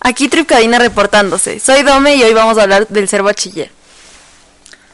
Aquí 0.00 0.28
Trip 0.28 0.46
Cadena 0.46 0.78
reportándose. 0.78 1.58
Soy 1.60 1.82
Dome 1.82 2.14
y 2.16 2.22
hoy 2.22 2.32
vamos 2.32 2.56
a 2.58 2.62
hablar 2.62 2.86
del 2.88 3.08
ser 3.08 3.22
bachiller. 3.22 3.70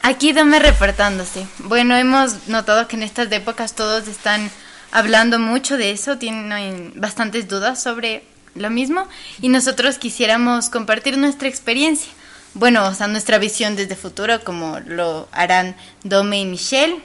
Aquí 0.02 0.32
Dome 0.32 0.58
reportándose. 0.58 1.46
Bueno, 1.58 1.96
hemos 1.96 2.48
notado 2.48 2.88
que 2.88 2.96
en 2.96 3.02
estas 3.02 3.30
épocas 3.30 3.74
todos 3.74 4.08
están 4.08 4.50
hablando 4.92 5.38
mucho 5.38 5.76
de 5.76 5.90
eso, 5.90 6.18
tienen 6.18 6.92
bastantes 6.96 7.48
dudas 7.48 7.82
sobre 7.82 8.24
lo 8.54 8.70
mismo 8.70 9.06
y 9.40 9.48
nosotros 9.48 9.98
quisiéramos 9.98 10.70
compartir 10.70 11.18
nuestra 11.18 11.48
experiencia. 11.48 12.10
Bueno, 12.54 12.86
o 12.86 12.94
sea, 12.94 13.08
nuestra 13.08 13.38
visión 13.38 13.76
desde 13.76 13.96
futuro, 13.96 14.42
como 14.42 14.80
lo 14.86 15.28
harán 15.32 15.76
Dome 16.02 16.40
y 16.40 16.46
Michelle. 16.46 17.00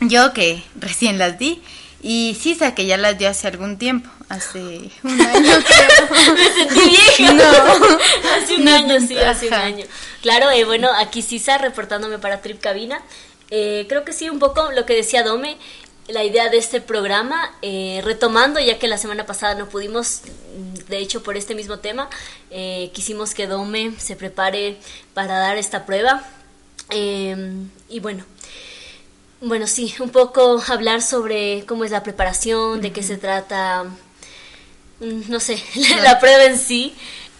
Yo 0.00 0.32
que 0.32 0.62
recién 0.74 1.18
las 1.18 1.38
di 1.38 1.62
y 2.02 2.36
Sisa, 2.40 2.74
que 2.74 2.84
ya 2.84 2.96
las 2.96 3.16
dio 3.16 3.28
hace 3.28 3.46
algún 3.46 3.78
tiempo, 3.78 4.10
hace 4.32 4.90
un 5.02 5.20
año 5.20 5.52
creo. 5.66 6.34
Me 6.34 6.54
sentí 6.54 6.90
vieja. 6.90 7.32
No. 7.32 7.44
hace 8.36 8.54
un 8.56 8.68
año, 8.68 9.00
sí, 9.00 9.16
hace 9.18 9.48
un 9.48 9.54
año. 9.54 9.86
Claro, 10.22 10.50
eh, 10.50 10.64
bueno, 10.64 10.90
aquí 10.96 11.22
Sisa 11.22 11.58
reportándome 11.58 12.18
para 12.18 12.40
Trip 12.40 12.60
Cabina. 12.60 13.02
Eh, 13.50 13.86
creo 13.88 14.04
que 14.04 14.12
sí, 14.12 14.30
un 14.30 14.38
poco 14.38 14.72
lo 14.72 14.86
que 14.86 14.94
decía 14.94 15.22
Dome, 15.22 15.58
la 16.08 16.24
idea 16.24 16.48
de 16.48 16.58
este 16.58 16.80
programa, 16.80 17.54
eh, 17.62 18.00
retomando, 18.04 18.58
ya 18.60 18.78
que 18.78 18.88
la 18.88 18.98
semana 18.98 19.26
pasada 19.26 19.54
no 19.54 19.68
pudimos, 19.68 20.22
de 20.88 20.98
hecho 20.98 21.22
por 21.22 21.36
este 21.36 21.54
mismo 21.54 21.78
tema, 21.78 22.08
eh, 22.50 22.90
quisimos 22.92 23.34
que 23.34 23.46
Dome 23.46 23.94
se 23.98 24.16
prepare 24.16 24.78
para 25.14 25.38
dar 25.38 25.58
esta 25.58 25.86
prueba. 25.86 26.24
Eh, 26.90 27.36
y 27.88 28.00
bueno, 28.00 28.24
bueno, 29.40 29.66
sí, 29.66 29.94
un 30.00 30.10
poco 30.10 30.62
hablar 30.68 31.02
sobre 31.02 31.64
cómo 31.66 31.84
es 31.84 31.90
la 31.90 32.02
preparación, 32.02 32.80
de 32.80 32.92
qué 32.92 33.02
se 33.02 33.16
trata, 33.16 33.86
no 35.28 35.40
sé, 35.40 35.62
la, 35.74 35.96
la 35.96 36.20
prueba 36.20 36.44
en 36.44 36.58
sí, 36.58 36.94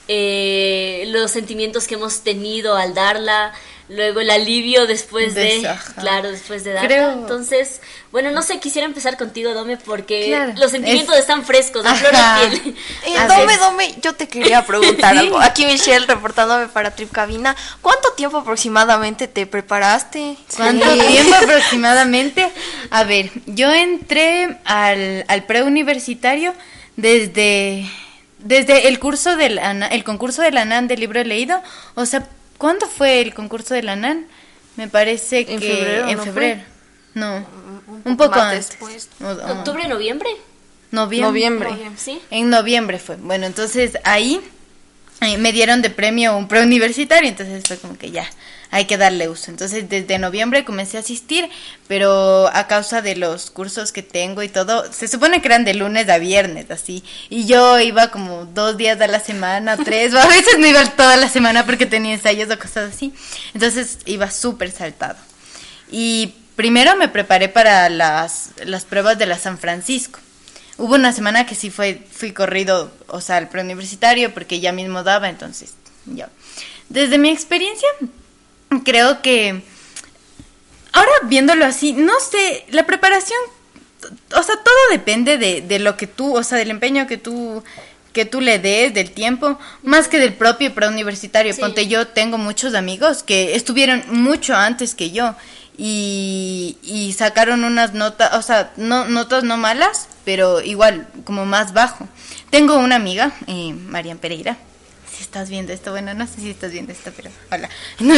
eh, 0.09 1.05
los 1.09 1.31
sentimientos 1.31 1.87
que 1.87 1.95
hemos 1.95 2.21
tenido 2.21 2.77
al 2.77 2.93
darla, 2.95 3.53
luego 3.89 4.21
el 4.21 4.31
alivio 4.31 4.87
después 4.87 5.35
de, 5.35 5.69
claro, 6.01 6.31
después 6.31 6.65
de 6.65 6.73
darla. 6.73 6.89
Creo- 6.89 7.13
Entonces, 7.13 7.81
bueno, 8.11 8.31
no 8.31 8.43
sé, 8.43 8.59
quisiera 8.59 8.87
empezar 8.87 9.17
contigo, 9.17 9.53
Dome, 9.55 9.77
porque 9.77 10.27
Claro, 10.29 10.53
los 10.57 10.71
sentimientos 10.71 11.15
es- 11.15 11.21
están 11.23 11.45
frescos, 11.45 11.85
a 11.87 11.95
flor 11.95 12.15
Ajá. 12.15 12.41
de 12.43 12.49
piel. 12.59 12.77
Eh, 13.07 13.17
dome. 13.29 13.57
Dome, 13.59 13.95
yo 14.03 14.15
te 14.15 14.29
quería 14.29 14.65
preguntar 14.67 15.13
Sí. 15.13 15.19
algo. 15.19 15.39
Aquí 15.41 15.67
Michelle 15.67 16.07
reportándome 16.07 16.69
para 16.69 16.95
Trip 16.95 17.11
Cabina. 17.13 17.55
¿Cuánto 17.81 18.13
tiempo 18.13 18.39
aproximadamente 18.39 19.29
te 19.29 19.47
preparaste? 19.47 20.37
¿Cuánto 20.57 20.91
Sí. 20.93 21.01
tiempo 21.01 21.35
aproximadamente? 21.35 22.51
A 22.91 23.05
ver, 23.05 23.31
yo 23.47 23.73
entré 23.73 24.59
al, 24.65 25.25
al 25.29 25.45
preuniversitario 25.45 26.55
desde, 27.03 27.87
desde 28.39 28.89
el 28.89 28.99
curso 28.99 29.37
del 29.37 29.59
el 29.59 30.05
concurso 30.05 30.41
del 30.43 30.57
ANAN 30.57 30.89
del 30.89 31.01
libro 31.01 31.23
leído. 31.25 31.61
O 31.95 32.07
sea, 32.07 32.27
¿cuándo 32.59 32.87
fue 32.87 33.21
el 33.21 33.35
concurso 33.35 33.75
del 33.75 33.89
ANAN? 33.89 34.27
Me 34.77 34.89
parece 34.89 35.45
que 35.45 35.55
En 35.55 35.61
febrero, 35.61 36.09
en 36.09 36.17
¿no 36.17 36.23
fue? 36.23 36.33
febrero. 36.33 36.61
No, 37.15 37.37
Un 37.87 38.03
un 38.05 38.17
poco 38.17 38.41
antes. 38.41 38.71
después. 38.71 39.09
O- 39.21 39.27
o- 39.27 39.53
¿Octubre, 39.59 39.87
noviembre? 39.87 40.31
Noviembre. 40.93 41.29
Noviembre. 41.29 41.71
¿Sí? 41.97 42.21
En 42.31 42.49
noviembre 42.49 42.99
fue. 42.99 43.17
Bueno, 43.17 43.47
entonces 43.47 43.99
ahí 44.05 44.41
eh, 45.21 45.37
me 45.39 45.53
dieron 45.53 45.83
de 45.83 45.91
premio 45.91 46.37
un 46.37 46.49
preuniversitario, 46.49 47.29
entonces 47.29 47.63
fue 47.67 47.77
como 47.79 47.97
que 47.99 48.11
ya, 48.11 48.27
hay 48.73 48.87
que 48.87 48.97
darle 48.97 49.29
uso. 49.29 49.51
Entonces 49.51 49.89
desde 49.89 50.19
noviembre 50.19 50.65
comencé 50.65 50.97
a 50.97 51.01
asistir, 51.01 51.49
pero 51.87 52.49
a 52.53 52.67
causa 52.67 53.03
de 53.03 53.15
los 53.15 53.51
cursos 53.51 53.93
que 53.93 54.03
tengo 54.03 54.43
y 54.43 54.49
todo, 54.49 54.91
se 54.91 55.09
supone 55.09 55.43
que 55.43 55.49
eran 55.49 55.67
de 55.67 55.75
lunes 55.75 56.09
a 56.09 56.17
viernes, 56.17 56.71
así. 56.71 57.05
Y 57.29 57.45
yo 57.45 57.79
iba 57.79 58.11
como 58.11 58.47
dos 58.47 58.79
días 58.79 58.99
a 59.03 59.07
la 59.07 59.21
semana, 59.21 59.77
tres, 59.85 60.15
o 60.15 60.19
a 60.19 60.27
veces 60.27 60.59
no 60.59 60.67
iba 60.67 60.85
toda 60.97 61.19
la 61.19 61.29
semana 61.29 61.67
porque 61.67 61.85
tenía 61.85 62.15
ensayos 62.15 62.51
o 62.51 62.59
cosas 62.59 62.95
así. 62.95 63.13
Entonces 63.53 63.99
iba 64.07 64.31
súper 64.31 64.73
saltado. 64.73 65.19
Y 65.91 66.35
primero 66.57 66.97
me 66.97 67.09
preparé 67.09 67.51
para 67.51 67.91
las, 67.91 68.53
las 68.65 68.87
pruebas 68.87 69.19
de 69.19 69.27
la 69.27 69.39
San 69.39 69.59
Francisco. 69.59 70.19
Hubo 70.79 70.95
una 70.95 71.13
semana 71.13 71.45
que 71.45 71.55
sí 71.55 71.69
fue, 71.69 72.03
fui 72.11 72.33
corrido, 72.33 72.91
o 73.09 73.21
sea, 73.21 73.37
al 73.37 73.51
preuniversitario, 73.51 74.33
porque 74.33 74.61
ya 74.61 74.73
mismo 74.73 75.03
daba, 75.03 75.29
entonces, 75.29 75.75
ya. 76.07 76.31
Desde 76.89 77.19
mi 77.19 77.29
experiencia, 77.29 77.89
creo 78.85 79.23
que, 79.23 79.63
ahora 80.93 81.13
viéndolo 81.25 81.65
así, 81.65 81.93
no 81.93 82.13
sé, 82.21 82.65
la 82.71 82.87
preparación, 82.87 83.39
o 84.37 84.43
sea, 84.43 84.57
todo 84.57 84.75
depende 84.91 85.39
de, 85.39 85.61
de 85.63 85.79
lo 85.79 85.97
que 85.97 86.07
tú, 86.07 86.37
o 86.37 86.43
sea, 86.43 86.59
del 86.59 86.71
empeño 86.71 87.07
que 87.07 87.19
tú 87.19 87.63
que 88.13 88.25
tú 88.27 88.41
le 88.41 88.59
des, 88.59 88.93
del 88.93 89.11
tiempo, 89.11 89.59
más 89.83 90.07
que 90.07 90.19
del 90.19 90.35
propio 90.35 90.75
preuniversitario. 90.75 91.53
Sí. 91.53 91.61
Ponte, 91.61 91.89
yo 91.89 92.09
tengo 92.09 92.39
muchos 92.39 92.75
amigos 92.75 93.23
que 93.23 93.57
estuvieron 93.57 94.05
mucho 94.09 94.55
antes 94.55 94.95
que 94.95 95.11
yo 95.11 95.35
y, 95.77 96.77
y 96.83 97.13
sacaron 97.15 97.65
unas 97.65 97.95
notas, 97.95 98.35
o 98.35 98.43
sea, 98.43 98.73
no, 98.77 99.07
notas 99.07 99.45
no 99.45 99.57
malas, 99.57 100.09
pero 100.25 100.61
igual, 100.61 101.09
como 101.25 101.47
más 101.47 101.73
bajo. 101.73 102.07
Tengo 102.51 102.77
una 102.77 102.97
amiga, 102.97 103.33
eh, 103.47 103.73
Marian 103.73 104.19
Pereira, 104.19 104.59
si 105.23 105.27
estás 105.27 105.49
viendo 105.49 105.73
esto, 105.73 105.93
bueno, 105.93 106.13
no 106.15 106.27
sé 106.27 106.41
si 106.41 106.51
estás 106.51 106.73
viendo 106.73 106.93
esto, 106.93 107.13
pero 107.17 107.31
hola. 107.51 107.69
No, 108.01 108.15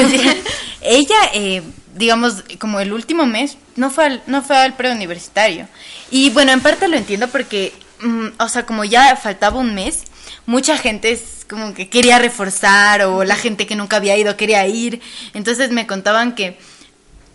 ella, 0.80 1.16
eh, 1.34 1.62
digamos, 1.94 2.44
como 2.58 2.80
el 2.80 2.92
último 2.92 3.26
mes, 3.26 3.58
no 3.76 3.90
fue 3.90 4.06
al, 4.06 4.22
no 4.26 4.42
fue 4.42 4.56
al 4.56 4.74
preuniversitario. 4.74 5.68
Y 6.10 6.30
bueno, 6.30 6.52
en 6.52 6.60
parte 6.60 6.88
lo 6.88 6.96
entiendo 6.96 7.28
porque, 7.28 7.74
mm, 8.00 8.28
o 8.38 8.48
sea, 8.48 8.64
como 8.64 8.84
ya 8.84 9.14
faltaba 9.16 9.58
un 9.58 9.74
mes, 9.74 10.04
mucha 10.46 10.78
gente 10.78 11.12
es 11.12 11.44
como 11.48 11.74
que 11.74 11.90
quería 11.90 12.18
reforzar 12.18 13.02
o 13.02 13.22
la 13.24 13.36
gente 13.36 13.66
que 13.66 13.76
nunca 13.76 13.96
había 13.96 14.16
ido 14.16 14.36
quería 14.36 14.66
ir. 14.66 15.00
Entonces 15.34 15.70
me 15.70 15.86
contaban 15.86 16.34
que 16.34 16.58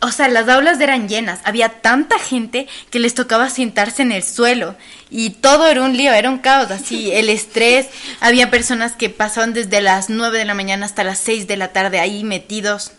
o 0.02 0.12
sea, 0.12 0.30
las 0.30 0.48
aulas 0.48 0.80
eran 0.80 1.10
llenas, 1.10 1.40
había 1.44 1.82
tanta 1.82 2.18
gente 2.20 2.68
que 2.90 3.00
les 3.00 3.14
tocaba 3.14 3.50
sentarse 3.50 4.02
en 4.02 4.12
el 4.12 4.24
suelo. 4.24 4.76
Y 5.10 5.32
todo 5.32 5.68
era 5.68 5.84
un 5.84 5.98
lío, 5.98 6.14
era 6.14 6.30
un 6.30 6.40
caos, 6.40 6.72
así, 6.72 7.12
el 7.14 7.30
estrés, 7.30 7.88
había 8.22 8.50
personas 8.50 8.94
que 8.94 9.10
pasaban 9.10 9.54
desde 9.54 9.82
las 9.82 10.10
9 10.10 10.38
de 10.38 10.46
la 10.46 10.54
mañana 10.54 10.86
hasta 10.86 11.04
las 11.04 11.20
6 11.20 11.48
de 11.48 11.58
la 11.58 11.74
tarde 11.74 12.00
ahí 12.00 12.24
metidos, 12.24 12.92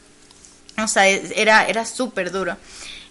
o 0.76 0.88
sea, 0.88 1.08
era, 1.08 1.66
era 1.66 1.84
súper 1.86 2.30
duro. 2.30 2.56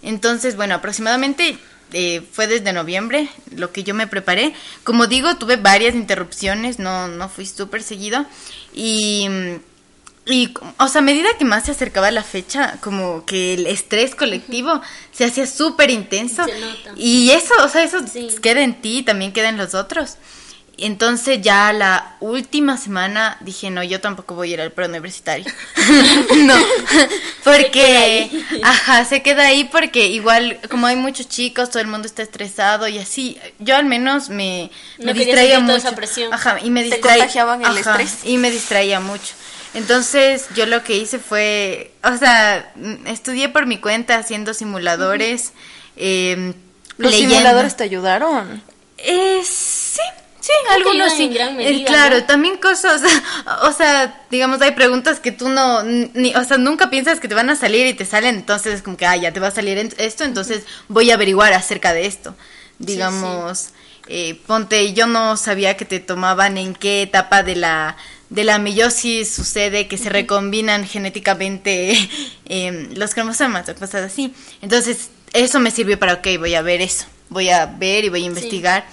Entonces, 0.01 0.55
bueno, 0.55 0.75
aproximadamente 0.75 1.57
eh, 1.91 2.21
fue 2.31 2.47
desde 2.47 2.73
noviembre 2.73 3.27
lo 3.55 3.71
que 3.71 3.83
yo 3.83 3.93
me 3.93 4.07
preparé. 4.07 4.53
Como 4.83 5.07
digo, 5.07 5.37
tuve 5.37 5.55
varias 5.55 5.95
interrupciones, 5.95 6.79
no, 6.79 7.07
no 7.07 7.27
fui 7.29 7.45
súper 7.45 7.81
seguido. 7.83 8.25
Y... 8.73 9.27
y, 10.25 10.53
o 10.77 10.87
sea, 10.87 10.99
a 10.99 11.03
medida 11.03 11.29
que 11.37 11.45
más 11.45 11.65
se 11.65 11.71
acercaba 11.71 12.11
la 12.11 12.23
fecha, 12.23 12.77
como 12.81 13.25
que 13.25 13.55
el 13.55 13.65
estrés 13.67 14.13
colectivo 14.15 14.81
se 15.11 15.25
hacía 15.25 15.47
súper 15.47 15.89
intenso. 15.89 16.45
Se 16.45 16.59
nota. 16.59 16.91
Y 16.95 17.31
eso, 17.31 17.53
o 17.63 17.67
sea, 17.69 17.83
eso 17.83 17.99
Sí. 18.07 18.29
queda 18.41 18.61
en 18.61 18.79
ti, 18.81 19.01
también 19.03 19.31
queda 19.33 19.49
en 19.49 19.57
los 19.57 19.73
otros. 19.73 20.17
Entonces 20.81 21.41
ya 21.41 21.73
la 21.73 22.15
última 22.21 22.77
semana 22.77 23.35
dije, 23.41 23.69
no, 23.69 23.83
yo 23.83 23.99
tampoco 23.99 24.33
voy 24.35 24.51
a 24.51 24.53
ir 24.53 24.61
al 24.61 24.71
preuniversitario. 24.71 25.45
no, 26.37 26.55
porque, 27.43 28.29
Se 28.49 28.61
ajá, 28.63 29.05
se 29.05 29.21
queda 29.21 29.47
ahí 29.47 29.65
porque 29.65 30.07
igual, 30.07 30.59
como 30.69 30.87
hay 30.87 30.95
muchos 30.95 31.27
chicos, 31.27 31.69
todo 31.69 31.81
el 31.81 31.87
mundo 31.87 32.05
está 32.07 32.21
estresado 32.23 32.87
y 32.87 32.97
así, 32.97 33.37
yo 33.59 33.75
al 33.75 33.85
menos 33.85 34.29
me, 34.29 34.71
me 34.99 35.13
distraía 35.13 35.55
toda 35.55 35.65
mucho. 35.65 35.77
esa 35.77 35.95
presión. 35.95 36.33
Ajá, 36.33 36.59
y 36.63 36.69
me 36.69 36.83
distraía. 36.83 37.27
Y 38.23 38.37
me 38.37 38.51
distraía 38.51 38.99
mucho. 38.99 39.33
Entonces, 39.73 40.47
yo 40.55 40.65
lo 40.65 40.83
que 40.83 40.97
hice 40.97 41.19
fue, 41.19 41.93
o 42.03 42.17
sea, 42.17 42.73
estudié 43.05 43.49
por 43.49 43.65
mi 43.65 43.77
cuenta 43.79 44.17
haciendo 44.17 44.53
simuladores. 44.53 45.53
eh, 45.95 46.53
¿Los 46.97 47.11
leyendo. 47.13 47.35
simuladores 47.35 47.75
te 47.77 47.83
ayudaron? 47.83 48.63
Eh, 48.97 49.41
sí, 49.45 50.01
sí, 50.39 50.51
Creo 50.73 50.75
algunos 50.75 51.13
sí. 51.13 51.23
en 51.23 51.33
gran 51.33 51.59
Eh, 51.59 51.83
claro, 51.85 52.17
¿no? 52.17 52.25
también 52.25 52.57
cosas, 52.57 53.01
o 53.63 53.71
sea, 53.71 54.25
digamos, 54.29 54.61
hay 54.61 54.71
preguntas 54.71 55.19
que 55.19 55.31
tú 55.31 55.49
no, 55.49 55.83
ni, 55.83 56.35
o 56.35 56.43
sea, 56.43 56.57
nunca 56.57 56.89
piensas 56.89 57.19
que 57.19 57.27
te 57.29 57.35
van 57.35 57.49
a 57.49 57.55
salir 57.55 57.85
y 57.87 57.93
te 57.93 58.05
salen, 58.05 58.35
entonces 58.35 58.75
es 58.75 58.81
como 58.81 58.97
que, 58.97 59.05
ah, 59.05 59.15
ya 59.15 59.31
te 59.31 59.39
va 59.39 59.47
a 59.47 59.51
salir 59.51 59.77
esto, 59.97 60.23
entonces 60.25 60.65
voy 60.89 61.11
a 61.11 61.15
averiguar 61.15 61.53
acerca 61.53 61.93
de 61.93 62.05
esto. 62.07 62.35
Digamos, 62.79 63.69
eh, 64.07 64.41
ponte, 64.47 64.93
yo 64.93 65.07
no 65.07 65.37
sabía 65.37 65.77
que 65.77 65.85
te 65.85 65.99
tomaban 65.99 66.57
en 66.57 66.73
qué 66.75 67.01
etapa 67.03 67.43
de 67.43 67.55
la 67.55 67.97
de 68.29 68.43
la 68.43 68.59
meiosis 68.59 69.33
sucede 69.33 69.87
que 69.87 69.97
se 69.97 70.09
recombinan 70.09 70.85
genéticamente 70.85 71.97
em, 72.45 72.93
los 72.95 73.13
cromosomas 73.13 73.67
o 73.69 73.75
cosas 73.75 74.03
así. 74.03 74.33
Entonces, 74.61 75.09
eso 75.33 75.59
me 75.59 75.71
sirvió 75.71 75.99
para, 75.99 76.15
ok, 76.15 76.27
voy 76.37 76.55
a 76.55 76.61
ver 76.61 76.81
eso, 76.81 77.05
voy 77.29 77.49
a 77.49 77.65
ver 77.65 78.05
y 78.05 78.09
voy 78.09 78.23
a 78.23 78.27
investigar. 78.27 78.85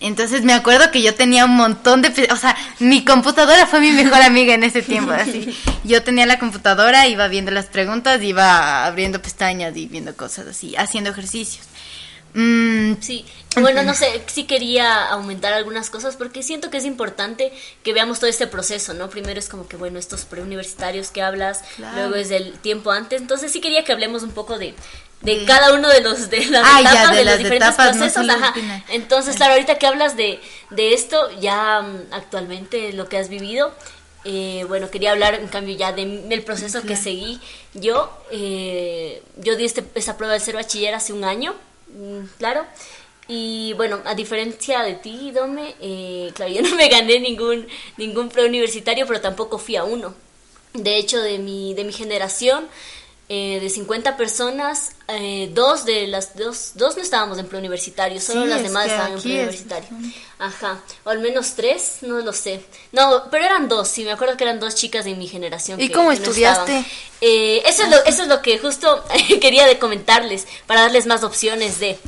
Entonces 0.00 0.42
me 0.42 0.52
acuerdo 0.52 0.92
que 0.92 1.02
yo 1.02 1.14
tenía 1.14 1.44
un 1.44 1.56
montón 1.56 2.02
de... 2.02 2.28
O 2.30 2.36
sea, 2.36 2.56
mi 2.78 3.04
computadora 3.04 3.66
fue 3.66 3.80
mi 3.80 3.90
mejor 3.90 4.22
amiga 4.22 4.54
en 4.54 4.62
ese 4.62 4.80
tiempo, 4.80 5.10
así. 5.10 5.52
Yo 5.84 6.04
tenía 6.04 6.24
la 6.24 6.38
computadora, 6.38 7.08
iba 7.08 7.26
viendo 7.26 7.50
las 7.50 7.66
preguntas, 7.66 8.22
iba 8.22 8.86
abriendo 8.86 9.20
pestañas 9.20 9.76
y 9.76 9.86
viendo 9.86 10.14
cosas 10.14 10.46
así, 10.46 10.76
haciendo 10.76 11.10
ejercicios. 11.10 11.66
Mm, 12.40 13.00
sí, 13.00 13.24
bueno, 13.56 13.82
no 13.82 13.94
sé, 13.94 14.22
sí 14.26 14.44
quería 14.44 15.06
aumentar 15.08 15.52
algunas 15.52 15.90
cosas 15.90 16.14
porque 16.14 16.44
siento 16.44 16.70
que 16.70 16.76
es 16.76 16.84
importante 16.84 17.52
que 17.82 17.92
veamos 17.92 18.20
todo 18.20 18.30
este 18.30 18.46
proceso, 18.46 18.94
¿no? 18.94 19.10
Primero 19.10 19.40
es 19.40 19.48
como 19.48 19.66
que, 19.66 19.76
bueno, 19.76 19.98
estos 19.98 20.24
preuniversitarios 20.24 21.10
que 21.10 21.20
hablas, 21.20 21.64
luego 21.78 22.14
es 22.14 22.28
del 22.28 22.52
tiempo 22.60 22.92
antes, 22.92 23.20
entonces 23.20 23.50
sí 23.50 23.60
quería 23.60 23.82
que 23.82 23.90
hablemos 23.92 24.22
un 24.22 24.30
poco 24.30 24.56
de, 24.56 24.74
de 25.22 25.44
cada 25.46 25.74
uno 25.74 25.88
de 25.88 26.00
los 26.00 26.30
de 26.30 26.46
las 26.46 26.62
Ah, 26.64 26.80
ya, 26.80 26.90
etapas, 26.92 27.10
de 27.10 27.16
de, 27.16 27.24
los 27.24 27.38
diferentes 27.38 27.68
etapas, 27.70 27.96
procesos. 27.96 28.28
ajá. 28.28 28.54
Entonces, 28.90 29.34
claro, 29.34 29.54
ahorita 29.54 29.76
que 29.78 29.86
hablas 29.88 30.16
de, 30.16 30.40
de 30.70 30.94
esto, 30.94 31.28
ya 31.40 31.80
mm, 31.82 32.12
actualmente 32.12 32.92
lo 32.92 33.08
que 33.08 33.18
has 33.18 33.28
vivido, 33.28 33.74
eh, 34.24 34.64
bueno, 34.68 34.90
quería 34.90 35.10
hablar 35.10 35.34
en 35.34 35.48
cambio 35.48 35.76
ya 35.76 35.90
de, 35.92 36.04
del 36.28 36.42
proceso 36.42 36.82
que 36.82 36.94
seguí. 36.94 37.40
Yo, 37.74 38.16
eh, 38.30 39.22
yo 39.38 39.56
di 39.56 39.64
este, 39.64 39.84
esa 39.96 40.16
prueba 40.16 40.34
de 40.34 40.40
ser 40.40 40.54
bachiller 40.54 40.94
hace 40.94 41.12
un 41.12 41.24
año, 41.24 41.54
claro. 42.38 42.66
Y 43.28 43.74
bueno, 43.74 44.00
a 44.06 44.14
diferencia 44.14 44.82
de 44.82 44.94
ti, 44.94 45.30
Dome, 45.32 45.74
eh, 45.80 46.30
claro, 46.34 46.52
yo 46.52 46.62
no 46.62 46.74
me 46.76 46.88
gané 46.88 47.20
ningún, 47.20 47.66
ningún 47.98 48.30
preuniversitario, 48.30 49.06
pero 49.06 49.20
tampoco 49.20 49.58
fui 49.58 49.76
a 49.76 49.84
uno. 49.84 50.14
De 50.72 50.96
hecho, 50.96 51.20
de 51.20 51.38
mi, 51.38 51.74
de 51.74 51.84
mi 51.84 51.92
generación, 51.92 52.68
eh, 53.30 53.58
de 53.60 53.68
50 53.68 54.16
personas, 54.16 54.92
eh, 55.08 55.50
dos 55.52 55.84
de 55.84 56.06
las 56.06 56.34
dos, 56.36 56.72
dos 56.74 56.96
no 56.96 57.02
estábamos 57.02 57.36
en 57.38 57.46
preuniversitario, 57.46 58.20
solo 58.20 58.42
Sí, 58.44 58.48
las 58.48 58.62
demás 58.62 58.86
estaban 58.86 59.12
en 59.12 59.18
aquí 59.18 59.18
es- 59.18 59.22
preuniversitario. 59.34 59.88
Ajá, 60.38 60.80
o 61.04 61.10
al 61.10 61.18
menos 61.18 61.52
tres, 61.54 61.98
no 62.02 62.18
lo 62.20 62.32
sé. 62.32 62.62
No, 62.92 63.24
pero 63.30 63.44
eran 63.44 63.68
dos, 63.68 63.88
sí, 63.88 64.04
me 64.04 64.12
acuerdo 64.12 64.36
que 64.36 64.44
eran 64.44 64.60
dos 64.60 64.74
chicas 64.76 65.04
de 65.04 65.14
mi 65.14 65.28
generación. 65.28 65.80
¿Y 65.80 65.88
que- 65.88 65.94
cómo 65.94 66.08
que 66.08 66.14
estudiaste? 66.16 66.84
Eh, 67.20 67.62
eso, 67.66 67.82
es 67.82 67.90
lo, 67.90 67.96
eso 68.04 68.22
es 68.22 68.28
lo 68.28 68.40
que 68.40 68.58
justo 68.58 69.04
quería 69.42 69.66
de 69.66 69.78
comentarles, 69.78 70.46
para 70.66 70.82
darles 70.82 71.06
más 71.06 71.22
opciones 71.24 71.80
de... 71.80 71.98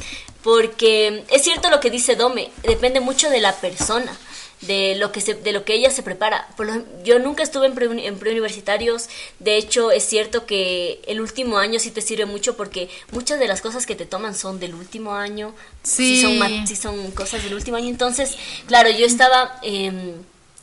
Porque 0.43 1.25
es 1.28 1.43
cierto 1.43 1.69
lo 1.69 1.81
que 1.81 1.90
dice 1.90 2.16
Dome, 2.16 2.50
depende 2.62 3.00
mucho 3.00 3.28
de 3.28 3.40
la 3.40 3.55
persona 3.56 4.16
de 4.62 4.94
lo 4.96 5.10
que 5.12 5.20
se, 5.20 5.34
de 5.34 5.52
lo 5.52 5.64
que 5.64 5.74
ella 5.74 5.90
se 5.90 6.02
prepara. 6.02 6.48
Por 6.56 6.66
lo- 6.66 6.84
yo 7.02 7.18
nunca 7.18 7.42
estuve 7.42 7.66
en, 7.66 7.74
pre- 7.74 8.06
en 8.06 8.18
preuniversitarios. 8.18 9.08
De 9.38 9.56
hecho, 9.56 9.90
es 9.90 10.04
cierto 10.04 10.46
que 10.46 11.00
el 11.06 11.20
último 11.20 11.58
año 11.58 11.78
sí 11.80 11.90
te 11.90 12.02
sirve 12.02 12.26
mucho 12.26 12.56
porque 12.56 12.88
muchas 13.12 13.38
de 13.38 13.48
las 13.48 13.60
cosas 13.62 13.86
que 13.86 13.96
te 13.96 14.06
toman 14.06 14.34
son 14.34 14.60
del 14.60 14.74
último 14.74 15.14
año. 15.14 15.54
Sí. 15.82 16.20
son, 16.22 16.38
ma- 16.38 16.66
sí 16.66 16.76
son 16.76 17.10
cosas 17.12 17.42
del 17.42 17.54
último 17.54 17.76
año. 17.76 17.88
Entonces, 17.88 18.36
claro, 18.66 18.90
yo 18.90 19.06
estaba... 19.06 19.58
em, 19.62 20.12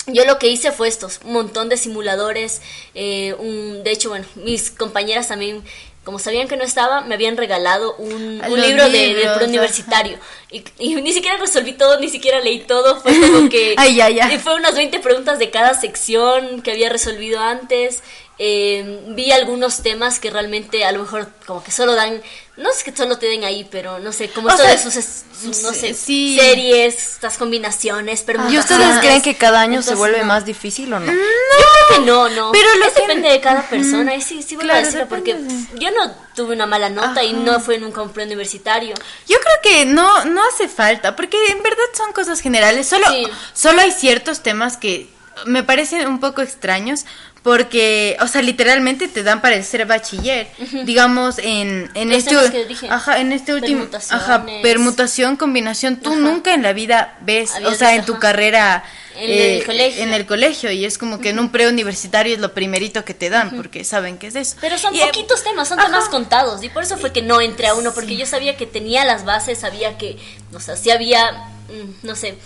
yo 0.09 0.23
lo 0.23 0.39
que 0.39 0.47
hice 0.47 0.71
fue 0.71 0.87
estos, 0.87 1.19
un 1.25 1.33
montón 1.33 1.67
de 1.67 1.75
simuladores, 1.75 2.61
eh, 2.95 3.33
un, 3.39 3.83
de 3.83 3.91
hecho, 3.91 4.07
bueno, 4.07 4.25
mis 4.35 4.71
compañeras 4.71 5.27
también, 5.27 5.61
como 6.07 6.19
sabían 6.19 6.47
que 6.47 6.55
no 6.55 6.63
estaba, 6.63 7.01
me 7.01 7.15
habían 7.15 7.35
regalado 7.35 7.93
un, 7.97 8.39
A 8.41 8.47
un 8.47 8.61
los 8.61 8.65
libro 8.65 8.85
de, 8.85 8.91
de 8.91 9.07
libros, 9.09 9.35
preuniversitario. 9.39 10.17
Y, 10.49 10.63
y 10.79 10.95
ni 11.01 11.11
siquiera 11.11 11.35
resolví 11.35 11.73
todo, 11.73 11.99
ni 11.99 12.07
siquiera 12.07 12.39
leí 12.39 12.59
todo, 12.59 13.01
fue 13.01 13.11
como 13.19 13.49
que... 13.49 13.75
Ay, 13.77 13.99
ay, 13.99 14.17
ay. 14.21 14.37
fue 14.39 14.55
unas 14.55 14.73
20 14.73 14.99
preguntas 14.99 15.37
de 15.37 15.49
cada 15.49 15.73
sección 15.73 16.61
que 16.61 16.71
había 16.71 16.87
resolvido 16.87 17.41
antes. 17.41 18.03
Eh, 18.39 19.01
vi 19.09 19.33
algunos 19.33 19.83
temas 19.83 20.21
que 20.21 20.29
realmente 20.29 20.85
a 20.85 20.93
lo 20.93 20.99
mejor 20.99 21.27
como 21.45 21.61
que 21.61 21.71
solo 21.71 21.93
dan, 21.93 22.21
no 22.57 22.69
es 22.71 22.83
que 22.83 22.95
solo 22.95 23.17
te 23.17 23.27
den 23.27 23.43
ahí, 23.43 23.67
pero 23.71 23.99
no 23.99 24.11
sé, 24.11 24.29
como 24.29 24.47
O 24.47 24.49
esto 24.49 24.63
sea, 24.63 24.71
de 24.71 24.77
sus, 24.81 24.95
es- 24.95 25.23
sus, 25.41 25.61
no 25.63 25.71
sí, 25.73 25.79
sé, 25.79 25.93
sí. 25.93 26.37
series, 26.39 26.95
estas 27.13 27.37
combinaciones, 27.37 28.21
¿Y 28.21 28.23
permutaciones. 28.25 28.65
ustedes 28.71 28.99
creen 28.99 29.21
que 29.21 29.35
cada 29.37 29.61
año 29.61 29.81
se 29.83 29.93
vuelve 29.95 30.19
no. 30.19 30.25
más 30.25 30.43
difícil 30.45 30.91
o 30.91 30.99
no? 30.99 31.05
Yo 31.05 31.11
creo 31.13 31.99
que 31.99 32.05
no, 32.05 32.29
no. 32.29 32.51
Pero 32.51 32.67
lo 32.75 32.85
Es 32.85 32.93
que- 32.93 33.01
depende 33.01 33.29
de 33.29 33.39
cada 33.41 33.61
persona. 33.69 34.15
Y 34.15 34.21
sí, 34.21 34.41
sí, 34.41 34.57
Claro, 34.57 34.79
a 34.79 34.83
decirlo 34.83 35.07
porque 35.07 35.37
yo 35.75 35.91
no 35.91 36.11
tuve 36.35 36.53
una 36.55 36.65
mala 36.65 36.89
nota 36.89 37.23
y 37.23 37.33
no 37.33 37.59
fue 37.59 37.77
nunca 37.77 38.01
un 38.01 38.11
preuniversitario. 38.11 38.95
Yo 39.27 39.37
creo 39.39 39.55
que 39.61 39.85
no, 39.85 40.25
no 40.25 40.41
hace 40.49 40.67
falta, 40.67 41.15
porque 41.15 41.37
en 41.49 41.61
verdad 41.63 41.77
son 41.95 42.11
cosas 42.13 42.39
generales. 42.41 42.87
Solo, 42.87 43.07
Sí. 43.11 43.27
solo 43.53 43.81
hay 43.81 43.91
ciertos 43.91 44.41
temas 44.41 44.77
que 44.77 45.09
me 45.45 45.61
parecen 45.63 46.07
un 46.07 46.19
poco 46.19 46.41
extraños, 46.41 47.05
porque, 47.47 48.17
o 48.19 48.27
sea, 48.27 48.41
literalmente 48.41 49.07
te 49.07 49.23
dan 49.23 49.39
para 49.41 49.55
el 49.55 49.63
ser 49.63 49.85
bachiller. 49.85 50.49
Digamos, 50.83 51.37
en, 51.39 51.89
en 51.93 52.11
este, 52.11 52.31
temas 52.31 52.51
que 52.51 52.65
dije. 52.65 52.89
ajá, 52.89 53.21
en 53.21 53.31
este 53.31 53.53
último, 53.53 53.87
ajá, 54.09 54.45
permutación, 54.61 55.37
combinación, 55.37 55.95
tú 55.95 56.09
Ajá. 56.11 56.19
nunca 56.19 56.53
en 56.53 56.61
la 56.61 56.73
vida 56.73 57.17
ves, 57.21 57.55
Habías 57.55 57.71
o 57.71 57.75
sea, 57.77 57.95
en 57.95 58.03
tu 58.03 58.11
ajá. 58.11 58.19
carrera. 58.19 58.83
eh, 59.15 59.53
En 59.53 59.59
el 59.61 59.65
colegio. 59.65 60.03
en 60.03 60.13
el 60.13 60.25
colegio 60.25 60.71
y 60.73 60.83
es 60.83 60.97
como 60.97 61.21
que 61.21 61.29
en 61.29 61.39
un 61.39 61.49
preuniversitario 61.49 62.33
es 62.35 62.41
lo 62.41 62.53
primerito 62.53 63.05
que 63.05 63.13
te 63.13 63.29
dan 63.29 63.51
porque 63.55 63.85
saben 63.85 64.17
que 64.17 64.27
es 64.27 64.35
eso 64.35 64.57
Pero 64.59 64.77
son 64.77 64.93
Y, 64.93 64.99
eh, 64.99 65.05
poquitos 65.05 65.41
temas, 65.41 65.69
son 65.69 65.79
temas 65.79 66.09
contados. 66.09 66.61
Y 66.63 66.67
por 66.69 66.83
eso 66.83 66.97
fue 66.97 67.13
que 67.13 67.21
no 67.21 67.39
entré 67.39 67.67
a 67.67 67.75
uno, 67.75 67.93
porque 67.93 68.17
yo 68.17 68.25
sabía 68.25 68.57
que 68.57 68.65
tenía 68.65 69.05
las 69.05 69.23
bases, 69.23 69.59
sabía 69.59 69.97
que, 69.97 70.17
o 70.53 70.59
sea, 70.59 70.75
sí 70.75 70.91
había, 70.91 71.31
mm, 71.69 72.05
no 72.05 72.17
sé, 72.17 72.37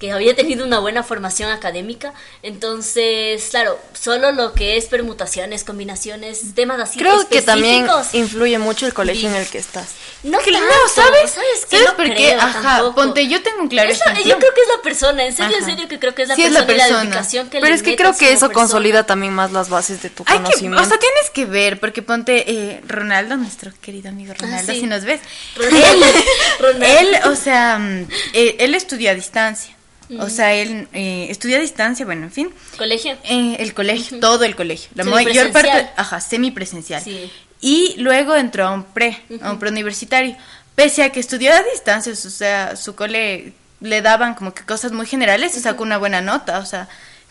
que 0.00 0.10
había 0.12 0.34
tenido 0.34 0.64
una 0.64 0.78
buena 0.80 1.02
formación 1.04 1.50
académica. 1.52 2.12
Entonces, 2.42 3.48
claro, 3.50 3.78
solo 3.92 4.32
lo 4.32 4.54
que 4.54 4.76
es 4.78 4.86
permutaciones, 4.86 5.62
combinaciones, 5.62 6.54
temas 6.54 6.80
así 6.80 6.98
Creo 6.98 7.28
que 7.28 7.42
también 7.42 7.86
influye 8.14 8.58
mucho 8.58 8.86
el 8.86 8.94
colegio 8.94 9.28
en 9.28 9.34
el 9.36 9.46
que 9.46 9.58
estás. 9.58 9.88
No, 10.22 10.38
Claro, 10.38 10.66
tanto, 10.66 10.88
¿sabes? 10.94 11.30
¿Sabes, 11.30 11.66
que 11.66 11.76
¿Sabes 11.78 11.90
no 11.90 11.96
por 11.96 12.06
qué? 12.06 12.14
creo 12.14 12.40
Ajá, 12.40 12.62
tampoco. 12.76 12.94
ponte, 12.94 13.26
yo 13.28 13.42
tengo 13.42 13.60
un 13.62 13.68
claro 13.68 13.90
yo 13.92 14.38
creo 14.38 14.54
que 14.54 14.60
es 14.62 14.68
la 14.76 14.82
persona, 14.82 15.24
en 15.24 15.34
serio, 15.36 15.56
en 15.58 15.64
serio 15.64 15.88
que 15.88 15.98
creo 15.98 16.14
que 16.14 16.22
es 16.22 16.28
la 16.28 16.34
Sí, 16.34 16.42
es 16.44 16.48
persona 16.52 16.66
la 16.66 16.72
y 16.72 16.76
la 16.76 16.84
persona. 16.84 17.00
dedicación 17.04 17.50
que 17.50 17.58
Pero 17.60 17.68
le 17.70 17.74
es 17.74 17.82
que 17.82 17.96
creo 17.96 18.12
que 18.16 18.26
eso 18.32 18.48
persona. 18.48 18.54
consolida 18.54 19.06
también 19.06 19.32
más 19.32 19.52
las 19.52 19.68
bases 19.68 20.02
de 20.02 20.10
tu 20.10 20.24
Hay 20.26 20.38
que, 20.38 20.44
conocimiento. 20.44 20.82
o 20.82 20.84
sea, 20.88 20.98
tienes 20.98 21.30
que 21.32 21.44
ver, 21.46 21.78
porque 21.80 22.02
ponte 22.02 22.50
eh, 22.50 22.80
Ronaldo, 22.86 23.36
nuestro 23.36 23.70
querido 23.80 24.08
amigo 24.10 24.34
Ronaldo, 24.38 24.70
Ah, 24.70 24.74
sí. 24.74 24.80
si 24.80 24.86
nos 24.86 25.04
ves. 25.04 25.20
Ronaldo. 25.56 26.06
Él, 26.06 26.24
Ronaldo. 26.58 26.86
él, 26.86 27.16
o 27.30 27.36
sea, 27.36 27.78
mm, 27.78 28.08
eh, 28.34 28.56
él 28.60 28.74
estudió 28.74 29.10
a 29.10 29.14
distancia. 29.14 29.74
O 30.18 30.28
sea, 30.28 30.54
él 30.54 30.88
eh, 30.92 31.26
estudió 31.30 31.56
a 31.56 31.60
distancia, 31.60 32.04
bueno, 32.04 32.24
en 32.24 32.32
fin. 32.32 32.50
Colegio. 32.76 33.16
Eh, 33.24 33.56
el 33.60 33.74
colegio, 33.74 34.18
todo 34.18 34.44
el 34.44 34.56
colegio. 34.56 34.90
La 34.94 35.04
mayor 35.04 35.52
parte, 35.52 35.90
ajá, 35.96 36.20
semipresencial. 36.20 37.02
Sí. 37.02 37.30
Y 37.60 37.94
luego 37.98 38.34
entró 38.34 38.66
a 38.66 38.70
un 38.72 38.84
pre, 38.84 39.22
a 39.42 39.52
un 39.52 39.58
preuniversitario. 39.58 40.36
Pese 40.74 41.02
a 41.02 41.10
que 41.10 41.20
estudió 41.20 41.52
a 41.52 41.62
distancia, 41.62 42.12
o 42.12 42.16
sea, 42.16 42.74
su 42.74 42.94
cole 42.94 43.52
le 43.80 44.02
daban 44.02 44.34
como 44.34 44.54
que 44.54 44.64
cosas 44.64 44.92
muy 44.92 45.06
generales, 45.06 45.56
y 45.56 45.60
sacó 45.60 45.82
una 45.82 45.98
buena 45.98 46.20
nota, 46.20 46.58
o 46.58 46.66
sea, 46.66 46.88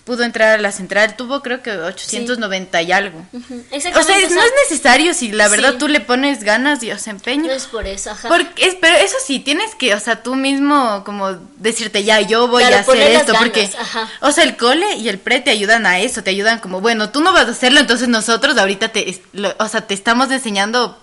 pudo 0.10 0.24
entrar 0.24 0.58
a 0.58 0.58
la 0.58 0.72
central, 0.72 1.16
tuvo 1.16 1.44
creo 1.44 1.62
que 1.62 1.70
890 1.70 2.82
y 2.82 2.92
algo. 2.92 3.20
O 3.32 3.38
Exactamente. 3.76 4.28
sea, 4.28 4.36
no 4.36 4.42
es 4.42 4.52
necesario 4.68 5.14
si 5.14 5.32
la 5.32 5.48
verdad 5.50 5.74
Sí. 5.74 5.78
tú 5.78 5.88
le 5.88 6.00
pones 6.00 6.44
ganas 6.44 6.82
y 6.82 6.92
o 6.92 6.98
sea, 6.98 7.12
empeño. 7.12 7.44
No 7.46 7.52
es 7.54 7.68
por 7.68 7.86
eso, 7.86 8.10
ajá. 8.10 8.28
Porque 8.28 8.66
es, 8.66 8.74
pero 8.82 8.96
eso 8.96 9.16
sí, 9.24 9.40
tienes 9.40 9.76
que, 9.76 9.94
o 9.94 10.00
sea, 10.00 10.24
tú 10.24 10.34
mismo 10.36 11.04
como 11.06 11.34
decirte, 11.58 12.04
ya, 12.04 12.22
yo 12.22 12.48
voy 12.48 12.64
Claro, 12.64 12.78
a 12.78 12.80
hacer 12.80 12.98
esto, 12.98 13.34
ganas, 13.34 13.42
porque, 13.44 13.70
ajá. 13.80 14.10
o 14.22 14.32
sea, 14.32 14.46
el 14.46 14.58
cole 14.58 14.96
y 14.96 15.10
el 15.10 15.20
pre 15.20 15.42
te 15.42 15.52
ayudan 15.52 15.86
a 15.86 16.00
eso, 16.00 16.24
te 16.24 16.32
ayudan 16.32 16.58
como, 16.58 16.82
bueno, 16.82 17.12
tú 17.12 17.22
no 17.22 17.32
vas 17.32 17.46
a 17.48 17.52
hacerlo, 17.52 17.80
entonces 17.80 18.08
nosotros 18.08 18.58
ahorita 18.58 18.90
te, 18.90 19.22
lo- 19.34 19.54
o 19.60 19.68
sea, 19.68 19.82
te 19.86 19.94
estamos 19.94 20.32
enseñando 20.32 20.98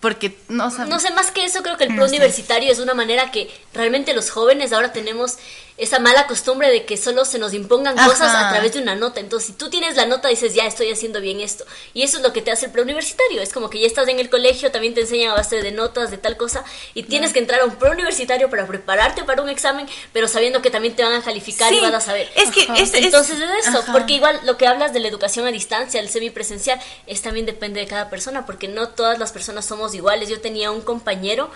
porque, 0.00 0.38
no, 0.48 0.66
o 0.66 0.70
sea, 0.70 0.86
No 0.86 0.98
sé, 0.98 1.10
más 1.12 1.30
que 1.30 1.44
eso, 1.44 1.62
creo 1.62 1.76
que 1.76 1.84
el 1.84 1.90
No 1.90 1.96
pro 1.96 2.08
sé. 2.08 2.14
universitario 2.16 2.72
es 2.72 2.78
una 2.78 2.94
manera 2.94 3.30
que 3.30 3.50
realmente 3.74 4.14
los 4.14 4.30
jóvenes 4.30 4.72
ahora 4.72 4.92
tenemos 4.92 5.34
esa 5.80 5.98
mala 5.98 6.26
costumbre 6.26 6.70
de 6.70 6.84
que 6.84 6.96
solo 6.96 7.24
se 7.24 7.38
nos 7.38 7.54
impongan 7.54 7.98
Ajá. 7.98 8.08
cosas 8.08 8.34
a 8.34 8.50
través 8.50 8.72
de 8.74 8.80
una 8.80 8.94
nota. 8.94 9.18
Entonces, 9.20 9.48
si 9.48 9.52
tú 9.54 9.70
tienes 9.70 9.96
la 9.96 10.06
nota, 10.06 10.28
dices, 10.28 10.54
ya 10.54 10.66
estoy 10.66 10.90
haciendo 10.90 11.20
bien 11.20 11.40
esto. 11.40 11.64
Y 11.94 12.02
eso 12.02 12.18
es 12.18 12.22
lo 12.22 12.32
que 12.32 12.42
te 12.42 12.50
hace 12.50 12.66
el 12.66 12.72
preuniversitario. 12.72 13.40
Es 13.42 13.52
como 13.52 13.70
que 13.70 13.80
ya 13.80 13.86
estás 13.86 14.06
en 14.08 14.18
el 14.20 14.30
colegio, 14.30 14.70
también 14.70 14.94
te 14.94 15.00
enseñan 15.00 15.30
a 15.32 15.34
base 15.34 15.62
de 15.62 15.72
notas, 15.72 16.10
de 16.10 16.18
tal 16.18 16.36
cosa, 16.36 16.64
y 16.94 17.02
tienes 17.04 17.32
que 17.32 17.38
entrar 17.38 17.60
a 17.60 17.64
un 17.64 17.76
preuniversitario 17.76 18.48
para 18.50 18.66
prepararte 18.66 19.24
para 19.24 19.42
un 19.42 19.48
examen, 19.48 19.86
pero 20.12 20.28
sabiendo 20.28 20.62
que 20.62 20.70
también 20.70 20.94
te 20.94 21.02
van 21.02 21.14
a 21.14 21.22
calificar 21.22 21.72
y 21.72 21.80
vas 21.80 21.94
a 21.94 22.00
saber. 22.00 22.30
es 22.36 22.50
que 22.50 22.60
es- 22.80 22.94
es- 22.94 23.04
Entonces 23.04 23.38
es 23.40 23.66
eso, 23.66 23.78
ajá. 23.78 23.92
porque 23.92 24.12
igual 24.12 24.38
lo 24.44 24.56
que 24.56 24.66
hablas 24.66 24.92
de 24.92 25.00
la 25.00 25.08
educación 25.08 25.46
a 25.46 25.50
distancia, 25.50 26.00
el 26.00 26.08
semipresencial, 26.08 26.80
es 27.06 27.22
también 27.22 27.46
depende 27.46 27.80
de 27.80 27.86
cada 27.86 28.10
persona, 28.10 28.46
porque 28.46 28.68
no 28.68 28.88
todas 28.90 29.18
las 29.18 29.32
personas 29.32 29.64
somos 29.64 29.94
iguales. 29.94 30.28
Yo 30.28 30.40
tenía 30.40 30.70
un 30.70 30.80
compañero 30.82 31.50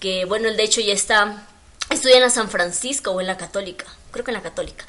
que, 0.00 0.24
bueno, 0.26 0.48
él 0.48 0.56
de 0.56 0.62
hecho 0.64 0.80
ya 0.80 0.92
está, 0.92 1.46
estudia 1.90 2.16
en 2.16 2.22
la 2.22 2.30
San 2.30 2.50
Francisco 2.50 3.10
o 3.10 3.20
en 3.20 3.26
la 3.26 3.36
Católica, 3.36 3.86
creo 4.10 4.24
que 4.24 4.30
en 4.30 4.36
la 4.36 4.42
Católica. 4.42 4.86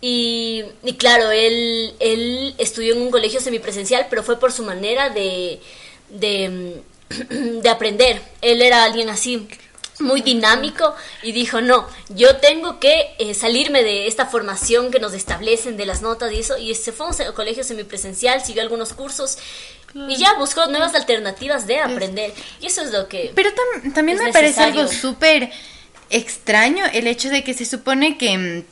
Y, 0.00 0.64
y 0.82 0.94
claro, 0.94 1.30
él, 1.30 1.94
él 1.98 2.54
estudió 2.58 2.94
en 2.94 3.02
un 3.02 3.10
colegio 3.10 3.40
semipresencial, 3.40 4.06
pero 4.10 4.22
fue 4.22 4.38
por 4.38 4.52
su 4.52 4.62
manera 4.62 5.08
de, 5.08 5.60
de, 6.10 6.82
de 7.30 7.68
aprender. 7.68 8.20
Él 8.42 8.60
era 8.60 8.84
alguien 8.84 9.08
así, 9.08 9.48
muy 10.00 10.22
dinámico 10.22 10.94
y 11.22 11.32
dijo, 11.32 11.60
no, 11.60 11.88
yo 12.08 12.36
tengo 12.36 12.80
que 12.80 13.14
eh, 13.18 13.34
salirme 13.34 13.82
de 13.82 14.06
esta 14.06 14.26
formación 14.26 14.90
que 14.90 14.98
nos 14.98 15.14
establecen 15.14 15.76
de 15.76 15.86
las 15.86 16.02
notas 16.02 16.32
y 16.32 16.40
eso, 16.40 16.58
y 16.58 16.74
se 16.74 16.92
fue 16.92 17.06
a 17.06 17.10
un 17.10 17.34
colegio 17.34 17.64
semipresencial, 17.64 18.44
siguió 18.44 18.62
algunos 18.62 18.92
cursos 18.92 19.38
y 20.08 20.16
ya 20.16 20.34
buscó 20.34 20.66
nuevas 20.66 20.94
alternativas 20.94 21.68
de 21.68 21.78
aprender. 21.78 22.32
Y 22.60 22.66
eso 22.66 22.82
es 22.82 22.92
lo 22.92 23.06
que... 23.08 23.30
Pero 23.34 23.50
también 23.94 24.18
me 24.18 24.32
parece 24.32 24.60
algo 24.60 24.88
súper 24.88 25.52
extraño 26.10 26.84
el 26.92 27.06
hecho 27.06 27.30
de 27.30 27.44
que 27.44 27.54
se 27.54 27.64
supone 27.64 28.16
que... 28.18 28.36
Mm, 28.38 28.64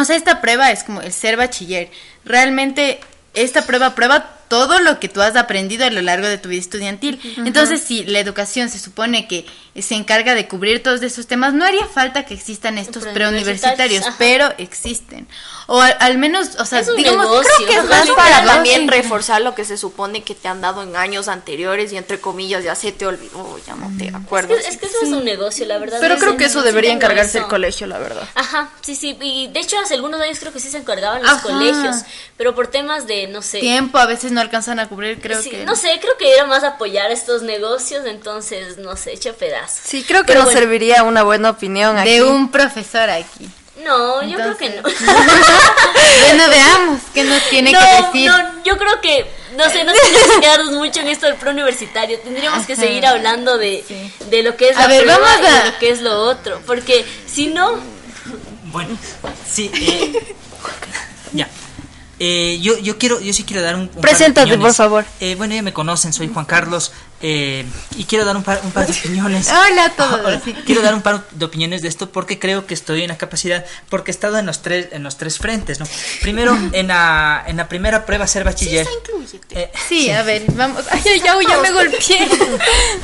o 0.00 0.04
sea, 0.04 0.16
esta 0.16 0.40
prueba 0.40 0.70
es 0.72 0.82
como 0.82 1.00
el 1.00 1.12
ser 1.12 1.36
bachiller. 1.36 1.90
Realmente 2.24 2.98
esta 3.34 3.62
prueba 3.62 3.94
prueba 3.94 4.38
todo 4.54 4.78
lo 4.78 5.00
que 5.00 5.08
tú 5.08 5.20
has 5.20 5.34
aprendido 5.34 5.84
a 5.84 5.90
lo 5.90 6.00
largo 6.00 6.28
de 6.28 6.38
tu 6.38 6.48
vida 6.48 6.60
estudiantil. 6.60 7.18
Entonces, 7.38 7.82
si 7.82 8.04
la 8.04 8.20
educación 8.20 8.68
se 8.68 8.78
supone 8.78 9.26
que 9.26 9.46
se 9.82 9.96
encarga 9.96 10.36
de 10.36 10.46
cubrir 10.46 10.80
todos 10.80 11.02
esos 11.02 11.26
temas, 11.26 11.54
no 11.54 11.64
haría 11.64 11.86
falta 11.86 12.24
que 12.24 12.34
existan 12.34 12.78
estos 12.78 13.04
preuniversitarios, 13.06 14.04
pero 14.16 14.54
existen. 14.58 15.26
O 15.66 15.80
al, 15.80 16.18
menos, 16.18 16.56
o 16.58 16.66
sea, 16.66 16.82
digamos, 16.82 17.26
creo 17.26 17.68
que 17.68 17.74
es 17.74 17.84
más 17.84 18.08
para 18.10 18.44
también 18.44 18.86
reforzar 18.86 19.40
lo 19.40 19.54
que 19.54 19.64
se 19.64 19.78
supone 19.78 20.22
que 20.22 20.34
te 20.34 20.46
han 20.46 20.60
dado 20.60 20.82
en 20.82 20.94
años 20.94 21.26
anteriores 21.26 21.90
y 21.92 21.96
entre 21.96 22.20
comillas 22.20 22.62
ya 22.62 22.74
se 22.74 22.92
te 22.92 23.06
olvidó, 23.06 23.58
ya 23.66 23.74
no 23.74 23.90
te 23.98 24.14
acuerdas. 24.14 24.58
Es 24.68 24.76
que, 24.76 24.86
eso 24.86 24.98
es 25.02 25.08
un 25.08 25.24
negocio, 25.24 25.64
la 25.66 25.78
verdad. 25.78 25.98
Pero 26.00 26.18
creo 26.18 26.36
que 26.36 26.44
eso 26.44 26.62
debería 26.62 26.92
encargarse 26.92 27.38
el 27.38 27.46
colegio, 27.46 27.86
la 27.86 27.98
verdad. 27.98 28.28
Ajá, 28.34 28.70
sí, 28.82 28.94
sí, 28.94 29.16
y 29.20 29.48
de 29.48 29.60
hecho 29.60 29.78
hace 29.78 29.94
algunos 29.94 30.20
años 30.20 30.38
creo 30.38 30.52
que 30.52 30.60
sí 30.60 30.68
se 30.68 30.78
encargaban 30.78 31.22
los 31.22 31.40
colegios, 31.40 31.96
pero 32.36 32.54
por 32.54 32.66
temas 32.66 33.06
de, 33.06 33.26
no 33.28 33.40
sé. 33.40 33.60
Tiempo, 33.60 33.96
a 33.98 34.06
veces 34.06 34.32
no 34.32 34.40
alcanzan 34.44 34.78
a 34.78 34.88
cubrir, 34.88 35.20
creo 35.20 35.42
que. 35.42 35.64
No 35.64 35.76
sé, 35.76 35.98
creo 36.00 36.16
que 36.18 36.32
era 36.32 36.46
más 36.46 36.64
apoyar 36.64 37.10
estos 37.10 37.42
negocios, 37.42 38.06
entonces, 38.06 38.78
no 38.78 38.96
sé, 38.96 39.12
hecho 39.12 39.34
pedazos. 39.34 39.80
Sí, 39.84 40.04
creo 40.04 40.24
que 40.24 40.34
nos 40.34 40.52
serviría 40.52 41.02
una 41.02 41.22
buena 41.22 41.50
opinión 41.50 41.98
aquí. 41.98 42.10
De 42.10 42.22
un 42.22 42.50
profesor 42.50 43.10
aquí. 43.10 43.50
No, 43.82 44.22
yo 44.22 44.36
creo 44.36 44.56
que 44.56 44.70
no. 44.70 44.82
bueno, 44.82 46.48
veamos 46.48 47.00
qué 47.12 47.24
nos 47.24 47.42
tiene 47.50 47.72
que 47.72 48.02
decir. 48.02 48.30
No, 48.30 48.62
yo 48.62 48.78
creo 48.78 49.00
que, 49.00 49.26
no 49.56 49.68
sé, 49.68 49.82
no 49.84 49.92
tenemos 49.92 50.34
que 50.34 50.40
quedarnos 50.40 50.70
mucho 50.72 51.00
en 51.00 51.08
esto 51.08 51.26
del 51.26 51.34
preuniversitario. 51.34 52.20
Tendríamos 52.20 52.66
que 52.66 52.76
seguir 52.76 53.04
hablando 53.04 53.58
de, 53.58 53.84
de 54.30 54.42
lo 54.42 54.56
que 54.56 54.70
es 54.70 54.76
la 54.76 54.86
ver, 54.86 55.06
vamos 55.06 55.28
a... 55.28 55.38
y 55.38 55.42
de 55.42 55.70
lo 55.70 55.78
que 55.78 55.90
es 55.90 56.00
lo 56.02 56.20
otro. 56.20 56.62
Porque 56.66 57.04
si 57.26 57.48
no. 57.48 57.78
Bueno, 58.66 58.96
sí, 59.48 59.70
eh, 59.74 60.34
ya. 61.32 61.48
Eh, 62.26 62.58
yo, 62.62 62.78
yo 62.78 62.96
quiero, 62.96 63.20
yo 63.20 63.34
sí 63.34 63.44
quiero 63.44 63.60
dar 63.60 63.76
un, 63.76 63.88
Preséntate, 63.88 64.56
por 64.56 64.72
favor. 64.72 65.04
Eh, 65.20 65.34
bueno, 65.34 65.54
ya 65.54 65.60
me 65.60 65.74
conocen, 65.74 66.14
soy 66.14 66.30
Juan 66.32 66.46
Carlos 66.46 66.90
eh, 67.20 67.66
y 67.98 68.04
quiero 68.04 68.24
dar 68.24 68.34
un 68.34 68.42
par, 68.42 68.62
un 68.64 68.70
par 68.70 68.86
de 68.86 68.98
opiniones. 68.98 69.50
Hola 69.70 69.84
a 69.84 69.90
todos. 69.90 70.42
Quiero 70.64 70.80
dar 70.80 70.94
un 70.94 71.02
par 71.02 71.22
de 71.30 71.44
opiniones 71.44 71.82
de 71.82 71.88
esto 71.88 72.10
porque 72.10 72.38
creo 72.38 72.66
que 72.66 72.72
estoy 72.72 73.02
en 73.02 73.08
la 73.08 73.18
capacidad, 73.18 73.66
porque 73.90 74.10
he 74.10 74.14
estado 74.14 74.38
en 74.38 74.46
los 74.46 74.62
tres, 74.62 74.88
en 74.92 75.02
los 75.02 75.18
tres 75.18 75.36
frentes, 75.36 75.80
¿no? 75.80 75.86
Primero, 76.22 76.56
en 76.72 76.88
la, 76.88 77.44
en 77.46 77.58
la 77.58 77.68
primera 77.68 78.06
prueba 78.06 78.26
ser 78.26 78.44
bachiller. 78.44 78.86
Sí, 79.26 79.40
eh, 79.50 79.70
sí, 79.86 80.10
a 80.10 80.22
ver, 80.22 80.44
vamos. 80.54 80.82
Ay, 80.90 81.02
ya, 81.22 81.36
ya, 81.46 81.60
me 81.60 81.72
golpeé. 81.72 82.26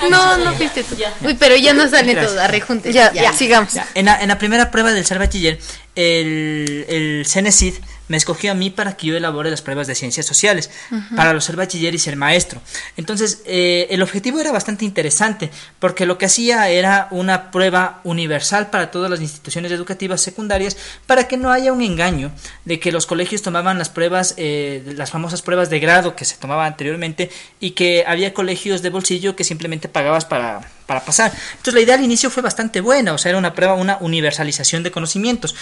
no, 0.08 0.38
no 0.38 0.54
fuiste 0.54 0.82
tú. 0.82 0.96
Uy, 1.20 1.34
pero 1.34 1.56
ya 1.56 1.74
no 1.74 1.86
sale 1.90 2.14
todo, 2.14 2.40
arrejunte. 2.40 2.90
Ya, 2.90 3.12
ya, 3.12 3.34
sigamos. 3.34 3.74
En, 3.94 4.06
la, 4.06 4.18
en 4.18 4.28
la 4.28 4.38
primera 4.38 4.70
prueba 4.70 4.92
del 4.92 5.04
ser 5.04 5.18
bachiller, 5.18 5.58
el, 5.94 6.86
el 6.88 7.26
CENESID 7.26 7.74
me 8.10 8.16
escogió 8.16 8.50
a 8.50 8.54
mí 8.56 8.70
para 8.70 8.96
que 8.96 9.06
yo 9.06 9.16
elabore 9.16 9.52
las 9.52 9.62
pruebas 9.62 9.86
de 9.86 9.94
ciencias 9.94 10.26
sociales, 10.26 10.68
para 11.14 11.32
los 11.32 11.44
ser 11.44 11.54
bachiller 11.54 11.94
y 11.94 11.98
ser 12.00 12.16
maestro. 12.16 12.60
Entonces, 12.96 13.40
eh, 13.46 13.86
el 13.90 14.02
objetivo 14.02 14.40
era 14.40 14.50
bastante 14.50 14.84
interesante, 14.84 15.48
porque 15.78 16.06
lo 16.06 16.18
que 16.18 16.26
hacía 16.26 16.68
era 16.70 17.06
una 17.12 17.52
prueba 17.52 18.00
universal 18.02 18.68
para 18.68 18.90
todas 18.90 19.12
las 19.12 19.20
instituciones 19.20 19.70
educativas 19.70 20.20
secundarias, 20.20 20.76
para 21.06 21.28
que 21.28 21.36
no 21.36 21.52
haya 21.52 21.72
un 21.72 21.82
engaño 21.82 22.32
de 22.64 22.80
que 22.80 22.90
los 22.90 23.06
colegios 23.06 23.42
tomaban 23.42 23.78
las 23.78 23.90
pruebas, 23.90 24.34
eh, 24.38 24.82
las 24.96 25.12
famosas 25.12 25.40
pruebas 25.40 25.70
de 25.70 25.78
grado 25.78 26.16
que 26.16 26.24
se 26.24 26.36
tomaban 26.36 26.66
anteriormente, 26.66 27.30
y 27.60 27.70
que 27.70 28.02
había 28.08 28.34
colegios 28.34 28.82
de 28.82 28.90
bolsillo 28.90 29.36
que 29.36 29.44
simplemente 29.44 29.88
pagabas 29.88 30.24
para, 30.24 30.68
para 30.86 31.04
pasar. 31.04 31.32
Entonces, 31.52 31.74
la 31.74 31.80
idea 31.80 31.94
al 31.94 32.02
inicio 32.02 32.28
fue 32.28 32.42
bastante 32.42 32.80
buena, 32.80 33.12
o 33.12 33.18
sea, 33.18 33.28
era 33.28 33.38
una 33.38 33.54
prueba, 33.54 33.74
una 33.74 33.98
universalización 34.00 34.82
de 34.82 34.90
conocimientos. 34.90 35.54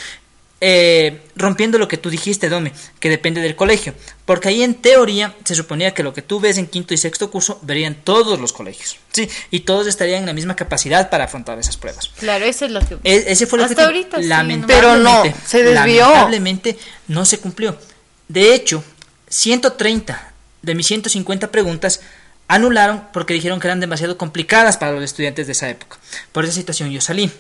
Eh, 0.61 1.21
rompiendo 1.37 1.79
lo 1.79 1.87
que 1.87 1.99
tú 1.99 2.11
dijiste, 2.11 2.49
Dome, 2.49 2.73
que 2.99 3.09
depende 3.09 3.41
del 3.41 3.55
colegio, 3.55 3.95
porque 4.25 4.49
ahí 4.49 4.65
en 4.65 4.75
teoría 4.75 5.37
se 5.45 5.55
suponía 5.55 5.95
que 5.95 6.03
lo 6.03 6.13
que 6.13 6.21
tú 6.21 6.41
ves 6.41 6.59
en 6.59 6.67
quinto 6.67 6.95
y 6.95 6.97
sexto 6.97 7.31
curso 7.31 7.61
verían 7.63 7.95
todos 7.95 8.41
los 8.41 8.53
colegios, 8.53 8.97
sí, 9.13 9.29
y 9.53 9.61
todos 9.61 9.87
estarían 9.87 10.21
en 10.21 10.27
la 10.27 10.33
misma 10.33 10.57
capacidad 10.57 11.11
para 11.11 11.25
afrontar 11.25 11.61
esas 11.61 11.77
pruebas. 11.77 12.11
Claro, 12.19 12.45
ese 12.45 12.65
es 12.67 12.73
lo 12.73 12.81
que. 12.81 12.99
E, 13.05 13.25
ese 13.29 13.47
fue 13.47 13.61
lo 13.61 13.67
Hasta 13.67 13.85
ahorita, 13.85 14.19
lamentablemente, 14.19 14.67
pero 14.67 14.97
no, 14.97 15.23
se 15.47 15.63
desvió. 15.63 16.01
Lamentablemente 16.01 16.77
no 17.07 17.25
se 17.25 17.39
cumplió. 17.39 17.79
De 18.27 18.53
hecho, 18.53 18.83
130 19.29 20.33
de 20.63 20.75
mis 20.75 20.87
150 20.87 21.53
preguntas 21.53 22.01
anularon 22.49 23.05
porque 23.13 23.35
dijeron 23.35 23.61
que 23.61 23.69
eran 23.69 23.79
demasiado 23.79 24.19
complicadas 24.19 24.77
para 24.77 24.93
los 24.93 25.05
estudiantes 25.05 25.47
de 25.47 25.53
esa 25.53 25.69
época. 25.69 25.99
Por 26.33 26.45
esa 26.45 26.55
situación 26.55 26.91
yo 26.91 27.01
salí. 27.01 27.31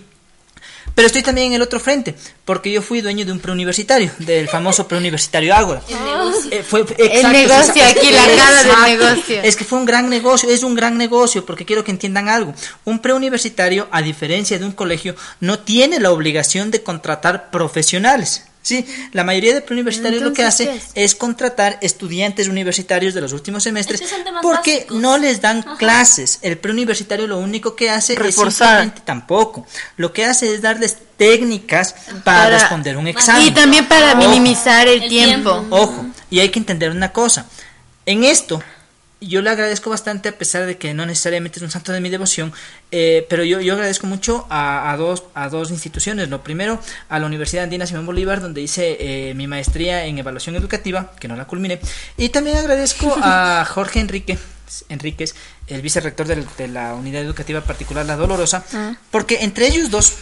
Pero 0.95 1.07
estoy 1.07 1.23
también 1.23 1.49
en 1.49 1.53
el 1.55 1.63
otro 1.63 1.81
frente, 1.81 2.15
porque 2.45 2.73
yo 2.73 2.83
fui 2.83 3.01
dueño 3.01 3.25
de 3.25 3.33
un 3.33 3.41
preuniversitario, 3.41 4.11
del 4.19 4.49
famoso 4.49 4.89
preuniversitario 4.89 5.55
Ágora. 5.55 5.83
El 5.89 6.05
negocio. 6.05 6.51
Eh, 6.51 6.63
fue, 6.63 6.85
el 6.99 7.33
negocio, 7.33 7.85
aquí 7.85 8.11
la 8.11 8.27
cara 8.37 8.65
del 8.65 8.99
negocio. 8.99 9.41
Es 9.43 9.57
que 9.57 9.65
fue 9.65 9.79
un 9.79 9.85
gran 9.85 10.09
negocio, 10.09 10.51
es 10.51 10.63
un 10.63 10.75
gran 10.75 10.99
negocio, 10.99 11.45
porque 11.47 11.65
quiero 11.65 11.85
que 11.85 11.91
entiendan 11.91 12.29
algo. 12.29 12.55
Un 12.85 12.99
preuniversitario, 13.01 13.89
a 13.91 14.03
diferencia 14.03 14.59
de 14.59 14.65
un 14.65 14.73
colegio, 14.73 15.15
no 15.41 15.59
tiene 15.59 16.01
la 16.01 16.11
obligación 16.11 16.71
de 16.71 16.83
contratar 16.83 17.51
profesionales. 17.51 18.45
Sí, 18.69 18.85
la 19.13 19.25
mayoría 19.25 19.55
de 19.55 19.63
preuniversitarios 19.63 20.21
lo 20.21 20.35
que 20.35 20.45
hace 20.45 20.79
es? 20.95 21.15
contratar 21.15 21.79
estudiantes 21.81 22.49
universitarios 22.49 23.15
de 23.15 23.23
los 23.23 23.33
últimos 23.33 23.63
semestres 23.63 24.03
porque 24.43 24.87
no 24.91 25.17
les 25.17 25.41
dan 25.41 25.63
clases. 25.79 26.39
El 26.43 26.59
preuniversitario 26.59 27.27
lo 27.27 27.39
único 27.39 27.75
que 27.75 27.89
hace 27.89 28.13
es 28.13 28.35
simplemente 28.35 29.01
tampoco. 29.07 29.67
Lo 29.97 30.13
que 30.13 30.27
hace 30.27 30.53
es 30.53 30.61
darles 30.61 30.99
técnicas 31.17 31.95
para, 32.25 32.51
responder 32.51 32.99
un 32.99 33.09
examen. 33.09 33.47
Y 33.47 33.53
también 33.53 33.87
para 33.87 34.15
minimizar 34.17 34.87
el, 34.87 35.09
tiempo. 35.09 35.65
Ojo, 35.71 36.05
y 36.29 36.41
hay 36.41 36.51
que 36.51 36.59
entender 36.59 36.91
una 36.91 37.11
cosa. 37.11 37.47
En 38.05 38.23
esto, 38.23 38.63
yo 39.21 39.43
le 39.43 39.51
agradezco 39.51 39.91
bastante, 39.91 40.29
a 40.29 40.39
pesar 40.39 40.67
de 40.67 40.79
que 40.79 40.95
no 40.95 41.05
necesariamente 41.05 41.59
es 41.59 41.63
un 41.63 41.71
santo 41.71 41.93
de 41.93 42.01
mi 42.01 42.09
devoción, 42.09 42.53
eh, 42.91 43.27
pero 43.29 43.45
yo, 43.45 43.61
yo 43.61 43.75
agradezco 43.75 44.07
mucho 44.07 44.47
a, 44.49 44.95
dos, 44.97 45.25
a 45.35 45.49
dos 45.49 45.71
instituciones. 45.71 46.29
Lo 46.29 46.43
primero, 46.43 46.81
a 47.09 47.19
la 47.19 47.27
Universidad 47.27 47.65
Andina 47.65 47.87
Simón 47.87 48.07
Bolívar, 48.07 48.41
donde 48.41 48.61
hice 48.61 48.97
eh, 49.01 49.35
mi 49.35 49.47
maestría 49.47 50.05
en 50.07 50.19
evaluación 50.19 50.55
educativa, 50.57 51.13
que 51.19 51.29
no 51.29 51.37
la 51.37 51.47
culminé. 51.47 51.81
Y 52.17 52.29
también 52.29 52.57
agradezco 52.57 53.17
a 53.21 53.65
Jorge 53.69 54.01
Enrique. 54.01 54.39
Enríquez, 54.91 55.35
el 55.67 55.81
vicerrector 55.81 56.27
de, 56.27 56.45
de 56.59 56.69
la 56.69 56.95
unidad 56.95 57.23
educativa 57.23 57.63
particular 57.63 58.05
La 58.05 58.17
Dolorosa, 58.17 58.65
ah. 58.75 58.97
porque 59.11 59.39
entre 59.41 59.67
ellos 59.67 59.91
dos 59.91 60.13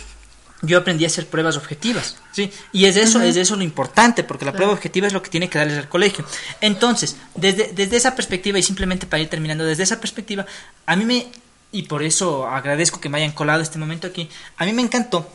yo 0.62 0.78
aprendí 0.78 1.04
a 1.04 1.08
hacer 1.08 1.26
pruebas 1.26 1.56
objetivas, 1.56 2.16
¿sí? 2.32 2.50
Y 2.72 2.86
es 2.86 2.96
eso, 2.96 3.20
es 3.20 3.36
eso 3.36 3.56
lo 3.56 3.62
importante, 3.62 4.24
porque 4.24 4.44
la 4.44 4.52
prueba 4.52 4.72
objetiva 4.72 5.06
es 5.06 5.12
lo 5.12 5.22
que 5.22 5.30
tiene 5.30 5.50
que 5.50 5.58
darles 5.58 5.78
al 5.78 5.88
colegio. 5.88 6.24
Entonces, 6.60 7.16
desde, 7.34 7.72
desde 7.74 7.96
esa 7.96 8.14
perspectiva, 8.14 8.58
y 8.58 8.62
simplemente 8.62 9.06
para 9.06 9.22
ir 9.22 9.28
terminando, 9.28 9.64
desde 9.64 9.82
esa 9.82 10.00
perspectiva, 10.00 10.46
a 10.86 10.96
mí 10.96 11.04
me, 11.04 11.26
y 11.72 11.82
por 11.82 12.02
eso 12.02 12.46
agradezco 12.46 13.00
que 13.00 13.08
me 13.08 13.18
hayan 13.18 13.32
colado 13.32 13.62
este 13.62 13.78
momento 13.78 14.06
aquí, 14.06 14.28
a 14.56 14.64
mí 14.64 14.72
me 14.72 14.82
encantó 14.82 15.30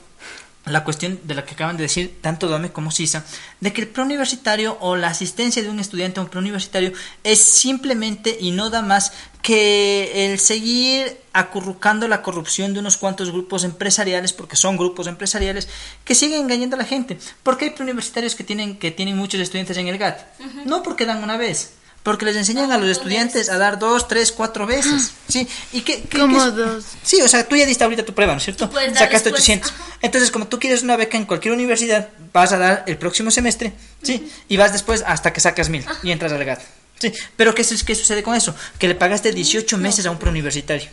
la 0.65 0.83
cuestión 0.83 1.19
de 1.23 1.33
la 1.33 1.43
que 1.43 1.55
acaban 1.55 1.75
de 1.75 1.83
decir 1.83 2.19
tanto 2.21 2.47
Dome 2.47 2.71
como 2.71 2.91
Sisa, 2.91 3.25
de 3.59 3.73
que 3.73 3.81
el 3.81 3.87
preuniversitario 3.87 4.77
o 4.79 4.95
la 4.95 5.07
asistencia 5.07 5.63
de 5.63 5.69
un 5.69 5.79
estudiante 5.79 6.19
a 6.19 6.23
un 6.23 6.29
preuniversitario 6.29 6.93
es 7.23 7.43
simplemente 7.43 8.37
y 8.39 8.51
no 8.51 8.69
da 8.69 8.81
más 8.81 9.13
que 9.41 10.25
el 10.25 10.39
seguir 10.39 11.17
acurrucando 11.33 12.07
la 12.07 12.21
corrupción 12.21 12.73
de 12.73 12.79
unos 12.79 12.97
cuantos 12.97 13.31
grupos 13.31 13.63
empresariales, 13.63 14.33
porque 14.33 14.55
son 14.55 14.77
grupos 14.77 15.07
empresariales, 15.07 15.67
que 16.03 16.15
siguen 16.15 16.41
engañando 16.41 16.75
a 16.75 16.79
la 16.79 16.85
gente. 16.85 17.17
Porque 17.43 17.65
hay 17.65 17.71
preuniversitarios 17.71 18.35
que 18.35 18.43
tienen, 18.43 18.77
que 18.77 18.91
tienen 18.91 19.17
muchos 19.17 19.39
estudiantes 19.39 19.77
en 19.77 19.87
el 19.87 19.97
GAT. 19.97 20.19
No 20.65 20.83
porque 20.83 21.05
dan 21.05 21.23
una 21.23 21.37
vez, 21.37 21.73
porque 22.03 22.25
les 22.25 22.35
enseñan 22.35 22.71
a 22.71 22.77
los 22.77 22.89
estudiantes 22.89 23.49
a 23.49 23.57
dar 23.57 23.79
dos, 23.79 24.07
tres, 24.07 24.31
cuatro 24.31 24.65
veces. 24.65 25.13
¿Sí? 25.27 25.47
¿Y 25.71 25.81
qué, 25.81 26.03
¿Cómo 26.11 26.51
dos? 26.51 26.85
Sí, 27.03 27.21
o 27.21 27.27
sea, 27.27 27.47
tú 27.47 27.55
ya 27.55 27.65
diste 27.65 27.83
ahorita 27.83 28.03
tu 28.03 28.13
prueba, 28.13 28.33
¿no 28.33 28.37
es 28.37 28.43
cierto? 28.43 28.69
Sacaste 28.93 29.29
800. 29.29 29.73
Entonces, 30.01 30.31
como 30.31 30.47
tú 30.47 30.59
quieres 30.59 30.83
una 30.83 30.97
beca 30.97 31.17
en 31.17 31.25
cualquier 31.25 31.53
universidad, 31.53 32.09
vas 32.33 32.51
a 32.53 32.57
dar 32.57 32.83
el 32.87 32.97
próximo 32.97 33.31
semestre, 33.31 33.73
¿sí? 34.01 34.29
Y 34.49 34.57
vas 34.57 34.73
después 34.73 35.03
hasta 35.05 35.31
que 35.31 35.39
sacas 35.39 35.69
mil 35.69 35.85
y 36.03 36.11
entras 36.11 36.31
al 36.31 36.43
GAT. 36.43 36.61
Sí, 37.01 37.11
pero 37.35 37.55
¿qué, 37.55 37.63
¿qué 37.63 37.95
sucede 37.95 38.21
con 38.21 38.35
eso? 38.35 38.55
Que 38.77 38.87
le 38.87 38.93
pagaste 38.93 39.31
18 39.31 39.77
meses 39.79 40.05
a 40.05 40.11
un 40.11 40.19
preuniversitario. 40.19 40.87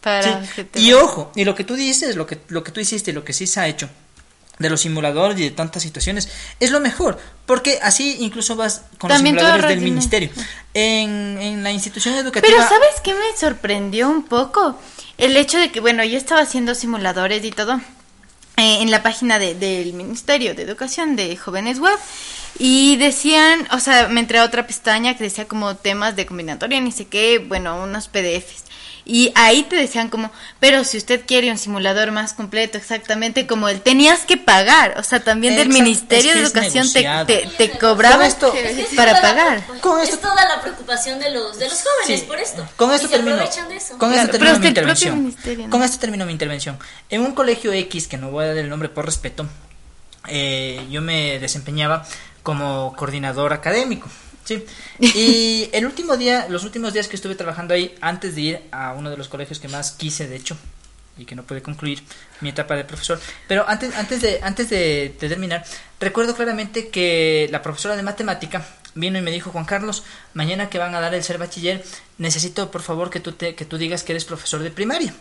Para 0.00 0.42
Y 0.74 0.92
ojo, 0.92 1.30
y 1.36 1.44
lo 1.44 1.54
que 1.54 1.62
tú 1.62 1.76
dices, 1.76 2.16
lo 2.16 2.26
que, 2.26 2.38
lo 2.48 2.64
que 2.64 2.72
tú 2.72 2.80
hiciste 2.80 3.12
y 3.12 3.14
lo 3.14 3.24
que 3.24 3.32
sí 3.32 3.46
se 3.46 3.60
ha 3.60 3.68
hecho, 3.68 3.88
de 4.58 4.70
los 4.70 4.80
simuladores 4.82 5.38
y 5.38 5.44
de 5.44 5.50
tantas 5.50 5.82
situaciones 5.82 6.28
es 6.60 6.70
lo 6.70 6.78
mejor 6.78 7.18
porque 7.44 7.80
así 7.82 8.18
incluso 8.20 8.54
vas 8.54 8.82
con 8.98 9.08
También 9.08 9.34
los 9.34 9.42
simuladores 9.42 9.68
del 9.68 9.84
ministerio 9.84 10.30
en, 10.74 11.38
en 11.40 11.62
la 11.64 11.72
institución 11.72 12.14
educativa 12.14 12.46
Pero 12.46 12.68
¿sabes 12.68 13.00
qué 13.02 13.14
me 13.14 13.36
sorprendió 13.36 14.08
un 14.08 14.22
poco? 14.22 14.78
El 15.18 15.36
hecho 15.36 15.58
de 15.58 15.72
que, 15.72 15.80
bueno, 15.80 16.04
yo 16.04 16.16
estaba 16.16 16.42
haciendo 16.42 16.74
simuladores 16.74 17.44
y 17.44 17.50
todo 17.50 17.80
eh, 18.56 18.78
en 18.82 18.90
la 18.90 19.02
página 19.02 19.38
de- 19.38 19.54
del 19.54 19.92
Ministerio 19.94 20.54
de 20.54 20.62
Educación 20.62 21.16
de 21.16 21.36
Jóvenes 21.36 21.78
Web 21.80 21.98
y 22.58 22.96
decían, 22.96 23.66
o 23.72 23.80
sea, 23.80 24.08
me 24.08 24.20
entré 24.20 24.38
a 24.38 24.44
otra 24.44 24.66
pestaña 24.66 25.16
que 25.16 25.24
decía 25.24 25.46
como 25.48 25.76
temas 25.76 26.14
de 26.16 26.26
combinatoria, 26.26 26.80
ni 26.80 26.92
sé 26.92 27.06
qué, 27.06 27.38
bueno, 27.38 27.82
unos 27.82 28.08
PDFs. 28.08 28.64
Y 29.06 29.32
ahí 29.34 29.64
te 29.64 29.76
decían 29.76 30.08
como, 30.08 30.30
pero 30.60 30.82
si 30.82 30.96
usted 30.96 31.26
quiere 31.26 31.50
un 31.50 31.58
simulador 31.58 32.10
más 32.10 32.32
completo, 32.32 32.78
exactamente 32.78 33.46
como 33.46 33.68
el 33.68 33.82
tenías 33.82 34.20
que 34.20 34.38
pagar, 34.38 34.94
o 34.98 35.02
sea, 35.02 35.20
también 35.22 35.56
del 35.56 35.68
Ministerio 35.68 36.30
es 36.32 36.36
que 36.52 36.60
de 36.60 36.66
es 36.68 36.74
Educación 36.74 37.26
te, 37.26 37.46
te, 37.58 37.70
Con 37.78 38.22
esto- 38.22 38.54
Es 38.54 38.72
que 38.76 38.82
es 38.82 38.88
para 38.94 39.12
la 39.12 39.20
pagar. 39.20 39.66
Con 39.82 40.00
es 40.00 40.08
esto- 40.08 40.26
toda 40.30 40.48
la 40.48 40.62
preocupación 40.62 41.18
de 41.20 41.30
los, 41.32 41.58
de 41.58 41.68
los 41.68 41.82
jóvenes 41.82 42.20
Sí. 42.20 42.26
por 42.26 42.38
esto. 42.38 42.66
Con 42.76 42.92
esto 42.94 43.08
termino. 43.08 43.34
aprovechan 43.36 43.68
de 43.68 43.76
eso. 43.76 43.98
Con 43.98 44.08
Claro, 44.10 44.22
esto 44.22 44.32
termino 44.32 44.54
es 44.54 44.60
mi 44.60 44.68
intervención. 44.68 45.36
Con 45.70 45.82
esto 45.82 45.98
termino 45.98 46.24
mi 46.24 46.32
intervención. 46.32 46.78
En 47.10 47.20
un 47.20 47.32
colegio 47.34 47.72
X, 47.74 48.08
que 48.08 48.16
no 48.16 48.30
voy 48.30 48.44
a 48.44 48.48
dar 48.48 48.56
el 48.56 48.70
nombre 48.70 48.88
por 48.88 49.04
respeto, 49.04 49.46
eh, 50.28 50.80
yo 50.90 51.02
me 51.02 51.38
desempeñaba 51.38 52.06
como 52.42 52.94
coordinador 52.96 53.52
académico. 53.52 54.08
Sí. 54.44 54.64
Y 55.00 55.68
el 55.72 55.86
último 55.86 56.16
día, 56.16 56.46
los 56.48 56.64
últimos 56.64 56.92
días 56.92 57.08
que 57.08 57.16
estuve 57.16 57.34
trabajando 57.34 57.74
ahí, 57.74 57.94
antes 58.00 58.34
de 58.34 58.40
ir 58.40 58.60
a 58.70 58.92
uno 58.92 59.10
de 59.10 59.16
los 59.16 59.28
colegios 59.28 59.58
que 59.58 59.68
más 59.68 59.92
quise, 59.92 60.28
de 60.28 60.36
hecho, 60.36 60.56
y 61.16 61.24
que 61.24 61.34
no 61.34 61.44
pude 61.44 61.62
concluir 61.62 62.02
mi 62.40 62.50
etapa 62.50 62.74
de 62.76 62.84
profesor, 62.84 63.20
pero 63.48 63.68
antes, 63.68 63.94
antes 63.94 64.20
de, 64.20 64.40
antes 64.42 64.68
de, 64.70 65.14
de 65.18 65.28
terminar, 65.28 65.64
recuerdo 66.00 66.34
claramente 66.34 66.88
que 66.88 67.48
la 67.50 67.62
profesora 67.62 67.96
de 67.96 68.02
matemática 68.02 68.64
vino 68.94 69.18
y 69.18 69.22
me 69.22 69.30
dijo, 69.30 69.50
Juan 69.50 69.64
Carlos, 69.64 70.04
mañana 70.34 70.68
que 70.68 70.78
van 70.78 70.94
a 70.94 71.00
dar 71.00 71.14
el 71.14 71.22
ser 71.22 71.38
bachiller, 71.38 71.84
necesito 72.18 72.70
por 72.70 72.82
favor 72.82 73.10
que 73.10 73.20
tú, 73.20 73.32
te, 73.32 73.54
que 73.54 73.64
tú 73.64 73.78
digas 73.78 74.02
que 74.02 74.12
eres 74.12 74.24
profesor 74.24 74.62
de 74.62 74.70
primaria. 74.70 75.14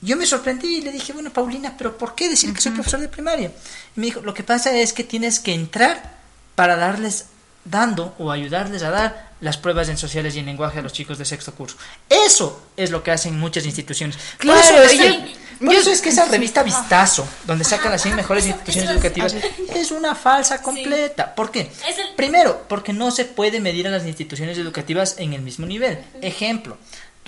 Yo 0.00 0.16
me 0.16 0.26
sorprendí 0.26 0.76
y 0.76 0.82
le 0.82 0.92
dije, 0.92 1.12
bueno, 1.12 1.32
Paulina, 1.32 1.74
pero 1.76 1.96
¿por 1.98 2.14
qué 2.14 2.28
decir 2.28 2.52
que 2.54 2.60
soy 2.60 2.72
profesor 2.72 3.00
de 3.00 3.08
primaria? 3.08 3.52
Y 3.96 4.00
me 4.00 4.06
dijo, 4.06 4.20
lo 4.20 4.34
que 4.34 4.44
pasa 4.44 4.76
es 4.76 4.92
que 4.92 5.02
tienes 5.02 5.40
que 5.40 5.54
entrar 5.54 6.18
para 6.54 6.76
darles, 6.76 7.26
dando 7.70 8.14
o 8.18 8.30
ayudarles 8.30 8.82
a 8.82 8.90
dar 8.90 9.28
las 9.40 9.56
pruebas 9.56 9.88
en 9.88 9.96
sociales 9.96 10.34
y 10.34 10.40
en 10.40 10.46
lenguaje 10.46 10.80
a 10.80 10.82
los 10.82 10.92
chicos 10.92 11.16
de 11.18 11.24
sexto 11.24 11.52
curso. 11.54 11.76
Eso 12.08 12.60
es 12.76 12.90
lo 12.90 13.02
que 13.02 13.10
hacen 13.12 13.38
muchas 13.38 13.64
instituciones. 13.66 14.18
Claro, 14.38 14.60
por 14.60 14.68
eso, 14.82 14.82
es, 14.82 14.98
que, 15.00 15.36
por 15.64 15.72
yo- 15.74 15.80
eso 15.80 15.90
es 15.90 16.00
que 16.00 16.08
esa 16.08 16.24
revista 16.30 16.62
Vistazo, 16.64 17.26
donde 17.44 17.64
sacan 17.64 17.92
las 17.92 18.02
100 18.02 18.16
mejores 18.16 18.46
instituciones 18.46 18.90
educativas, 18.90 19.36
es 19.74 19.90
una 19.92 20.14
falsa 20.16 20.60
completa. 20.60 21.34
¿Por 21.36 21.50
qué? 21.52 21.70
Primero, 22.16 22.64
porque 22.68 22.92
no 22.92 23.10
se 23.12 23.24
puede 23.26 23.60
medir 23.60 23.86
a 23.86 23.90
las 23.90 24.04
instituciones 24.06 24.58
educativas 24.58 25.14
en 25.18 25.32
el 25.34 25.42
mismo 25.42 25.66
nivel. 25.66 25.98
Ejemplo, 26.20 26.76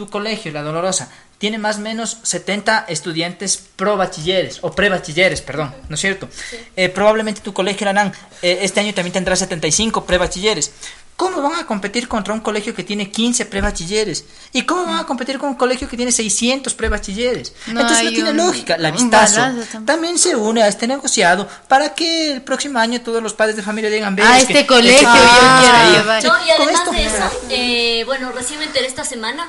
tu 0.00 0.08
colegio, 0.08 0.50
La 0.50 0.62
Dolorosa, 0.62 1.10
tiene 1.36 1.58
más 1.58 1.76
o 1.76 1.80
menos 1.80 2.16
70 2.22 2.86
estudiantes 2.88 3.62
pro 3.76 3.98
bachilleres, 3.98 4.60
o 4.62 4.72
pre 4.72 4.88
bachilleres, 4.88 5.42
perdón, 5.42 5.74
¿no 5.90 5.94
es 5.94 6.00
cierto? 6.00 6.26
Eh, 6.74 6.88
probablemente 6.88 7.42
tu 7.42 7.52
colegio, 7.52 7.84
la 7.84 7.92
NAN, 7.92 8.14
eh, 8.40 8.60
este 8.62 8.80
año 8.80 8.94
también 8.94 9.12
tendrá 9.12 9.36
75 9.36 10.06
pre 10.06 10.16
bachilleres. 10.16 10.72
¿Cómo 11.20 11.42
van 11.42 11.58
a 11.60 11.66
competir 11.66 12.08
contra 12.08 12.32
un 12.32 12.40
colegio 12.40 12.74
que 12.74 12.82
tiene 12.82 13.10
15 13.10 13.44
pre-bachilleres? 13.44 14.24
¿Y 14.54 14.62
cómo 14.62 14.86
van 14.86 15.00
a 15.00 15.04
competir 15.04 15.38
con 15.38 15.50
un 15.50 15.54
colegio 15.54 15.86
que 15.86 15.94
tiene 15.98 16.12
600 16.12 16.72
pre-bachilleres? 16.72 17.52
No 17.66 17.82
Entonces 17.82 18.04
no 18.06 18.10
tiene 18.10 18.30
un- 18.30 18.36
lógica. 18.38 18.78
La 18.78 18.90
Vistazo 18.90 19.42
también 19.84 20.18
se 20.18 20.34
une 20.34 20.62
a 20.62 20.68
este 20.68 20.86
negociado 20.86 21.46
para 21.68 21.94
que 21.94 22.32
el 22.32 22.40
próximo 22.40 22.78
año 22.78 23.02
todos 23.02 23.22
los 23.22 23.34
padres 23.34 23.54
de 23.56 23.62
familia 23.62 23.90
digan, 23.90 24.16
"Ve, 24.16 24.22
A 24.22 24.36
que 24.36 24.40
este 24.44 24.66
colegio 24.66 25.02
yo 25.02 25.12
quiero 25.12 25.26
está 25.26 25.86
ahí". 25.86 25.92
llevar. 25.92 26.22
Sí, 26.22 26.28
No, 26.28 26.46
y 26.46 26.50
además 26.52 26.74
esto- 26.78 26.90
de 26.92 27.04
eso, 27.04 27.30
eh, 27.50 28.02
bueno, 28.06 28.32
recién 28.32 28.58
me 28.58 28.64
enteré 28.64 28.86
esta 28.86 29.04
semana 29.04 29.46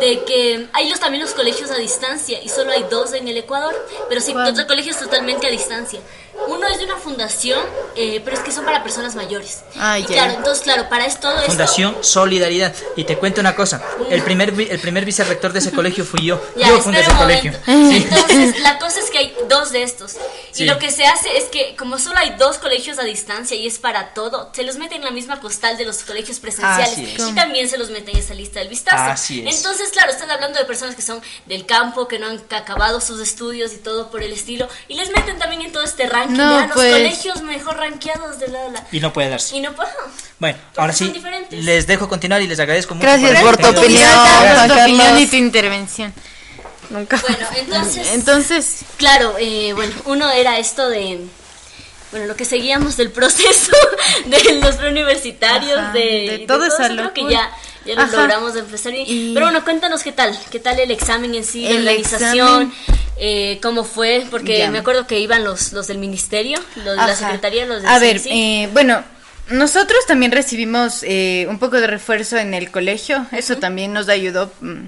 de 0.00 0.24
que 0.24 0.68
hay 0.74 0.90
los, 0.90 1.00
también 1.00 1.22
los 1.22 1.32
colegios 1.32 1.70
a 1.70 1.76
distancia 1.76 2.38
y 2.42 2.50
solo 2.50 2.70
hay 2.72 2.84
dos 2.90 3.14
en 3.14 3.28
el 3.28 3.38
Ecuador, 3.38 3.74
pero 4.10 4.20
sí, 4.20 4.32
¿Cuál? 4.32 4.48
otros 4.50 4.66
colegios 4.66 4.98
totalmente 4.98 5.46
a 5.46 5.50
distancia. 5.50 6.00
Uno 6.48 6.66
es 6.68 6.78
de 6.78 6.84
una 6.84 6.96
fundación, 6.96 7.60
eh, 7.96 8.20
pero 8.24 8.36
es 8.36 8.42
que 8.42 8.52
son 8.52 8.64
para 8.64 8.82
personas 8.82 9.14
mayores. 9.14 9.62
Ah, 9.76 9.98
y 9.98 10.02
ya. 10.02 10.08
claro, 10.08 10.32
entonces, 10.34 10.62
claro, 10.64 10.88
para 10.88 11.06
esto, 11.06 11.28
todo 11.28 11.38
esto... 11.38 11.46
Fundación 11.46 11.96
Solidaridad. 12.00 12.74
Y 12.96 13.04
te 13.04 13.16
cuento 13.16 13.40
una 13.40 13.54
cosa, 13.54 13.82
el 14.10 14.22
primer, 14.22 14.50
el 14.50 14.78
primer 14.78 15.04
vicerrector 15.04 15.52
de 15.52 15.60
ese 15.60 15.70
colegio 15.72 16.04
fui 16.04 16.26
yo. 16.26 16.40
Ya, 16.56 16.68
yo 16.68 16.80
fundé 16.80 17.00
ese 17.00 17.12
colegio. 17.12 17.52
Sí. 17.64 18.06
Entonces, 18.10 18.60
la 18.60 18.78
cosa 18.78 19.00
es 19.00 19.10
que 19.10 19.18
hay 19.18 19.36
dos 19.48 19.72
de 19.72 19.82
estos. 19.82 20.16
Sí. 20.52 20.64
Y 20.64 20.66
lo 20.66 20.78
que 20.78 20.90
se 20.90 21.06
hace 21.06 21.36
es 21.36 21.44
que, 21.44 21.74
como 21.76 21.98
solo 21.98 22.18
hay 22.18 22.36
dos 22.38 22.58
colegios 22.58 22.98
a 22.98 23.02
distancia 23.02 23.56
y 23.56 23.66
es 23.66 23.78
para 23.78 24.14
todo, 24.14 24.50
se 24.54 24.62
los 24.62 24.76
mete 24.76 24.96
en 24.96 25.04
la 25.04 25.10
misma 25.10 25.40
costal 25.40 25.76
de 25.76 25.84
los 25.84 26.02
colegios 26.02 26.38
presenciales. 26.40 26.92
Así 26.92 27.14
es. 27.16 27.28
Y 27.28 27.32
también 27.34 27.68
se 27.68 27.78
los 27.78 27.90
mete 27.90 28.12
en 28.12 28.18
esa 28.18 28.34
lista 28.34 28.60
del 28.60 28.68
vistazo. 28.68 29.10
Así 29.10 29.46
es. 29.46 29.56
Entonces, 29.56 29.90
claro, 29.90 30.10
están 30.10 30.30
hablando 30.30 30.58
de 30.58 30.64
personas 30.64 30.94
que 30.94 31.02
son 31.02 31.20
del 31.46 31.66
campo, 31.66 32.06
que 32.06 32.18
no 32.18 32.28
han 32.28 32.42
acabado 32.50 33.00
sus 33.00 33.20
estudios 33.20 33.72
y 33.72 33.78
todo 33.78 34.10
por 34.10 34.22
el 34.22 34.32
estilo. 34.32 34.68
Y 34.88 34.94
les 34.94 35.10
meten 35.10 35.38
también 35.38 35.62
en 35.62 35.72
todo 35.72 35.82
este 35.82 36.06
ranking. 36.26 36.36
No, 36.36 36.60
los 36.60 36.72
pues. 36.72 36.92
colegios 36.92 37.42
mejor 37.42 37.76
rankeados 37.76 38.38
de 38.38 38.48
la. 38.48 38.68
la- 38.68 38.86
Y 38.92 39.00
no 39.00 39.12
puede 39.12 39.28
darse. 39.30 39.56
Y 39.56 39.60
no 39.60 39.72
puedo. 39.74 39.88
Bueno, 40.38 40.58
Porque 40.66 40.80
ahora 40.80 40.92
sí, 40.92 41.12
les 41.50 41.86
dejo 41.86 42.08
continuar 42.08 42.42
y 42.42 42.46
les 42.46 42.58
agradezco 42.60 42.94
mucho. 42.94 43.06
Gracias 43.06 43.40
por 43.42 43.56
tu 43.56 43.66
opinión. 43.68 44.10
Por 44.68 44.76
tu 44.76 45.18
y 45.20 45.26
tu 45.26 45.36
intervención. 45.36 46.12
Nunca. 46.90 47.20
Bueno, 47.26 47.46
entonces. 47.56 48.12
Entonces, 48.12 48.80
Claro, 48.96 49.34
eh, 49.38 49.72
bueno, 49.74 49.92
uno 50.04 50.30
era 50.30 50.58
esto 50.58 50.88
de, 50.88 51.20
bueno, 52.10 52.26
lo 52.26 52.36
que 52.36 52.44
seguíamos 52.44 52.96
del 52.96 53.10
proceso 53.10 53.72
de 54.26 54.54
los 54.60 54.76
preuniversitarios, 54.76 55.92
de, 55.92 56.00
de 56.00 56.38
de 56.38 56.46
todo 56.46 56.64
esa 56.66 56.88
Creo 56.88 57.12
que 57.12 57.28
ya, 57.28 57.50
ya 57.86 57.94
lo 57.94 58.06
logramos 58.06 58.56
empezar 58.56 58.92
bien. 58.92 59.04
Y- 59.08 59.34
Pero 59.34 59.46
bueno, 59.46 59.64
cuéntanos 59.64 60.02
qué 60.02 60.12
tal, 60.12 60.38
qué 60.50 60.58
tal 60.60 60.78
el 60.80 60.90
examen 60.90 61.34
en 61.34 61.44
sí, 61.44 61.62
la 61.68 61.76
organización, 61.78 62.62
examen. 62.62 62.72
eh, 63.18 63.58
cómo 63.62 63.84
fue, 63.84 64.26
porque 64.30 64.58
Ya. 64.58 64.70
me 64.70 64.78
acuerdo 64.78 65.06
que 65.06 65.20
iban 65.20 65.44
los, 65.44 65.72
los 65.72 65.86
del 65.86 65.98
ministerio, 65.98 66.58
los 66.76 66.84
de 66.84 66.96
la 66.96 67.14
secretaría, 67.14 67.66
los 67.66 67.82
del 67.82 67.90
A 67.90 67.98
ver, 67.98 68.20
eh, 68.26 68.68
bueno, 68.72 69.02
nosotros 69.50 69.98
también 70.06 70.32
recibimos 70.32 71.02
eh, 71.02 71.46
un 71.50 71.58
poco 71.58 71.78
de 71.80 71.86
refuerzo 71.86 72.36
en 72.38 72.54
el 72.54 72.70
colegio. 72.70 73.26
Eso 73.32 73.58
también 73.58 73.92
nos 73.92 74.08
ayudó. 74.08 74.50
mm, 74.60 74.84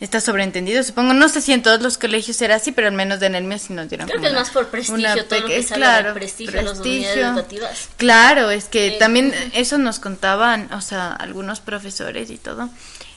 Está, 0.00 0.20
sobreentendido, 0.20 0.82
supongo. 0.84 1.12
No 1.12 1.28
sé 1.28 1.40
si 1.40 1.52
en 1.52 1.62
todos 1.62 1.80
los 1.82 1.98
colegios 1.98 2.40
era 2.40 2.54
así, 2.54 2.70
pero 2.70 2.86
al 2.86 2.94
menos 2.94 3.20
en 3.20 3.34
el 3.34 3.42
mío 3.42 3.58
sí 3.58 3.72
nos 3.72 3.88
dieron. 3.88 4.06
Creo 4.08 4.20
que 4.20 4.28
es 4.28 4.32
más 4.32 4.50
por 4.50 4.68
prestigio, 4.68 5.12
una 5.12 5.24
todo 5.24 5.40
lo 5.40 5.46
que 5.48 5.60
de 5.60 5.66
claro, 5.66 6.14
prestigio, 6.14 6.62
las 6.62 6.78
prestigio. 6.78 7.10
educativas. 7.26 7.88
Claro, 7.96 8.50
es 8.50 8.66
que 8.66 8.88
Eh, 8.88 8.98
también 8.98 9.34
eso 9.54 9.76
nos 9.76 9.98
contaban, 9.98 10.72
o 10.72 10.80
sea, 10.80 11.12
algunos 11.12 11.58
profesores 11.60 12.30
y 12.30 12.38
todo, 12.38 12.68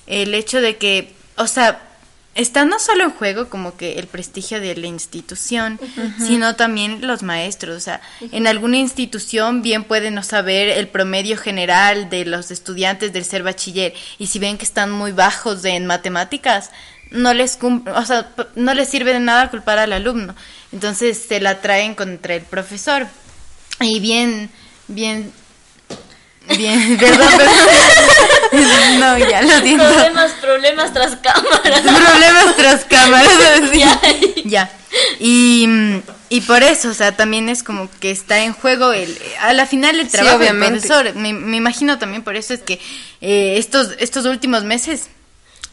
el 0.08 0.34
hecho 0.34 0.60
de 0.60 0.78
que, 0.78 1.14
o 1.38 1.46
sea, 1.46 1.82
está 2.34 2.64
no 2.66 2.80
solo 2.80 3.04
en 3.04 3.12
juego 3.12 3.50
como 3.50 3.76
que 3.76 4.00
el 4.00 4.08
prestigio 4.08 4.62
de 4.62 4.76
la 4.76 4.88
institución, 4.88 5.80
sino 6.18 6.56
también 6.56 7.06
los 7.06 7.24
maestros, 7.24 7.76
o 7.76 7.80
sea, 7.82 8.00
en 8.32 8.48
alguna 8.48 8.78
institución 8.78 9.62
bien 9.62 9.84
pueden 9.84 10.16
no 10.16 10.24
saber 10.24 10.70
el 10.70 10.88
promedio 10.88 11.36
general 11.38 12.10
de 12.10 12.26
los 12.26 12.50
estudiantes 12.52 13.12
del 13.12 13.26
ser 13.26 13.44
bachiller 13.44 13.94
y 14.18 14.28
si 14.28 14.40
ven 14.40 14.58
que 14.58 14.64
están 14.66 14.92
muy 14.92 15.12
bajos 15.12 15.62
de- 15.62 15.72
en 15.76 15.86
matemáticas, 15.86 16.72
no 17.12 17.34
les 17.34 17.58
cum- 17.58 17.84
o 17.94 18.06
sea, 18.06 18.30
no 18.56 18.74
les 18.74 18.88
sirve 18.88 19.12
de 19.12 19.20
nada 19.20 19.50
culpar 19.50 19.78
al 19.80 19.92
alumno. 19.92 20.34
Entonces 20.72 21.22
se 21.28 21.42
la 21.42 21.60
traen 21.60 21.96
contra 21.96 22.36
el 22.36 22.44
profesor. 22.44 23.08
Y 23.82 24.00
bien, 24.00 24.50
bien, 24.88 25.34
bien, 26.58 26.98
perdón, 27.00 27.28
perdón. 27.38 29.00
No, 29.00 29.18
ya 29.18 29.42
lo 29.42 29.62
siento. 29.62 29.84
Problemas, 29.86 30.32
problemas 30.42 30.94
tras 30.94 31.16
cámaras. 31.18 31.82
Problemas 31.82 32.56
tras 32.56 32.86
cámaras. 32.86 33.30
Ya. 33.74 34.00
Ya. 34.44 34.72
Y, 35.20 35.68
y 36.30 36.42
por 36.42 36.64
eso, 36.64 36.90
o 36.90 36.94
sea, 36.94 37.16
también 37.16 37.48
es 37.48 37.64
como 37.64 37.90
que 38.02 38.12
está 38.12 38.40
en 38.40 38.54
juego 38.54 38.92
el, 38.92 39.18
a 39.40 39.54
la 39.54 39.66
final 39.66 39.98
el 40.00 40.08
Sí, 40.08 40.12
trabajo 40.12 40.40
del 40.40 40.50
obviamente. 40.50 40.86
profesor. 40.88 41.16
Me, 41.16 41.32
me 41.34 41.56
imagino 41.58 41.98
también 41.98 42.24
por 42.24 42.36
eso 42.36 42.54
es 42.54 42.62
que 42.62 42.80
eh, 43.22 43.56
estos, 43.58 43.90
estos 44.00 44.26
últimos 44.26 44.64
meses 44.64 45.08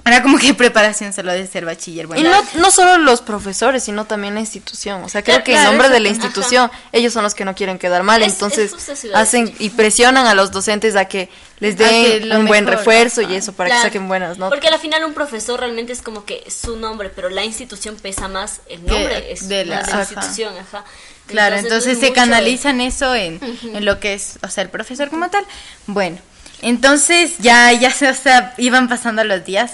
era 0.09 0.23
como 0.23 0.39
que 0.39 0.53
preparación 0.55 1.13
solo 1.13 1.33
de 1.33 1.47
ser 1.47 1.65
bachiller. 1.65 2.05
Y 2.05 2.09
Bueno, 2.09 2.31
no, 2.55 2.61
no 2.61 2.71
solo 2.71 2.99
los 2.99 3.21
profesores, 3.21 3.85
sino 3.85 4.05
también 4.05 4.35
la 4.35 4.41
institución. 4.41 5.03
O 5.05 5.09
sea, 5.09 5.23
creo 5.23 5.37
Claro, 5.43 5.45
que 5.45 5.55
en 5.57 5.65
nombre 5.65 5.89
de 5.89 6.01
la 6.01 6.09
institución, 6.09 6.71
ellos 6.93 7.13
son 7.13 7.23
los 7.23 7.35
que 7.35 7.45
no 7.45 7.55
quieren 7.55 7.79
quedar 7.79 8.03
mal. 8.03 8.23
Es- 8.23 8.29
es 8.29 8.33
entonces 8.35 8.73
hacen 9.15 9.55
y 9.59 9.71
presionan 9.71 10.27
a 10.27 10.35
los 10.35 10.51
docentes 10.51 10.97
a 10.97 11.05
que 11.07 11.29
les 11.61 11.77
den 11.77 12.31
un 12.33 12.47
buen 12.47 12.67
refuerzo 12.67 13.21
ajá. 13.23 13.33
y 13.33 13.37
eso 13.37 13.53
para 13.53 13.69
Claro, 13.71 13.83
que 13.83 13.89
saquen 13.89 14.09
buenas 14.09 14.39
notas. 14.39 14.51
Porque 14.57 14.69
al 14.69 14.79
final 14.81 15.05
un 15.05 15.15
profesor 15.15 15.59
realmente 15.61 15.93
es 15.93 16.03
como 16.03 16.25
que 16.25 16.45
su 16.51 16.77
nombre, 16.77 17.09
pero 17.11 17.29
la 17.31 17.45
institución 17.45 17.97
pesa 17.97 18.29
más 18.29 18.61
el 18.69 18.85
nombre 18.87 19.33
es 19.33 19.49
de 19.49 19.65
la- 19.65 19.77
más 19.77 19.87
de 19.87 19.93
la 19.93 19.99
ajá. 20.03 20.13
institución, 20.15 20.55
ajá. 20.59 20.85
Claro, 21.27 21.57
entonces, 21.57 21.95
es 21.95 22.01
se 22.01 22.13
canalizan 22.15 22.81
eso 22.81 23.15
en, 23.15 23.39
en 23.63 23.85
lo 23.85 24.01
que 24.01 24.15
es, 24.15 24.39
o 24.43 24.49
sea, 24.49 24.63
el 24.65 24.71
profesor 24.71 25.11
como 25.11 25.29
tal. 25.29 25.45
Bueno, 25.87 26.17
entonces 26.63 27.33
ya, 27.39 27.73
ya 27.73 27.91
se, 27.91 28.09
o 28.09 28.15
sea, 28.15 28.55
iban 28.59 28.89
pasando 28.89 29.23
los 29.25 29.45
días 29.45 29.73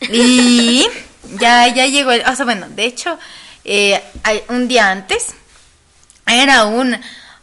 y 0.00 0.86
ya, 1.38 1.68
ya 1.68 1.86
llegó, 1.86 2.12
el, 2.12 2.22
o 2.26 2.34
sea, 2.34 2.44
bueno, 2.44 2.68
de 2.68 2.84
hecho, 2.84 3.18
eh, 3.64 4.02
un 4.48 4.68
día 4.68 4.90
antes 4.90 5.34
era 6.26 6.64
un, 6.64 6.96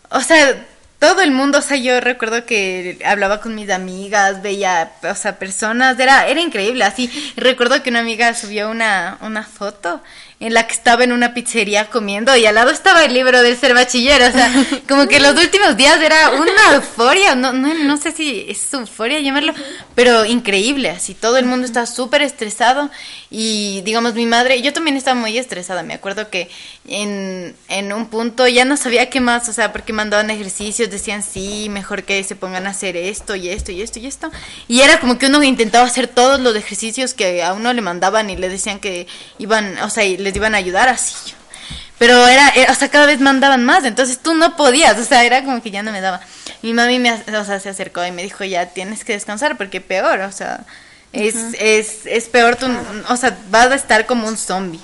o 0.10 0.22
sea, 0.22 0.66
todo 1.00 1.22
el 1.22 1.32
mundo, 1.32 1.60
o 1.60 1.62
sea, 1.62 1.78
yo 1.78 2.00
recuerdo 2.02 2.46
que 2.46 3.00
hablaba 3.06 3.40
con 3.40 3.54
mis 3.54 3.70
amigas, 3.70 4.42
veía, 4.42 4.94
o 5.04 5.16
sea, 5.16 5.38
personas, 5.38 6.00
era, 6.00 6.28
era 6.28 6.42
increíble, 6.42 6.84
así, 6.84 7.12
recuerdo 7.36 7.84
que 7.84 7.92
una 7.92 8.00
amiga 8.00 8.34
subió 8.34 8.70
una, 8.70 9.18
una 9.22 9.44
foto 9.44 10.02
en 10.40 10.54
la 10.54 10.68
que 10.68 10.74
estaba 10.74 11.04
en 11.04 11.14
una 11.14 11.34
pizzería 11.34 11.90
comiendo 11.90 12.36
y 12.36 12.46
al 12.46 12.54
lado 12.54 12.70
estaba 12.70 13.04
el 13.04 13.14
libro 13.14 13.42
del 13.42 13.58
ser 13.58 13.74
bachiller, 13.74 14.22
o 14.22 14.32
sea, 14.32 14.54
como 14.88 15.08
que 15.08 15.20
los 15.20 15.36
últimos 15.36 15.76
días 15.76 16.00
era 16.00 16.30
una 16.30 16.76
euforia, 16.76 17.34
no, 17.34 17.54
no, 17.54 17.74
no 17.74 17.98
sé 17.98 18.12
si 18.12 18.46
es 18.48 18.72
euforia 18.72 19.20
llamarlo, 19.20 19.54
pero 19.96 20.26
increíble, 20.26 20.92
así 20.92 21.16
todo 21.16 21.38
el 21.38 21.48
mundo 21.48 21.66
estaba 21.66 21.88
súper 21.88 22.22
estresado 22.22 22.92
y 23.32 23.82
digamos 23.82 24.14
mi 24.14 24.28
madre, 24.28 24.62
yo 24.62 24.74
también 24.74 24.96
estaba 24.96 25.20
muy 25.20 25.36
estresada, 25.40 25.82
me 25.82 25.96
acuerdo 25.96 26.30
que 26.30 26.50
en, 26.88 27.56
en 27.68 27.92
un 27.92 28.06
punto 28.06 28.48
ya 28.48 28.64
no 28.64 28.78
sabía 28.78 29.10
qué 29.10 29.20
más, 29.20 29.50
o 29.50 29.54
sea, 29.54 29.74
porque 29.74 29.92
mandaban 29.92 30.30
ejercicios, 30.30 30.92
decían 30.92 31.24
sí, 31.24 31.68
mejor 31.72 32.04
que 32.04 32.24
se 32.24 32.36
pongan 32.36 32.68
a 32.68 32.72
hacer 32.72 32.96
esto 32.96 33.36
y 33.36 33.50
esto 33.50 33.72
y 33.72 33.82
esto 33.82 33.98
y 33.98 34.06
esto, 34.06 34.32
y 34.68 34.82
era 34.82 35.00
como 35.00 35.18
que 35.18 35.26
uno 35.26 35.42
intentaba 35.42 35.88
hacer 35.88 36.06
todos 36.08 36.40
los 36.40 36.56
ejercicios 36.56 37.16
que 37.16 37.42
a 37.42 37.54
uno 37.54 37.74
le 37.74 37.82
mandaban 37.82 38.30
y 38.30 38.36
le 38.36 38.50
decían 38.50 38.80
que 38.80 39.08
iban, 39.40 39.80
o 39.80 39.90
sea, 39.90 40.06
y 40.06 40.27
les 40.28 40.36
iban 40.36 40.54
a 40.54 40.58
ayudar 40.60 40.90
así. 40.90 41.34
Pero 41.98 42.28
era, 42.28 42.50
era- 42.50 42.72
o 42.72 42.76
sea, 42.76 42.90
cada 42.90 43.08
vez 43.08 43.20
mandaban 43.20 43.66
más, 43.66 43.84
entonces 43.84 44.20
tú 44.20 44.36
no 44.36 44.56
podías, 44.56 44.98
o 45.00 45.04
sea, 45.04 45.24
era 45.24 45.44
como 45.44 45.62
que 45.64 45.72
ya 45.72 45.82
no 45.82 45.92
me 45.92 46.00
daba. 46.02 46.22
Mi 46.62 46.74
mami 46.74 47.00
me, 47.00 47.12
o 47.12 47.44
sea, 47.46 47.60
se 47.60 47.70
acercó 47.70 48.06
y 48.06 48.12
me 48.12 48.22
dijo, 48.24 48.44
ya 48.44 48.68
tienes 48.68 49.04
que 49.04 49.14
descansar 49.14 49.58
porque 49.58 49.82
peor, 49.82 50.20
o 50.22 50.32
sea, 50.32 50.60
es, 51.12 51.36
es, 51.60 52.06
es 52.06 52.26
peor, 52.26 52.56
tú, 52.56 52.68
o 53.10 53.18
sea, 53.18 53.36
vas 53.50 53.72
a 53.72 53.76
estar 53.76 54.06
como 54.06 54.28
un 54.28 54.38
zombie. 54.38 54.80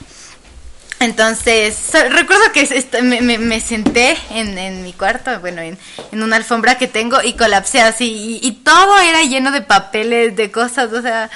Entonces, 1.00 1.76
recuerdo 2.12 2.44
que 2.54 2.86
me, 3.02 3.22
me- 3.22 3.38
me 3.38 3.60
senté 3.60 4.18
en, 4.32 4.58
en 4.58 4.84
mi 4.84 4.94
cuarto, 4.94 5.38
bueno, 5.42 5.62
en, 5.62 5.78
en 6.14 6.24
una 6.24 6.38
alfombra 6.38 6.78
que 6.78 6.88
tengo 6.88 7.22
y 7.22 7.34
colapsé 7.34 7.82
así. 7.82 8.40
Y, 8.42 8.48
y 8.48 8.52
todo 8.54 8.98
era 9.00 9.22
lleno 9.24 9.52
de 9.52 9.62
papeles, 9.62 10.36
de 10.38 10.50
cosas, 10.50 10.94
o 10.94 11.02
sea, 11.02 11.30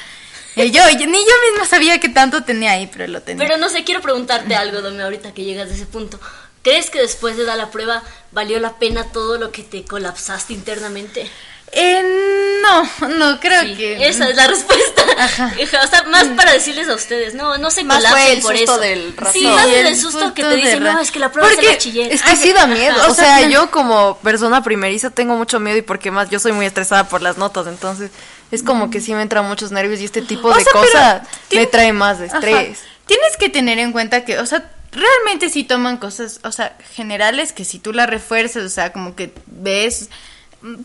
yo, 0.65 0.89
yo- 0.89 1.05
ni 1.07 1.19
yo 1.19 1.33
misma 1.51 1.65
sabía 1.69 1.99
que 1.99 2.09
tanto 2.09 2.43
tenía 2.43 2.71
ahí, 2.71 2.87
pero 2.91 3.07
lo 3.07 3.21
tenía. 3.21 3.45
Pero 3.45 3.57
no 3.57 3.69
sé, 3.69 3.83
quiero 3.83 4.01
preguntarte 4.01 4.55
algo, 4.55 4.81
Domi, 4.81 5.01
ahorita 5.01 5.33
que 5.33 5.43
llegas 5.43 5.69
de 5.69 5.75
ese 5.75 5.85
punto. 5.85 6.19
¿Crees 6.63 6.89
que 6.89 6.99
después 6.99 7.37
de 7.37 7.45
dar 7.45 7.57
la 7.57 7.71
prueba 7.71 8.03
valió 8.31 8.59
la 8.59 8.77
pena 8.77 9.05
todo 9.11 9.37
lo 9.37 9.51
que 9.51 9.63
te 9.63 9.85
colapsaste 9.85 10.53
internamente? 10.53 11.29
Eh, 11.71 12.01
no, 13.01 13.07
no, 13.09 13.39
creo 13.39 13.61
Sí, 13.63 13.75
que... 13.75 14.07
esa 14.07 14.29
es 14.29 14.35
la 14.35 14.47
respuesta. 14.47 15.03
Ajá. 15.17 15.53
O 15.83 15.87
sea, 15.89 16.03
más 16.03 16.25
para 16.35 16.53
decirles 16.53 16.87
a 16.89 16.95
ustedes, 16.95 17.33
no, 17.33 17.57
no 17.57 17.71
se 17.71 17.83
Más 17.83 18.05
fue 18.07 18.33
el 18.33 18.41
por 18.41 18.55
susto 18.57 18.73
eso. 18.73 18.81
del 18.81 19.15
ratón. 19.15 19.33
Sí, 19.33 19.43
más 19.47 19.65
Sí, 19.65 19.71
del 19.71 19.85
el 19.87 19.95
susto 19.97 20.33
que 20.33 20.43
te 20.43 20.55
dicen, 20.55 20.83
no, 20.83 20.99
es 20.99 21.11
que 21.11 21.19
la 21.19 21.31
prueba 21.31 21.49
es 21.49 21.55
Porque 21.55 21.67
el 21.69 21.75
bachiller. 21.75 22.11
es 22.11 22.21
que 22.21 22.35
sí 22.35 22.53
da 22.53 22.67
miedo. 22.67 22.95
Ajá. 22.99 23.11
O 23.11 23.13
sea, 23.13 23.47
yo 23.47 23.69
como 23.71 24.17
persona 24.19 24.63
primeriza 24.63 25.09
tengo 25.09 25.35
mucho 25.35 25.59
miedo 25.59 25.77
y 25.77 25.81
porque 25.81 26.11
más 26.11 26.29
yo 26.29 26.39
soy 26.39 26.51
muy 26.51 26.65
estresada 26.65 27.07
por 27.09 27.21
las 27.21 27.37
notas, 27.37 27.67
entonces 27.67 28.11
es 28.51 28.63
como 28.63 28.89
que 28.89 29.01
sí 29.01 29.13
me 29.13 29.21
entran 29.21 29.45
muchos 29.45 29.71
nervios 29.71 29.99
y 30.01 30.05
este 30.05 30.21
tipo 30.21 30.47
O 30.49 30.53
de 30.55 30.65
cosas 30.65 31.21
me 31.51 31.65
trae 31.67 31.93
más 31.93 32.17
Ajá. 32.17 32.25
estrés. 32.25 32.79
Tienes 33.05 33.37
que 33.37 33.49
tener 33.49 33.79
en 33.79 33.91
cuenta 33.91 34.25
que, 34.25 34.39
o 34.39 34.45
sea, 34.45 34.69
realmente 34.91 35.49
sí 35.49 35.63
toman 35.63 35.97
cosas, 35.97 36.39
o 36.43 36.51
sea, 36.51 36.75
generales 36.95 37.53
que 37.53 37.65
si 37.65 37.79
tú 37.79 37.93
las 37.93 38.09
refuerzas, 38.09 38.63
o 38.63 38.69
sea, 38.69 38.91
como 38.93 39.15
que 39.15 39.33
ves... 39.45 40.09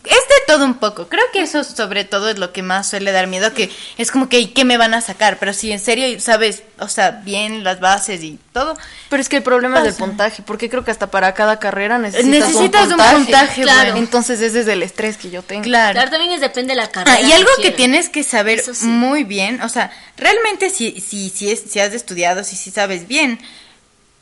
Es 0.05 0.11
de 0.29 0.35
todo 0.47 0.65
un 0.65 0.75
poco. 0.75 1.07
Creo 1.07 1.23
que 1.33 1.41
eso 1.41 1.63
sobre 1.63 2.05
todo 2.05 2.29
es 2.29 2.39
lo 2.39 2.53
que 2.53 2.63
más 2.63 2.87
suele 2.89 3.11
dar 3.11 3.27
miedo, 3.27 3.53
que 3.53 3.69
es 3.97 4.11
como 4.11 4.29
que, 4.29 4.39
¿y 4.39 4.47
¿qué 4.47 4.65
me 4.65 4.77
van 4.77 4.93
a 4.93 5.01
sacar? 5.01 5.39
Pero 5.39 5.53
si 5.53 5.71
en 5.71 5.79
serio 5.79 6.19
sabes, 6.19 6.63
o 6.79 6.87
sea, 6.87 7.11
bien 7.11 7.63
las 7.63 7.79
bases 7.79 8.23
y 8.23 8.39
todo, 8.53 8.77
Pero 9.09 9.21
es 9.21 9.29
que 9.29 9.37
el 9.37 9.43
problema 9.43 9.79
es 9.79 9.85
el 9.85 9.93
Pasa. 9.93 10.05
puntaje, 10.05 10.43
porque 10.43 10.69
creo 10.69 10.83
que 10.83 10.91
hasta 10.91 11.11
para 11.11 11.33
cada 11.33 11.59
carrera 11.59 11.97
necesitas, 11.97 12.29
necesitas 12.29 12.91
un 12.91 12.97
puntaje, 12.97 13.63
claro. 13.63 13.91
bueno. 13.91 13.97
Entonces 13.97 14.41
ese 14.41 14.61
es 14.61 14.67
el 14.67 14.83
estrés 14.83 15.17
que 15.17 15.29
yo 15.29 15.41
tengo. 15.41 15.63
Claro. 15.63 15.93
Claro, 15.93 16.11
también 16.11 16.31
es 16.31 16.41
depende 16.41 16.73
de 16.73 16.81
la 16.81 16.89
carrera. 16.89 17.17
Ah, 17.17 17.21
y 17.21 17.31
algo 17.31 17.49
que 17.61 17.71
tienes 17.71 18.09
que 18.09 18.23
saber 18.23 18.61
sí. 18.61 18.85
muy 18.85 19.23
bien, 19.23 19.61
o 19.61 19.69
sea, 19.69 19.91
realmente 20.17 20.69
si, 20.69 21.01
si, 21.01 21.29
si, 21.29 21.51
es, 21.51 21.63
si 21.67 21.79
has 21.79 21.93
estudiado, 21.93 22.43
si, 22.43 22.55
si 22.55 22.71
sabes 22.71 23.07
bien, 23.07 23.39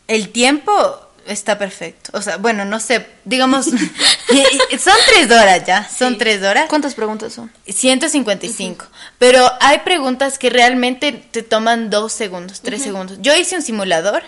el 0.08 0.30
tiempo 0.30 1.11
está 1.28 1.58
perfecto. 1.58 2.12
O 2.14 2.22
sea, 2.22 2.38
bueno, 2.38 2.66
no 2.66 2.80
sé, 2.80 3.06
digamos, 3.26 3.66
son 4.80 4.96
tres 5.08 5.32
horas 5.32 5.64
ya, 5.66 5.88
son 5.90 6.14
Sí. 6.14 6.20
tres 6.20 6.44
horas. 6.44 6.66
¿Cuántas 6.70 6.94
preguntas 6.96 7.34
son? 7.34 7.52
155. 7.68 8.86
Pero 9.20 9.50
hay 9.60 9.80
preguntas 9.80 10.38
que 10.38 10.50
realmente 10.50 11.12
te 11.12 11.44
toman 11.44 11.90
dos 11.90 12.14
segundos, 12.14 12.62
tres 12.62 12.82
segundos. 12.84 13.18
Yo 13.22 13.36
hice 13.36 13.56
un 13.56 13.62
simulador 13.62 14.24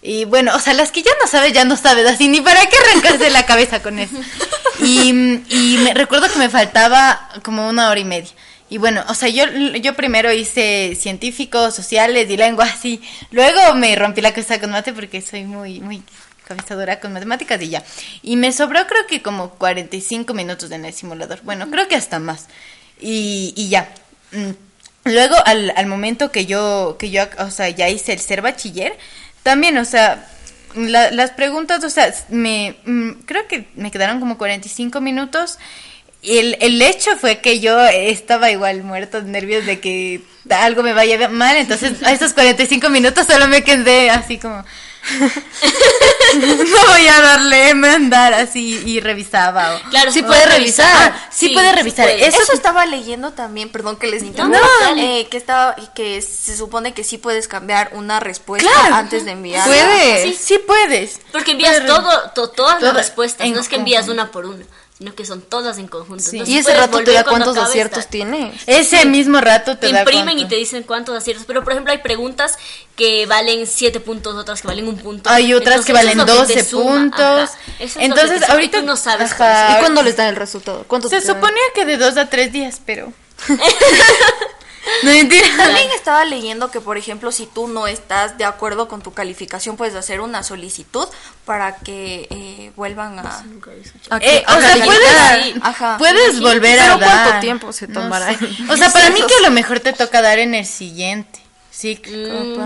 y 0.00 0.24
bueno, 0.26 0.54
o 0.54 0.60
sea, 0.60 0.74
las 0.74 0.92
que 0.92 1.02
ya 1.02 1.10
no 1.20 1.26
sabes, 1.26 1.52
ya 1.52 1.64
no 1.64 1.76
sabes, 1.76 2.06
así 2.06 2.28
ni 2.28 2.40
para 2.40 2.64
qué 2.66 2.76
arrancarse 2.76 3.30
la 3.30 3.44
cabeza 3.46 3.82
con 3.82 3.98
eso. 3.98 4.14
Y, 4.80 5.10
y 5.48 5.78
me 5.82 5.92
recuerdo 5.94 6.30
que 6.32 6.38
me 6.38 6.48
faltaba 6.48 7.28
como 7.42 7.68
una 7.68 7.90
hora 7.90 7.98
y 8.00 8.04
media. 8.04 8.30
Y 8.70 8.76
bueno, 8.78 9.02
o 9.08 9.14
sea, 9.14 9.28
yo, 9.30 9.46
yo 9.80 9.94
primero 9.94 10.30
hice 10.30 10.94
científicos, 11.00 11.74
sociales 11.74 12.28
y 12.30 12.36
lengua 12.36 12.66
así. 12.66 13.00
Luego 13.30 13.74
me 13.74 13.96
rompí 13.96 14.20
la 14.20 14.32
cabeza 14.32 14.60
con 14.60 14.70
mate 14.70 14.92
porque 14.92 15.22
soy 15.22 15.44
muy, 15.44 15.80
muy 15.80 16.02
cabeza 16.48 16.74
dura 16.74 16.98
con 17.00 17.12
matemáticas 17.12 17.60
y 17.62 17.68
ya. 17.68 17.84
Y 18.22 18.36
me 18.36 18.50
sobró 18.52 18.86
creo 18.88 19.06
que 19.06 19.22
como 19.22 19.50
45 19.50 20.34
minutos 20.34 20.70
en 20.72 20.84
el 20.84 20.92
simulador. 20.94 21.40
Bueno, 21.42 21.70
creo 21.70 21.86
que 21.86 21.94
hasta 21.94 22.18
más. 22.18 22.46
Y, 23.00 23.52
y 23.56 23.68
ya. 23.68 23.92
Mm, 24.32 24.50
Luego, 25.04 25.36
al, 25.46 25.72
al 25.76 25.86
momento 25.86 26.30
que 26.32 26.44
yo, 26.44 26.96
que 26.98 27.08
yo, 27.10 27.22
o 27.38 27.50
sea, 27.50 27.68
ya 27.70 27.88
hice 27.88 28.12
el 28.12 28.18
ser 28.18 28.42
bachiller, 28.42 28.92
también, 29.42 29.78
o 29.78 29.84
sea, 29.86 30.28
la- 30.74 31.10
las 31.12 31.30
preguntas, 31.30 31.82
o 31.84 31.88
sea, 31.88 32.12
me, 32.28 32.76
mm, 32.84 33.10
creo 33.24 33.46
que 33.48 33.68
me 33.76 33.90
quedaron 33.90 34.20
como 34.20 34.36
45 34.36 35.00
minutos. 35.00 35.58
Y 36.20 36.38
el, 36.38 36.56
el 36.60 36.82
hecho 36.82 37.16
fue 37.16 37.38
que 37.38 37.60
yo 37.60 37.78
estaba 37.86 38.50
igual 38.50 38.82
muerta 38.82 39.20
de 39.20 39.30
nervios 39.30 39.64
de 39.64 39.78
que 39.80 40.20
algo 40.50 40.82
me 40.82 40.92
vaya 40.92 41.28
mal, 41.28 41.56
entonces 41.56 42.02
a 42.02 42.12
esos 42.12 42.34
45 42.34 42.90
minutos 42.90 43.26
solo 43.26 43.46
me 43.48 43.62
quedé 43.62 44.10
así 44.10 44.36
como... 44.36 44.64
no 46.38 46.86
voy 46.92 47.06
a 47.08 47.20
darle 47.20 47.74
mandar 47.74 48.34
así 48.34 48.82
y 48.84 49.00
revisaba. 49.00 49.76
o- 49.76 49.90
Claro, 49.90 50.12
sí 50.12 50.22
puede 50.22 50.44
revisar. 50.46 50.86
revisar. 50.86 51.12
Ah, 51.16 51.28
sí, 51.30 51.48
Sí, 51.48 51.54
puede 51.54 51.72
revisar. 51.72 52.06
puede. 52.06 52.26
Eso 52.26 52.42
Eso 52.42 52.52
estaba 52.52 52.86
leyendo 52.86 53.32
también, 53.32 53.70
perdón 53.70 53.96
que 53.96 54.06
les 54.06 54.22
interrumpa, 54.22 54.58
No, 54.94 54.96
eh, 55.00 55.26
que 55.30 55.36
estaba 55.36 55.74
que 55.94 56.20
se 56.22 56.56
supone 56.56 56.92
que 56.94 57.04
sí 57.04 57.18
puedes 57.18 57.48
cambiar 57.48 57.90
una 57.92 58.20
respuesta 58.20 58.68
Claro. 58.70 58.94
antes 58.96 59.24
de 59.24 59.32
enviar. 59.32 59.66
Puedes, 59.66 60.22
Sí. 60.36 60.38
sí, 60.54 60.58
puedes. 60.66 61.20
Porque 61.32 61.52
envías 61.52 61.86
todo, 61.86 62.30
to- 62.34 62.50
todas 62.50 62.82
las 62.82 62.94
respuestas, 62.94 63.46
en 63.46 63.54
no 63.54 63.60
es 63.60 63.68
que 63.68 63.76
envías 63.76 64.08
una 64.08 64.30
por 64.30 64.44
una, 64.46 64.64
sino 64.98 65.14
que 65.14 65.24
son 65.24 65.40
todas 65.42 65.78
en 65.78 65.86
conjunto. 65.86 66.22
Sí. 66.24 66.38
Entonces 66.38 66.54
Y 66.54 66.58
ese 66.58 66.74
rato 66.74 67.02
te 67.04 67.12
da 67.12 67.22
cuántos 67.24 67.56
aciertos 67.56 68.00
esta. 68.00 68.10
tienes. 68.10 68.54
Ese 68.66 69.04
mismo 69.06 69.40
rato 69.40 69.78
te, 69.78 69.86
Te 69.86 69.92
da 69.92 70.00
imprimen 70.00 70.24
cuánto. 70.26 70.42
y 70.42 70.48
te 70.48 70.56
dicen 70.56 70.82
cuántos 70.82 71.16
aciertos, 71.16 71.46
pero 71.46 71.62
por 71.62 71.72
ejemplo 71.72 71.92
hay 71.92 71.98
preguntas 71.98 72.58
que 72.96 73.24
valen 73.26 73.66
7 73.68 74.00
puntos, 74.00 74.34
otras 74.34 74.60
que 74.60 74.66
valen 74.66 74.88
un 74.88 74.98
punto. 74.98 75.30
Hay 75.30 75.54
otras 75.54 75.84
que 75.84 75.92
Entonces, 75.92 76.16
valen 76.16 76.26
que 76.46 76.52
te 76.54 76.54
12 76.58 76.64
suma, 76.64 76.84
puntos. 76.92 77.20
ajá. 77.20 77.44
Eso 77.44 77.84
es 77.84 77.94
lo 77.94 77.98
que 78.00 78.04
Entonces, 78.06 78.40
suma 78.40 78.52
ahorita 78.54 78.82
no 78.82 78.96
sabes. 78.96 79.30
¿Y 79.32 79.78
cuándo 79.78 80.02
les 80.02 80.16
dan 80.16 80.28
el 80.30 80.36
resultado? 80.36 80.84
¿Cuántos 80.88 81.10
Se 81.10 81.20
suponía 81.20 81.62
que 81.76 81.84
de 81.84 81.96
dos 81.96 82.16
a 82.16 82.28
tres 82.28 82.50
días, 82.52 82.80
pero. 82.84 83.12
no 85.02 85.10
mentira. 85.10 85.46
También 85.56 85.88
estaba 85.94 86.24
leyendo 86.24 86.70
que, 86.70 86.80
por 86.80 86.96
ejemplo, 86.96 87.32
si 87.32 87.46
tú 87.46 87.68
no 87.68 87.86
estás 87.86 88.38
de 88.38 88.44
acuerdo 88.44 88.88
con 88.88 89.02
tu 89.02 89.12
calificación, 89.12 89.76
puedes 89.76 89.94
hacer 89.94 90.20
una 90.20 90.42
solicitud 90.42 91.06
para 91.44 91.76
que 91.76 92.26
eh, 92.30 92.72
vuelvan 92.76 93.18
a... 93.18 93.22
¿A 94.10 94.16
Eh, 94.18 94.20
qué? 94.20 94.44
o 94.46 94.50
¿A 94.50 94.60
sea, 94.60 94.68
calificar? 94.70 94.86
puedes, 94.86 95.54
ajá. 95.62 95.96
puedes 95.98 96.40
volver 96.40 96.80
a 96.80 96.84
Pero 96.84 96.98
dar. 96.98 97.22
¿cuánto 97.24 97.40
tiempo 97.40 97.72
se 97.72 97.88
No 97.88 98.00
tomará? 98.02 98.36
sé. 98.38 98.48
O 98.70 98.76
sea, 98.76 98.90
para 98.92 99.10
mí 99.10 99.20
que 99.26 99.34
a 99.34 99.48
lo 99.48 99.50
mejor 99.50 99.80
te 99.80 99.92
toca 99.92 100.20
dar 100.22 100.38
en 100.38 100.54
el 100.54 100.66
siguiente 100.66 101.40
ciclo. 101.70 102.16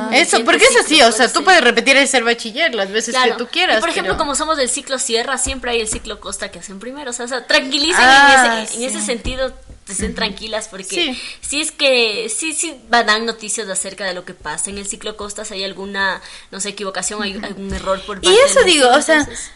Mm, 0.09 0.15
Eso, 0.15 0.43
porque 0.43 0.65
es 0.65 0.77
así, 0.77 1.03
o 1.03 1.13
sea, 1.13 1.31
tú 1.31 1.45
puedes 1.45 1.61
repetir 1.61 1.97
el 1.99 2.09
ser 2.09 2.25
bachiller 2.25 2.75
las 2.75 2.91
veces 2.91 3.15
Claro. 3.15 3.33
que 3.37 3.45
tú 3.45 3.51
quieras. 3.51 3.77
Y 3.77 3.81
por 3.81 3.91
ejemplo, 3.91 4.15
pero- 4.15 4.19
como 4.19 4.35
somos 4.35 4.57
del 4.57 4.71
ciclo 4.71 4.99
Sierra, 4.99 5.37
siempre 5.37 5.73
hay 5.73 5.81
el 5.83 5.89
ciclo 5.89 6.19
Costa 6.19 6.51
que 6.51 6.61
hacen 6.61 6.81
primero. 6.81 7.11
O 7.11 7.13
sea, 7.13 7.27
o 7.27 7.29
sea, 7.29 7.47
tranquilicen 7.47 8.03
Ah, 8.03 8.55
en, 8.57 8.63
ese, 8.65 8.73
sí. 8.75 8.83
en 8.85 8.89
ese 8.91 9.03
sentido, 9.05 9.53
estén 9.89 10.15
tranquilas, 10.15 10.69
porque 10.69 10.85
Sí. 10.85 11.21
sí. 11.41 11.61
es 11.61 11.73
que 11.73 12.29
sí, 12.35 12.53
sí 12.53 12.75
dan 12.89 13.27
noticias 13.27 13.69
acerca 13.69 14.05
de 14.05 14.15
lo 14.15 14.25
que 14.25 14.35
pasa 14.35 14.71
en 14.71 14.79
el 14.79 14.87
ciclo 14.87 15.17
Costa. 15.17 15.45
Si 15.45 15.55
hay 15.55 15.65
alguna, 15.65 16.21
no 16.51 16.61
sé, 16.61 16.71
equivocación, 16.71 17.23
hay 17.23 17.33
algún 17.43 17.73
error 17.75 18.01
por 18.07 18.21
parte 18.21 18.31
Y 18.31 18.39
eso 18.39 18.63
digo, 18.65 18.89
o 18.89 19.03
sea, 19.03 19.21
entonces- 19.21 19.51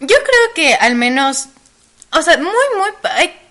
yo 0.00 0.16
creo 0.16 0.54
que 0.54 0.74
al 0.74 0.94
menos, 0.94 1.46
o 2.12 2.22
sea, 2.22 2.36
muy, 2.38 2.46
muy, 2.76 2.90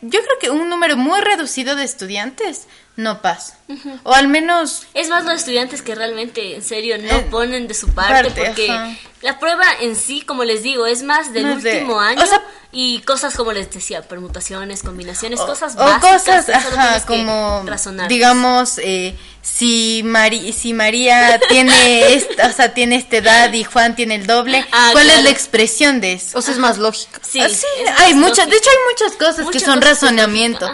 yo 0.01 0.19
creo 0.21 0.39
que 0.39 0.49
un 0.49 0.69
número 0.69 0.97
muy 0.97 1.19
reducido 1.21 1.75
de 1.75 1.83
estudiantes 1.83 2.67
no 2.97 3.21
pasa. 3.21 3.57
O 4.03 4.13
al 4.13 4.27
menos 4.27 4.83
Es 4.93 5.09
más 5.09 5.23
los 5.23 5.35
estudiantes 5.35 5.81
que 5.81 5.95
realmente, 5.95 6.55
en 6.55 6.61
serio, 6.61 6.97
no 6.97 7.07
Eh, 7.09 7.27
ponen 7.31 7.67
de 7.67 7.73
su 7.73 7.87
parte, 7.93 8.25
parte, 8.29 8.43
porque 8.45 8.69
ajá. 8.69 8.95
la 9.21 9.39
prueba 9.39 9.63
en 9.79 9.95
sí, 9.95 10.21
como 10.21 10.43
les 10.43 10.61
digo, 10.61 10.85
es 10.85 11.01
más 11.03 11.31
del 11.33 11.43
No 11.47 11.57
es 11.57 11.63
de- 11.63 11.73
último 11.79 11.99
año 11.99 12.21
o 12.21 12.25
sea- 12.25 12.41
y 12.73 12.99
cosas 13.01 13.35
como 13.35 13.51
les 13.53 13.69
decía, 13.71 14.01
permutaciones, 14.01 14.81
combinaciones, 14.83 15.39
o, 15.41 15.45
cosas 15.45 15.73
o 15.75 15.79
básicas. 15.79 16.21
cosas, 16.23 16.45
que 16.45 16.53
solo 16.69 16.77
ajá, 16.81 17.05
como 17.05 17.63
razonar. 17.65 18.07
digamos, 18.07 18.77
eh, 18.77 19.15
si 19.41 20.01
Mari, 20.05 20.53
si 20.53 20.73
María 20.73 21.39
tiene 21.49 22.13
esta, 22.13 22.47
o 22.47 22.51
sea, 22.53 22.73
tiene 22.73 22.95
esta 22.97 23.17
edad 23.17 23.51
y 23.53 23.63
Juan 23.63 23.95
tiene 23.95 24.15
el 24.15 24.27
doble, 24.27 24.65
Ah, 24.71 24.89
¿cuál 24.93 25.09
es 25.09 25.23
la 25.23 25.29
expresión 25.31 25.99
de 26.01 26.13
eso? 26.13 26.37
O 26.37 26.41
sea, 26.41 26.53
es 26.53 26.59
más 26.59 26.77
lógico. 26.77 27.19
Sí, 27.27 27.39
Ah, 27.41 27.45
es 27.47 27.65
hay 27.99 28.13
muchas, 28.13 28.49
de 28.49 28.55
hecho 28.57 28.69
hay 28.69 28.93
muchas 28.93 29.17
cosas 29.17 29.35
que 29.37 29.43
Muchas 29.43 29.63
son 29.63 29.79
cosas 29.79 29.93
que 29.93 29.99
son 29.99 30.09
razonamiento. 30.11 30.71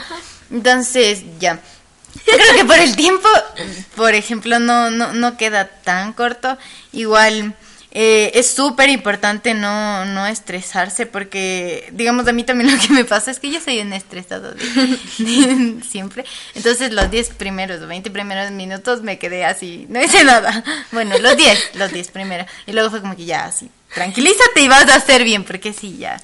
Entonces, 0.52 1.22
ya. 1.40 1.60
Creo 2.26 2.56
que 2.56 2.66
por 2.66 2.80
el 2.80 2.96
tiempo, 2.96 3.28
por 3.96 4.14
ejemplo, 4.14 4.60
no, 4.60 4.92
no, 4.92 5.14
no 5.14 5.38
queda 5.38 5.68
tan 5.68 6.14
corto. 6.14 6.58
Igual 6.92 7.56
eh, 8.00 8.38
es 8.38 8.52
súper 8.52 8.90
importante 8.90 9.56
no, 9.56 10.06
no 10.06 10.28
estresarse 10.28 11.08
porque, 11.08 11.90
digamos, 11.94 12.28
a 12.28 12.32
mí 12.32 12.44
también 12.44 12.72
lo 12.76 12.80
que 12.80 12.94
me 12.94 13.06
pasa 13.06 13.32
es 13.32 13.40
que 13.40 13.50
yo 13.50 13.60
soy 13.60 13.80
un 13.80 13.92
estresado 13.92 14.54
siempre. 15.90 16.24
Entonces 16.54 16.92
los 16.92 17.10
10 17.10 17.30
primeros 17.30 17.82
o 17.82 17.88
20 17.88 18.12
primeros 18.12 18.52
minutos 18.52 19.02
me 19.02 19.18
quedé 19.18 19.46
así, 19.46 19.88
no 19.90 20.00
hice 20.00 20.24
nada. 20.24 20.64
Bueno, 20.92 21.18
los 21.18 21.38
10, 21.38 21.72
los 21.76 21.92
10 21.92 22.12
primeros. 22.12 22.48
Y 22.68 22.74
luego 22.74 22.92
fue 22.92 23.02
como 23.02 23.16
que 23.16 23.26
ya 23.26 23.46
así, 23.46 23.72
tranquilízate 23.94 24.62
y 24.62 24.68
vas 24.68 24.88
a 24.90 24.96
hacer 24.96 25.24
bien 25.24 25.44
porque 25.44 25.74
sí, 25.74 25.98
ya. 25.98 26.22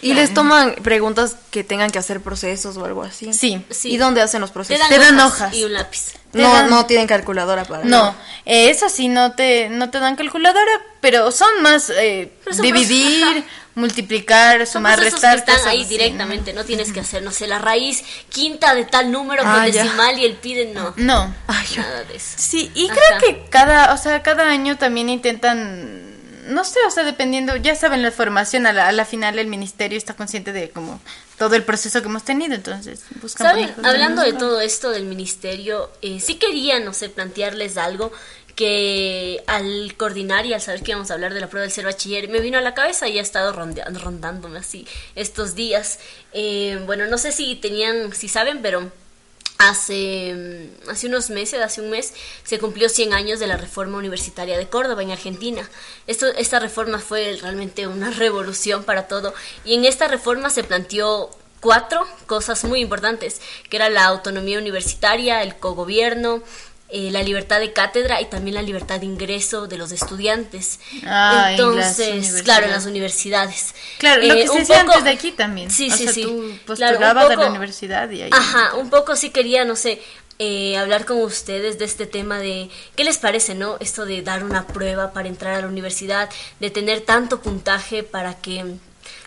Y 0.00 0.14
les 0.14 0.32
toman 0.32 0.74
preguntas 0.76 1.34
que 1.50 1.64
tengan 1.64 1.90
que 1.90 1.98
hacer 1.98 2.20
procesos 2.20 2.76
o 2.76 2.84
algo 2.84 3.02
así. 3.02 3.32
Sí. 3.32 3.64
Sí. 3.70 3.90
¿Y 3.90 3.96
dónde 3.96 4.22
hacen 4.22 4.40
los 4.40 4.50
Te 4.50 4.54
procesos? 4.54 4.80
dan, 4.80 4.88
Te 4.90 5.04
dan 5.04 5.18
hojas, 5.18 5.32
hojas. 5.40 5.54
y 5.54 5.64
un 5.64 5.72
lápiz. 5.72 6.12
Te 6.30 6.38
No, 6.40 6.52
dan- 6.52 6.70
no 6.70 6.86
tienen 6.86 7.06
calculadora 7.06 7.64
para 7.64 7.84
No, 7.84 8.14
eh, 8.44 8.68
eso 8.70 8.88
sí, 8.90 9.08
no 9.08 9.32
te, 9.32 9.68
no 9.70 9.90
te 9.90 9.98
dan 9.98 10.14
calculadora, 10.14 10.70
pero 11.00 11.30
son 11.32 11.62
más 11.62 11.90
eh, 11.90 12.30
Pero 12.44 12.54
son 12.56 12.62
dividir, 12.66 13.22
procesos, 13.22 13.50
multiplicar, 13.74 14.66
sumar, 14.66 15.00
restar. 15.00 15.32
que 15.34 15.38
están 15.38 15.54
cosas 15.56 15.66
ahí 15.72 15.80
así, 15.80 15.88
directamente, 15.88 16.52
no 16.52 16.64
tienes 16.64 16.92
que 16.92 17.00
hacer, 17.00 17.22
no 17.22 17.30
sé, 17.32 17.46
la 17.46 17.58
raíz 17.58 18.04
quinta 18.28 18.74
de 18.74 18.84
tal 18.84 19.10
número 19.10 19.42
Ah, 19.44 19.62
con 19.64 19.72
ya. 19.72 19.82
decimal 19.84 20.18
y 20.18 20.24
el 20.26 20.34
pide 20.36 20.66
no. 20.74 20.92
No. 20.96 21.34
Nada 21.76 22.04
de 22.04 22.16
eso. 22.16 22.34
Sí, 22.36 22.70
y 22.74 22.90
Ajá. 22.90 23.00
creo 23.18 23.18
que 23.20 23.48
cada, 23.50 23.94
o 23.94 23.96
sea, 23.96 24.22
cada 24.22 24.48
año 24.50 24.76
también 24.76 25.08
intentan, 25.08 26.07
no 26.48 26.64
sé, 26.64 26.78
o 26.86 26.90
sea, 26.90 27.04
dependiendo, 27.04 27.56
ya 27.56 27.74
saben 27.74 28.02
la 28.02 28.10
formación, 28.10 28.66
a 28.66 28.72
la, 28.72 28.88
a 28.88 28.92
la 28.92 29.04
final 29.04 29.38
el 29.38 29.46
ministerio 29.46 29.98
está 29.98 30.14
consciente 30.14 30.52
de 30.52 30.70
como 30.70 31.00
todo 31.38 31.54
el 31.54 31.62
proceso 31.62 32.00
que 32.00 32.08
hemos 32.08 32.24
tenido, 32.24 32.54
entonces 32.54 33.04
buscan 33.20 33.46
¿Saben? 33.46 33.74
Hablando 33.84 34.22
de 34.22 34.32
todo 34.32 34.60
esto 34.60 34.90
del 34.90 35.04
ministerio, 35.04 35.90
eh, 36.02 36.20
sí 36.20 36.36
quería, 36.36 36.80
no 36.80 36.94
sé, 36.94 37.10
plantearles 37.10 37.76
algo 37.76 38.12
que 38.56 39.44
al 39.46 39.94
coordinar 39.96 40.44
y 40.46 40.52
al 40.52 40.60
saber 40.60 40.82
que 40.82 40.90
íbamos 40.90 41.12
a 41.12 41.14
hablar 41.14 41.32
de 41.32 41.40
la 41.40 41.46
prueba 41.46 41.62
del 41.62 41.70
ser 41.70 41.84
bachiller, 41.84 42.28
me 42.28 42.40
vino 42.40 42.58
a 42.58 42.60
la 42.60 42.74
cabeza 42.74 43.06
y 43.06 43.18
ha 43.18 43.22
estado 43.22 43.52
rondeando, 43.52 44.00
rondándome 44.00 44.58
así 44.58 44.84
estos 45.14 45.54
días. 45.54 46.00
Eh, 46.32 46.82
bueno, 46.84 47.06
no 47.06 47.18
sé 47.18 47.30
si 47.30 47.54
tenían, 47.54 48.12
si 48.12 48.28
saben, 48.28 48.60
pero 48.60 48.90
hace, 49.58 50.34
mm, 50.34 50.90
hace 50.90 51.08
unos 51.08 51.30
meses, 51.30 51.60
hace 51.60 51.82
un 51.82 51.90
mes, 51.90 52.14
se 52.44 52.58
cumplió 52.58 52.88
100 52.88 53.12
años 53.12 53.40
de 53.40 53.48
la 53.48 53.56
reforma 53.56 53.98
universitaria 53.98 54.56
de 54.56 54.68
Córdoba 54.68 55.02
en 55.02 55.10
Argentina. 55.10 55.68
Esto, 56.06 56.26
esta 56.26 56.60
reforma 56.60 56.98
fue 56.98 57.36
realmente 57.42 57.86
una 57.86 58.10
revolución 58.12 58.84
para 58.84 59.08
todo 59.08 59.34
y 59.64 59.74
en 59.74 59.84
esta 59.84 60.08
reforma 60.08 60.50
se 60.50 60.64
planteó 60.64 61.30
cuatro 61.60 62.06
cosas 62.26 62.64
muy 62.64 62.80
importantes, 62.80 63.40
que 63.68 63.76
era 63.76 63.90
la 63.90 64.04
autonomía 64.04 64.58
universitaria, 64.58 65.42
el 65.42 65.56
cogobierno, 65.56 66.42
eh, 66.90 67.10
la 67.10 67.22
libertad 67.22 67.60
de 67.60 67.72
cátedra 67.72 68.20
y 68.20 68.26
también 68.26 68.54
la 68.54 68.62
libertad 68.62 68.98
de 69.00 69.06
ingreso 69.06 69.66
de 69.66 69.76
los 69.76 69.92
estudiantes. 69.92 70.80
Ah, 71.04 71.46
en 71.48 71.58
Entonces, 71.58 72.42
claro, 72.42 72.66
en 72.66 72.72
las 72.72 72.86
universidades. 72.86 73.74
Claro, 73.98 74.22
lo 74.22 74.32
Eh, 74.34 74.36
que 74.42 74.46
se 74.46 74.52
un 74.52 74.62
hacía 74.62 74.80
poco- 74.80 74.92
antes 74.92 75.04
de 75.04 75.10
aquí 75.10 75.32
también. 75.32 75.70
Sí, 75.70 75.90
o 75.90 75.96
sí, 75.96 76.04
sea, 76.04 76.12
sí. 76.12 76.22
tú 76.22 76.28
Claro, 76.30 76.48
un 76.48 76.58
postulabas 76.66 77.24
a 77.24 77.28
la 77.28 77.34
poco- 77.36 77.48
universidad 77.50 78.10
y 78.10 78.22
ahí. 78.22 78.30
Ajá, 78.32 78.74
un 78.76 78.88
poco 78.90 79.16
sí 79.16 79.30
quería, 79.30 79.64
no 79.64 79.76
sé, 79.76 80.00
eh, 80.38 80.76
hablar 80.78 81.04
con 81.04 81.18
ustedes 81.20 81.78
de 81.78 81.84
este 81.84 82.06
tema 82.06 82.38
de 82.38 82.70
qué 82.96 83.04
les 83.04 83.18
parece, 83.18 83.54
¿no? 83.54 83.76
Esto 83.80 84.06
de 84.06 84.22
dar 84.22 84.44
una 84.44 84.66
prueba 84.68 85.12
para 85.12 85.28
entrar 85.28 85.54
a 85.56 85.60
la 85.62 85.66
universidad, 85.66 86.30
de 86.60 86.70
tener 86.70 87.00
tanto 87.02 87.40
puntaje 87.40 88.02
para 88.02 88.34
que... 88.34 88.64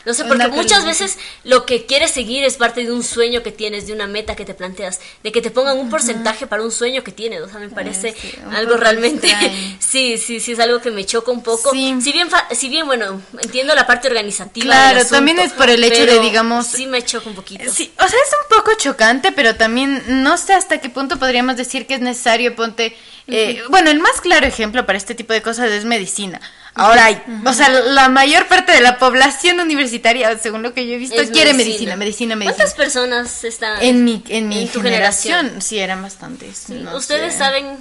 No 0.05 0.13
sé, 0.13 0.25
porque 0.25 0.47
muchas 0.47 0.85
veces 0.85 1.17
lo 1.43 1.65
que 1.65 1.85
quieres 1.85 2.11
seguir 2.11 2.43
es 2.43 2.57
parte 2.57 2.83
de 2.83 2.91
un 2.91 3.03
sueño 3.03 3.43
que 3.43 3.51
tienes, 3.51 3.87
de 3.87 3.93
una 3.93 4.07
meta 4.07 4.35
que 4.35 4.45
te 4.45 4.53
planteas, 4.53 4.99
de 5.23 5.31
que 5.31 5.41
te 5.41 5.51
pongan 5.51 5.77
un 5.77 5.89
porcentaje 5.89 6.47
para 6.47 6.63
un 6.63 6.71
sueño 6.71 7.03
que 7.03 7.11
tienes. 7.11 7.41
O 7.41 7.49
sea, 7.49 7.59
me 7.59 7.69
parece 7.69 8.13
sí, 8.13 8.33
algo 8.51 8.77
realmente... 8.77 9.29
sí, 9.79 10.17
sí, 10.17 10.39
sí, 10.39 10.53
es 10.53 10.59
algo 10.59 10.79
que 10.81 10.91
me 10.91 11.05
choca 11.05 11.31
un 11.31 11.43
poco. 11.43 11.71
Sí. 11.71 11.95
Si 12.01 12.11
bien, 12.11 12.27
si 12.51 12.69
bien, 12.69 12.85
bueno, 12.85 13.21
entiendo 13.41 13.75
la 13.75 13.85
parte 13.85 14.07
organizativa. 14.07 14.65
Claro, 14.65 14.99
asunto, 14.99 15.15
también 15.15 15.39
es 15.39 15.53
por 15.53 15.69
el 15.69 15.83
hecho 15.83 16.05
de, 16.05 16.19
digamos, 16.19 16.67
Sí, 16.67 16.87
me 16.87 17.03
choca 17.03 17.29
un 17.29 17.35
poquito. 17.35 17.71
Sí, 17.71 17.91
o 17.97 18.07
sea, 18.07 18.19
es 18.19 18.33
un 18.41 18.57
poco 18.57 18.71
chocante, 18.77 19.31
pero 19.31 19.55
también 19.55 20.03
no 20.23 20.37
sé 20.37 20.53
hasta 20.53 20.79
qué 20.79 20.89
punto 20.89 21.17
podríamos 21.17 21.57
decir 21.57 21.85
que 21.85 21.95
es 21.95 22.01
necesario, 22.01 22.55
ponte, 22.55 22.95
eh, 23.31 23.63
bueno, 23.69 23.89
el 23.89 23.99
más 23.99 24.21
claro 24.21 24.45
ejemplo 24.45 24.85
para 24.85 24.97
este 24.97 25.15
tipo 25.15 25.33
de 25.33 25.41
cosas 25.41 25.71
es 25.71 25.85
medicina. 25.85 26.39
Ahora 26.73 27.05
hay, 27.05 27.21
o 27.45 27.51
sea, 27.53 27.67
la 27.69 28.07
mayor 28.07 28.47
parte 28.47 28.71
de 28.71 28.79
la 28.79 28.97
población 28.97 29.59
universitaria, 29.59 30.37
según 30.39 30.61
lo 30.63 30.73
que 30.73 30.87
yo 30.87 30.93
he 30.93 30.97
visto, 30.97 31.19
Es 31.21 31.29
quiere 31.29 31.53
medicina, 31.53 31.95
medicina, 31.97 32.35
medicina. 32.35 32.55
¿Cuántas 32.55 32.73
personas 32.75 33.43
están 33.43 33.81
En 33.81 34.05
mi, 34.05 34.23
en 34.29 34.47
mi 34.47 34.67
tu 34.67 34.81
generación, 34.81 35.61
sí, 35.61 35.79
eran 35.79 36.01
bastantes. 36.01 36.63
Sí, 36.67 36.73
no 36.75 36.95
Ustedes 36.95 37.33
sé. 37.33 37.39
saben, 37.39 37.77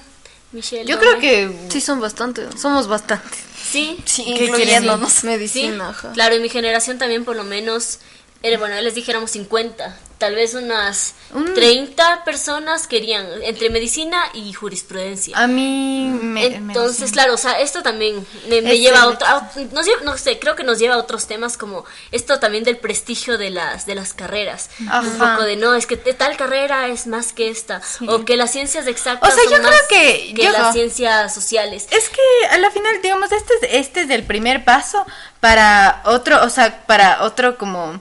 Michelle. 0.53 0.85
Yo 0.87 0.99
creo 0.99 1.19
que 1.21 1.53
Sí, 1.69 1.81
son 1.81 2.01
bastantes. 2.01 2.47
Somos 2.61 2.89
bastantes. 2.89 3.39
Sí, 3.71 3.97
Sí, 4.05 4.25
¿Qué 4.37 4.47
incluyéndonos. 4.47 5.13
sí, 5.13 5.27
Medicina, 5.27 5.91
ajá. 5.91 6.11
claro, 6.13 6.35
en 6.35 6.43
mi 6.43 6.49
generación 6.49 6.99
también 6.99 7.25
por 7.25 7.37
lo 7.37 7.45
menos, 7.45 8.01
era, 8.43 8.59
bueno, 8.59 8.81
les 8.81 8.97
dijéramos 8.97 9.31
50, 9.31 9.97
tal 10.21 10.37
vez 10.37 10.55
unas 10.55 11.15
Un- 11.35 11.55
30 11.55 12.23
personas 12.25 12.87
querían 12.87 13.27
entre 13.43 13.71
medicina 13.71 14.23
y 14.35 14.53
jurisprudencia. 14.53 15.37
a 15.37 15.47
mí 15.49 16.09
me... 16.23 16.47
Entonces, 16.47 17.01
medicina. 17.01 17.11
claro, 17.13 17.35
o 17.35 17.37
sea, 17.39 17.59
esto 17.59 17.83
también 17.83 18.25
me, 18.49 18.61
me 18.63 18.75
Es 18.75 18.81
lleva 18.81 19.01
a 19.01 19.07
otro, 19.09 19.27
a- 19.27 19.51
nos 19.73 19.87
lleva- 19.87 20.03
no 20.05 20.17
sé, 20.19 20.39
creo 20.39 20.55
que 20.55 20.63
nos 20.63 20.79
lleva 20.79 20.95
a 20.95 20.99
otros 20.99 21.27
temas 21.27 21.57
como 21.57 21.85
esto 22.13 22.39
también 22.39 22.63
del 22.65 22.77
prestigio 22.77 23.39
de 23.39 23.51
las 23.51 23.87
de 23.87 23.95
las 23.97 24.13
carreras, 24.15 24.71
un 24.79 24.89
Ajá. 24.89 25.33
poco 25.33 25.45
de 25.45 25.57
no, 25.57 25.75
es 25.75 25.87
que 25.87 25.97
tal 25.97 26.37
carrera 26.37 26.87
es 26.89 27.07
más 27.07 27.33
que 27.33 27.49
esta 27.49 27.81
o 28.07 28.25
que 28.25 28.37
las 28.37 28.53
ciencias 28.53 28.87
exactas 28.87 29.33
O 29.33 29.35
sea, 29.35 29.45
son 29.45 29.53
yo 29.55 29.59
creo 29.59 29.71
más 29.71 29.83
que- 29.89 30.33
yo- 30.35 30.53
las 30.53 30.73
ciencias 30.75 31.35
sociales. 31.35 31.87
Es 31.91 32.09
que 32.11 32.21
a 32.51 32.59
la 32.59 32.71
final, 32.71 33.01
digamos, 33.03 33.33
este 33.33 33.53
es, 33.63 33.69
este 33.87 34.01
es 34.03 34.11
el 34.11 34.25
primer 34.25 34.65
paso 34.65 35.05
para 35.41 36.03
otro, 36.05 36.45
o 36.45 36.51
sea, 36.51 36.85
para 36.87 37.23
otro 37.23 37.57
como, 37.57 38.01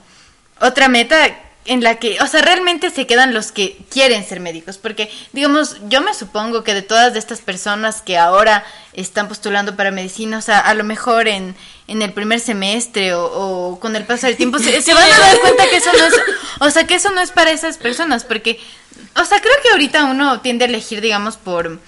otra 0.60 0.90
meta 0.90 1.46
en 1.70 1.84
la 1.84 2.00
que, 2.00 2.18
o 2.20 2.26
sea, 2.26 2.42
realmente 2.42 2.90
se 2.90 3.06
quedan 3.06 3.32
los 3.32 3.52
que 3.52 3.78
quieren 3.92 4.26
ser 4.26 4.40
médicos, 4.40 4.80
porque, 4.80 5.12
digamos, 5.34 5.78
yo 5.88 6.02
me 6.02 6.16
supongo 6.16 6.64
que 6.64 6.74
de 6.74 6.82
todas 6.82 7.16
estas 7.16 7.42
personas 7.42 8.02
que 8.02 8.18
ahora 8.18 8.66
están 8.94 9.28
postulando 9.28 9.76
para 9.76 9.92
medicina, 9.92 10.40
o 10.40 10.42
sea, 10.42 10.60
a 10.60 10.74
lo 10.74 10.84
mejor 10.84 11.28
en, 11.28 11.56
en 11.88 12.02
el 12.02 12.12
primer 12.12 12.40
semestre 12.40 13.14
o, 13.14 13.78
con 13.80 13.96
el 13.96 14.04
paso 14.04 14.26
del 14.26 14.36
tiempo 14.36 14.58
se, 14.58 14.82
se 14.82 14.96
van 14.96 15.04
a 15.04 15.20
dar 15.20 15.40
cuenta 15.42 15.70
que 15.70 15.78
eso 15.78 15.92
no 15.96 16.06
es, 16.06 16.14
o 16.60 16.70
sea, 16.72 16.88
que 16.88 16.96
eso 16.96 17.12
no 17.12 17.22
es 17.22 17.30
para 17.30 17.52
esas 17.52 17.78
personas, 17.78 18.24
porque, 18.24 18.60
o 19.16 19.24
sea, 19.24 19.40
creo 19.40 19.54
que 19.62 19.70
ahorita 19.70 20.06
uno 20.06 20.42
tiende 20.42 20.66
a 20.66 20.68
elegir, 20.68 21.02
digamos, 21.02 21.38
por 21.38 21.80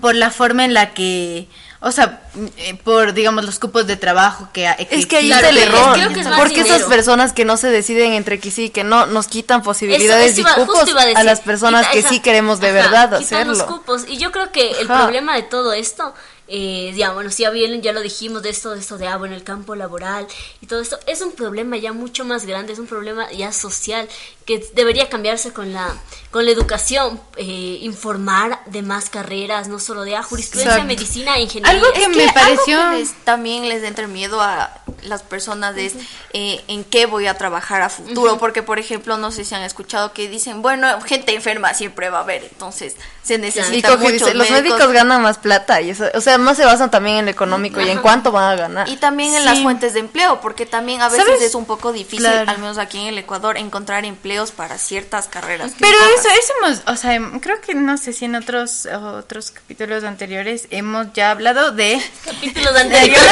por 0.00 0.14
la 0.14 0.30
forma 0.30 0.64
en 0.64 0.72
la 0.72 0.94
que, 0.94 1.48
o 1.82 1.90
sea, 1.92 2.22
eh, 2.56 2.78
por, 2.84 3.12
digamos, 3.12 3.44
los 3.44 3.58
cupos 3.58 3.86
de 3.86 3.96
trabajo 3.96 4.48
que, 4.52 4.66
ha- 4.68 4.72
Es 4.72 5.06
que 5.06 5.16
ahí 5.18 5.26
Claro, 5.26 5.48
está 5.48 5.50
el 5.50 5.68
error. 5.68 5.92
creo 5.94 6.08
que 6.12 6.20
es 6.20 6.26
más 6.28 6.38
porque 6.38 6.60
esas 6.60 6.82
personas 6.84 7.32
que 7.32 7.44
no 7.44 7.56
se 7.56 7.68
deciden 7.68 8.12
entre 8.12 8.38
que 8.38 8.50
sí 8.50 8.64
y 8.64 8.70
que 8.70 8.84
no, 8.84 9.06
nos 9.06 9.26
quitan 9.26 9.62
posibilidades 9.62 10.32
Eso- 10.32 10.40
iba- 10.42 10.54
cupos 10.54 10.76
a, 10.96 11.04
decir, 11.04 11.24
las 11.24 11.40
personas 11.40 11.82
quita 11.82 11.92
que 11.92 11.98
esa- 11.98 12.08
sí 12.08 12.20
queremos 12.20 12.60
de 12.60 12.68
ajá, 12.68 12.74
verdad 12.76 13.18
quitan 13.18 13.48
los 13.48 13.58
hacerlo. 13.60 13.78
cupos. 13.78 14.04
Y 14.08 14.18
yo 14.18 14.30
creo 14.32 14.52
que 14.52 14.70
el 14.80 14.90
Ajá. 14.90 15.02
problema 15.02 15.34
de 15.34 15.42
todo 15.42 15.72
esto, 15.72 16.14
eh, 16.54 16.92
ya 16.94 17.12
bueno, 17.12 17.30
sí, 17.30 17.44
bien, 17.50 17.80
ya 17.80 17.92
lo 17.92 18.02
dijimos 18.02 18.42
de 18.42 18.50
esto, 18.50 18.72
de 18.74 18.80
esto 18.80 18.98
de 18.98 19.08
ah, 19.08 19.16
bueno, 19.16 19.34
el 19.34 19.42
campo 19.42 19.74
laboral 19.74 20.26
y 20.60 20.66
todo 20.66 20.80
esto, 20.82 20.98
es 21.06 21.22
un 21.22 21.32
problema 21.32 21.78
ya 21.78 21.94
mucho 21.94 22.26
más 22.26 22.44
grande, 22.44 22.74
es 22.74 22.78
un 22.78 22.86
problema 22.86 23.30
ya 23.32 23.52
social 23.52 24.06
que 24.44 24.58
debería 24.74 25.08
cambiarse 25.08 25.52
con 25.54 25.72
la 25.72 25.96
con 26.30 26.44
la 26.44 26.50
educación, 26.50 27.18
eh, 27.36 27.78
informar 27.82 28.60
de 28.66 28.82
más 28.82 29.08
carreras, 29.08 29.68
no 29.68 29.78
solo 29.78 30.02
de 30.02 30.16
ah, 30.16 30.22
jurisprudencia, 30.22 30.72
Exacto. 30.82 30.88
medicina, 30.94 31.38
ingeniería. 31.38 31.70
Algo 31.70 31.92
que 31.94 32.02
Es 32.02 32.08
me 32.08 32.22
algo 32.24 32.34
pareció... 32.34 32.90
que 32.90 32.98
les- 32.98 33.14
también 33.24 33.68
les 33.68 33.82
entra 33.84 34.06
miedo 34.06 34.40
a 34.42 34.81
las 35.02 35.22
personas 35.22 35.76
es 35.76 35.94
eh, 36.32 36.60
en 36.68 36.84
qué 36.84 37.06
voy 37.06 37.26
a 37.26 37.34
trabajar 37.34 37.82
a 37.82 37.88
futuro, 37.88 38.38
porque 38.38 38.62
por 38.62 38.78
ejemplo, 38.78 39.16
no 39.18 39.30
sé 39.30 39.44
si 39.44 39.54
han 39.54 39.62
escuchado 39.62 40.12
que 40.12 40.28
dicen, 40.28 40.62
bueno, 40.62 41.00
gente 41.02 41.34
enferma 41.34 41.74
siempre 41.74 42.10
va 42.10 42.18
a 42.18 42.22
haber, 42.22 42.44
entonces 42.44 42.96
se 43.22 43.38
necesita 43.38 43.96
dice, 43.96 44.34
los 44.34 44.50
médicos 44.50 44.90
ganan 44.92 45.22
más 45.22 45.38
plata 45.38 45.80
y 45.80 45.90
eso, 45.90 46.06
o 46.14 46.20
sea, 46.20 46.38
más 46.38 46.56
se 46.56 46.64
basan 46.64 46.90
también 46.90 47.16
en 47.18 47.24
lo 47.26 47.30
económico 47.30 47.80
y 47.80 47.88
en 47.88 47.98
cuánto 48.00 48.32
van 48.32 48.52
a 48.52 48.56
ganar. 48.56 48.88
Y 48.88 48.96
también 48.96 49.34
en 49.34 49.44
las 49.44 49.60
fuentes 49.60 49.94
de 49.94 50.00
empleo, 50.00 50.40
porque 50.40 50.66
también 50.66 51.00
a 51.02 51.08
veces 51.08 51.24
¿Sabes? 51.26 51.42
es 51.42 51.54
un 51.54 51.64
poco 51.64 51.92
difícil, 51.92 52.20
Claro. 52.26 52.50
al 52.50 52.58
menos 52.58 52.78
aquí 52.78 52.98
en 52.98 53.06
el 53.06 53.18
Ecuador, 53.18 53.56
encontrar 53.58 54.04
empleos 54.04 54.50
para 54.50 54.78
ciertas 54.78 55.28
carreras. 55.28 55.72
Pero 55.78 55.96
eso, 56.18 56.28
eso 56.28 56.52
hemos, 56.62 56.82
o 56.86 56.96
sea, 56.96 57.20
creo 57.40 57.60
que 57.60 57.74
no 57.74 57.96
sé 57.96 58.12
si 58.12 58.24
en 58.24 58.34
otros 58.34 58.86
otros 58.92 59.50
capítulos 59.50 60.04
anteriores 60.04 60.66
hemos 60.70 61.12
ya 61.12 61.30
hablado 61.30 61.70
de 61.72 62.02
Capítulos 62.24 62.74
de 62.74 62.80
anteriores. 62.80 63.22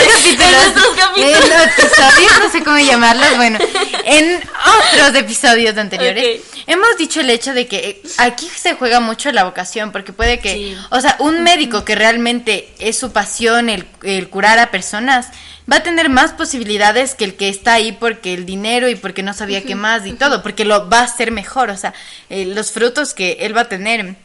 algunos 0.66 0.96
capítulos, 0.96 1.50
Episodios, 1.62 2.32
no 2.40 2.50
sé 2.50 2.62
cómo 2.64 2.78
llamarlos, 2.78 3.36
bueno, 3.36 3.58
en 4.04 4.36
otros 4.38 5.14
episodios 5.14 5.76
anteriores 5.76 6.40
hemos 6.66 6.96
dicho 6.98 7.20
el 7.20 7.30
hecho 7.30 7.52
de 7.54 7.66
que 7.66 7.76
eh, 7.78 8.02
aquí 8.18 8.48
se 8.48 8.74
juega 8.74 9.00
mucho 9.00 9.30
la 9.32 9.44
vocación, 9.44 9.92
porque 9.92 10.12
puede 10.12 10.38
que, 10.40 10.52
Sí. 10.54 10.76
o 10.90 11.00
sea, 11.00 11.16
un 11.20 11.42
médico 11.42 11.84
que 11.84 11.94
realmente 11.94 12.72
es 12.78 12.98
su 12.98 13.12
pasión 13.12 13.68
el, 13.68 13.86
el 14.02 14.28
curar 14.28 14.58
a 14.58 14.70
personas 14.70 15.28
va 15.70 15.76
a 15.76 15.82
tener 15.82 16.08
más 16.08 16.32
posibilidades 16.32 17.14
que 17.14 17.24
el 17.24 17.34
que 17.36 17.48
está 17.48 17.74
ahí 17.74 17.92
porque 17.92 18.34
el 18.34 18.44
dinero 18.46 18.88
y 18.88 18.94
porque 18.96 19.22
no 19.22 19.34
sabía 19.34 19.62
qué 19.62 19.74
más 19.74 20.06
y 20.06 20.12
todo, 20.14 20.42
porque 20.42 20.64
lo 20.64 20.88
va 20.88 21.00
a 21.00 21.04
hacer 21.04 21.30
mejor, 21.30 21.70
o 21.70 21.76
sea, 21.76 21.94
eh, 22.28 22.44
los 22.46 22.72
frutos 22.72 23.14
que 23.14 23.38
él 23.40 23.56
va 23.56 23.62
a 23.62 23.68
tener 23.68 24.16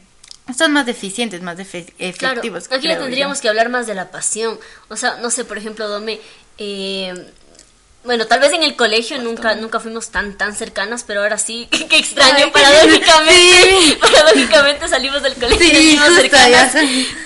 son 0.56 0.74
más 0.74 0.88
eficientes, 0.88 1.42
más 1.42 1.56
Claro, 1.58 1.86
efectivos. 1.98 2.66
aquí 2.72 2.88
ya 2.88 3.00
tendríamos 3.00 3.40
yo. 3.40 3.42
que 3.42 3.50
hablar 3.50 3.70
más 3.70 3.88
de 3.88 3.96
la 3.96 4.12
pasión. 4.12 4.60
O 4.90 4.96
sea, 4.96 5.18
no 5.18 5.32
sé, 5.32 5.44
por 5.44 5.58
ejemplo, 5.58 5.88
Dome, 5.88 6.20
eh, 6.58 7.14
bueno, 8.04 8.28
tal 8.28 8.40
vez 8.40 8.54
en 8.54 8.62
el 8.64 8.76
colegio 8.76 9.18
nunca 9.18 9.56
nunca 9.56 9.80
fuimos 9.80 10.10
tan 10.10 10.38
tan 10.38 10.56
cercanas, 10.56 11.04
pero 11.04 11.22
ahora 11.22 11.38
sí, 11.38 11.68
qué 11.90 11.98
extraño, 11.98 12.52
paradójicamente, 12.52 13.98
paradójicamente 14.02 14.88
salimos 14.88 15.24
del 15.24 15.34
colegio 15.34 15.66
y 15.66 15.70
Sí, 15.70 15.74
nos 15.74 15.84
vimos 15.84 16.08
justo, 16.08 16.22
cercanas. 16.22 16.74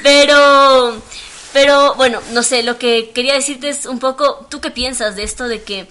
Pero 0.04 1.02
pero 1.52 1.96
bueno, 1.96 2.22
no 2.32 2.44
sé, 2.44 2.64
lo 2.64 2.78
que 2.78 3.12
quería 3.14 3.34
decirte 3.34 3.70
es 3.70 3.86
un 3.86 4.00
poco, 4.00 4.48
¿tú 4.50 4.62
qué 4.62 4.72
piensas 4.72 5.16
de 5.16 5.24
esto 5.24 5.48
de 5.48 5.64
que 5.64 5.88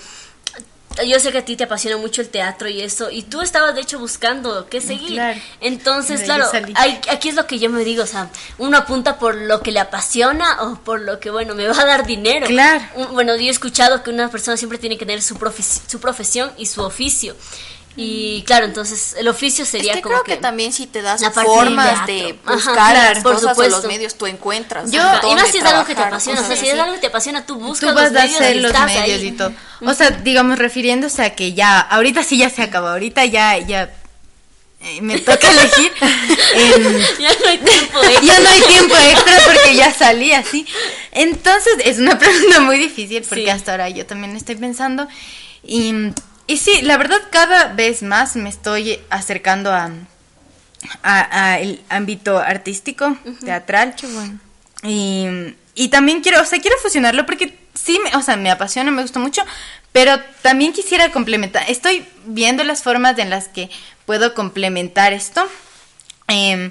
yo 1.07 1.21
sé 1.21 1.33
que 1.33 1.39
a 1.39 1.45
ti 1.45 1.57
te 1.57 1.65
apasiona 1.65 1.97
mucho 1.97 2.21
el 2.23 2.29
teatro 2.29 2.69
y 2.69 2.81
eso, 2.81 3.11
y 3.11 3.23
tú 3.23 3.41
estabas 3.43 3.75
de 3.75 3.81
hecho 3.83 3.99
buscando 3.99 4.67
qué 4.69 4.81
seguir. 4.81 5.13
Claro. 5.15 5.41
Entonces, 5.61 6.23
claro, 6.23 6.45
hay- 6.77 7.01
aquí 7.11 7.29
es 7.29 7.35
lo 7.35 7.47
que 7.47 7.59
yo 7.59 7.71
me 7.71 7.85
digo, 7.85 8.03
o 8.03 8.07
sea, 8.07 8.31
uno 8.59 8.79
apunta 8.79 9.19
por 9.19 9.35
lo 9.35 9.61
que 9.63 9.73
le 9.73 9.81
apasiona 9.81 10.63
o 10.63 10.77
por 10.77 11.01
lo 11.01 11.21
que, 11.21 11.31
bueno, 11.31 11.55
me 11.55 11.67
va 11.69 11.81
a 11.81 11.85
dar 11.85 12.07
dinero. 12.07 12.47
Claro. 12.47 12.83
Un- 12.95 13.13
bueno, 13.13 13.37
yo 13.37 13.43
he 13.43 13.49
escuchado 13.49 14.03
que 14.03 14.11
una 14.11 14.31
persona 14.31 14.57
siempre 14.57 14.79
tiene 14.79 14.97
que 14.99 15.07
tener 15.07 15.23
su, 15.23 15.37
profes- 15.37 15.81
su 15.87 16.01
profesión 16.01 16.51
y 16.57 16.67
su 16.67 16.83
oficio. 16.83 17.37
Y 18.01 18.45
claro, 18.47 18.65
entonces 18.65 19.17
el 19.19 19.27
oficio 19.27 19.65
Es 19.65 19.71
sería 19.71 19.95
que 19.95 20.03
como 20.03 20.23
creo 20.23 20.37
que, 20.37 20.41
también 20.41 20.73
si 20.73 20.87
te 20.87 21.03
das 21.03 21.21
formas 21.35 22.07
de 22.07 22.35
teatro. 22.35 22.39
Ajá, 22.47 22.55
buscar 22.55 22.75
claro, 22.93 23.15
las 23.15 23.23
por 23.25 23.33
cosas 23.35 23.47
o 23.47 23.51
supuesto. 23.51 23.77
los 23.79 23.87
medios, 23.87 24.15
tú 24.17 24.27
encuentras. 24.27 24.91
Yo- 24.93 25.03
y 25.29 25.35
más 25.35 25.49
si 25.51 25.59
es 25.59 25.65
algo 25.65 25.85
que 25.85 25.97
te 25.97 26.03
apasiona, 26.03 26.41
o 26.41 26.47
sea, 26.47 26.55
si 26.57 26.69
es 26.69 26.79
algo 26.79 26.95
que 26.95 27.01
te 27.01 27.07
apasiona, 27.09 27.45
tú 27.45 27.57
buscas 27.57 27.91
Tú 27.91 27.97
vas 27.97 28.13
los 28.13 28.21
a 28.23 28.25
medios 28.25 28.41
hacer 28.41 28.57
y 28.57 28.61
los 28.61 28.73
medios 28.73 29.21
ahí. 29.21 29.27
y 29.27 29.33
todo. 29.33 29.53
O 29.81 29.95
sea, 29.95 30.11
digamos, 30.11 30.59
refiriéndose 30.59 31.23
a 31.23 31.35
que 31.35 31.55
ya, 31.55 31.81
ahorita 31.81 32.23
sí 32.23 32.39
ya 32.39 32.51
se 32.51 32.63
acabó, 32.63 32.87
ahorita 32.87 33.25
ya, 33.25 33.59
ya 33.59 33.93
eh, 34.81 35.01
me 35.01 35.19
toca 35.19 35.51
elegir. 35.51 35.91
Em, 36.55 36.99
Ya 37.19 37.31
no 37.41 37.49
hay 37.49 37.59
tiempo 37.59 37.99
extra. 38.01 38.21
ya 38.23 38.39
no 38.41 38.49
hay 38.49 38.61
tiempo 38.63 38.95
extra 38.97 39.41
porque 39.45 39.75
ya 39.75 39.93
salí 39.93 40.33
así. 40.33 40.65
Entonces, 41.11 41.75
es 41.85 41.99
una 41.99 42.17
pregunta 42.21 42.61
muy 42.61 42.79
difícil 42.79 43.23
porque 43.29 43.45
Sí. 43.45 43.51
hasta 43.51 43.73
ahora 43.73 43.89
yo 43.89 44.07
también 44.07 44.37
estoy 44.37 44.55
pensando. 44.55 45.09
Y, 45.65 45.93
y 46.49 46.57
sí, 46.57 46.81
la 46.83 46.97
verdad, 46.97 47.21
cada 47.31 47.75
vez 47.75 48.03
más 48.03 48.35
me 48.35 48.49
estoy 48.49 48.99
acercando 49.11 49.71
a, 49.71 49.91
a, 51.03 51.43
a 51.45 51.61
el 51.61 51.83
ámbito 51.91 52.39
artístico, 52.39 53.17
teatral. 53.45 53.95
Y, 54.83 55.27
y 55.75 55.89
también 55.89 56.23
quiero, 56.23 56.41
o 56.41 56.45
sea, 56.47 56.59
quiero 56.59 56.77
fusionarlo 56.79 57.27
porque 57.27 57.59
sí, 57.75 58.01
me, 58.03 58.17
o 58.17 58.23
sea, 58.23 58.37
me 58.37 58.51
apasiona, 58.51 58.91
me 58.91 59.03
gusta 59.03 59.21
mucho, 59.21 59.43
pero 59.93 60.19
también 60.43 60.73
quisiera 60.73 61.13
complementar. 61.13 61.65
Estoy 61.69 62.07
viendo 62.25 62.65
las 62.65 62.83
formas 62.83 63.19
en 63.19 63.31
las 63.31 63.49
que 63.49 63.69
puedo 64.07 64.33
complementar 64.33 65.13
esto. 65.13 65.47
Em, 66.29 66.71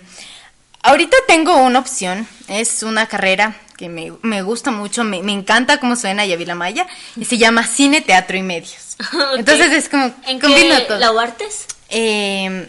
ahorita 0.82 1.16
tengo 1.28 1.56
una 1.58 1.80
opción, 1.80 2.28
es 2.48 2.82
una 2.82 3.06
carrera 3.06 3.56
que 3.78 3.88
me, 3.88 4.12
me 4.24 4.42
gusta 4.42 4.72
mucho, 4.72 5.04
me, 5.04 5.24
me 5.24 5.32
encanta 5.32 5.80
cómo 5.80 5.96
suena 5.96 6.26
Yavila 6.26 6.56
Maya, 6.56 6.88
y 7.16 7.26
se 7.26 7.38
llama 7.38 7.66
Cine, 7.66 8.02
Teatro 8.02 8.36
y 8.36 8.42
Medios. 8.42 8.98
Entonces 9.38 9.72
es 9.72 9.88
como, 9.88 10.14
¿En 10.26 10.40
qué? 10.40 10.86
todo. 10.88 11.00
¿La 11.00 11.12
Huartes? 11.12 11.68
Eh, 11.90 12.68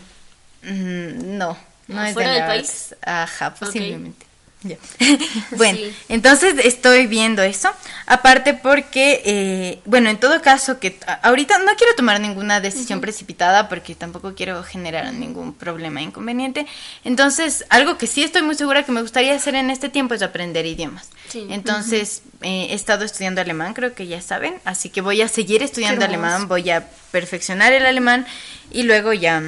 mm, 0.63 1.37
no, 1.39 1.59
no 1.89 2.05
es 2.05 2.15
¿Fuera 2.15 2.31
de 2.31 2.37
del 2.37 2.47
país? 2.47 2.95
Ajá, 3.03 3.55
posiblemente. 3.55 4.28
Ya. 4.63 4.77
bueno, 5.57 5.79
Sí. 5.79 5.95
entonces 6.09 6.55
estoy 6.65 7.07
viendo 7.07 7.43
eso. 7.43 7.71
Aparte 8.07 8.55
porque, 8.55 9.23
eh, 9.25 9.81
bueno, 9.85 10.11
en 10.11 10.19
todo 10.19 10.43
caso 10.43 10.81
que 10.81 10.99
ahorita 11.23 11.59
no 11.59 11.75
quiero 11.77 11.95
tomar 11.95 12.21
ninguna 12.21 12.61
decisión 12.61 13.01
precipitada 13.01 13.69
porque 13.69 13.95
tampoco 13.95 14.35
quiero 14.35 14.63
generar 14.65 15.13
ningún 15.13 15.55
problema, 15.55 16.03
inconveniente. 16.03 16.67
Entonces, 17.05 17.67
algo 17.69 17.99
que 17.99 18.07
sí 18.07 18.23
estoy 18.25 18.43
muy 18.43 18.57
segura 18.57 18.83
que 18.83 18.91
me 18.93 19.03
gustaría 19.03 19.35
hacer 19.35 19.55
en 19.55 19.71
este 19.71 19.89
tiempo 19.91 20.15
es 20.15 20.23
aprender 20.23 20.67
idiomas. 20.67 21.09
Sí. 21.29 21.47
Entonces, 21.51 22.23
eh, 22.41 22.69
he 22.71 22.75
estado 22.75 23.05
estudiando 23.05 23.41
alemán, 23.41 23.75
creo 23.75 23.95
que 23.95 24.07
ya 24.07 24.21
saben, 24.23 24.55
así 24.65 24.89
que 24.89 25.01
voy 25.03 25.23
a 25.23 25.29
seguir 25.29 25.63
estudiando 25.63 26.05
alemán, 26.05 26.49
voy 26.49 26.71
a 26.71 26.89
perfeccionar 27.13 27.73
el 27.73 27.87
alemán 27.87 28.27
y 28.73 28.83
luego 28.85 29.13
ya, 29.13 29.43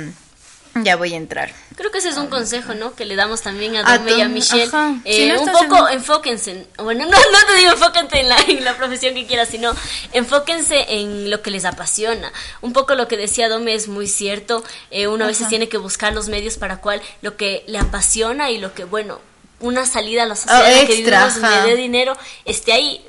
ya 0.74 0.96
voy 0.96 1.14
a 1.14 1.16
entrar. 1.16 1.52
Creo 1.76 1.90
que 1.90 1.98
ese 1.98 2.11
es 2.11 2.16
un 2.16 2.28
consejo, 2.28 2.74
¿no? 2.74 2.94
Que 2.94 3.04
le 3.06 3.16
damos 3.16 3.40
también 3.42 3.74
a 3.76 3.80
A 3.80 3.98
Dome 3.98 4.12
y 4.12 4.20
a 4.20 4.28
Michelle. 4.28 4.70
Eh, 5.04 5.14
Si 5.16 5.26
no 5.28 5.40
un 5.42 5.50
poco 5.52 5.88
en- 5.88 5.94
enfóquense. 5.94 6.66
Bueno, 6.78 7.04
no, 7.06 7.11
no 7.33 7.46
te 7.48 7.56
digo 7.59 7.72
enfóquense 7.72 8.20
en 8.20 8.28
la, 8.28 8.37
en 8.46 8.64
la 8.64 8.76
profesión 8.76 9.14
que 9.14 9.26
quieras, 9.26 9.48
sino 9.48 9.72
enfóquense 10.12 10.85
en 11.00 11.30
lo 11.30 11.42
que 11.42 11.50
les 11.50 11.64
apasiona. 11.64 12.33
Un 12.61 12.72
poco 12.72 12.94
lo 12.94 13.09
que 13.09 13.16
decía 13.16 13.48
Dome 13.48 13.74
es 13.74 13.88
muy 13.88 14.06
cierto. 14.06 14.62
Eh, 14.90 15.06
uno 15.09 15.24
a 15.24 15.28
veces 15.28 15.48
tiene 15.48 15.68
que 15.68 15.78
buscar 15.78 16.12
los 16.14 16.28
medios 16.28 16.56
para 16.59 16.76
cual 16.80 17.00
lo 17.22 17.37
que 17.37 17.64
le 17.66 17.78
apasiona 17.78 18.50
y 18.50 18.59
lo 18.59 18.74
que, 18.74 18.85
bueno, 18.85 19.20
una 19.61 19.87
salida 19.87 20.22
a 20.24 20.26
la 20.26 20.37
sociedad 20.37 20.62
Ah, 20.64 20.70
en 20.72 20.78
la 20.78 20.87
que 20.87 20.94
extra, 20.94 21.26
vivimos 21.26 21.44
ajá. 21.52 21.64
dé 21.66 21.76
dinero 21.76 22.16
esté 22.44 22.72
ahí. 22.72 23.04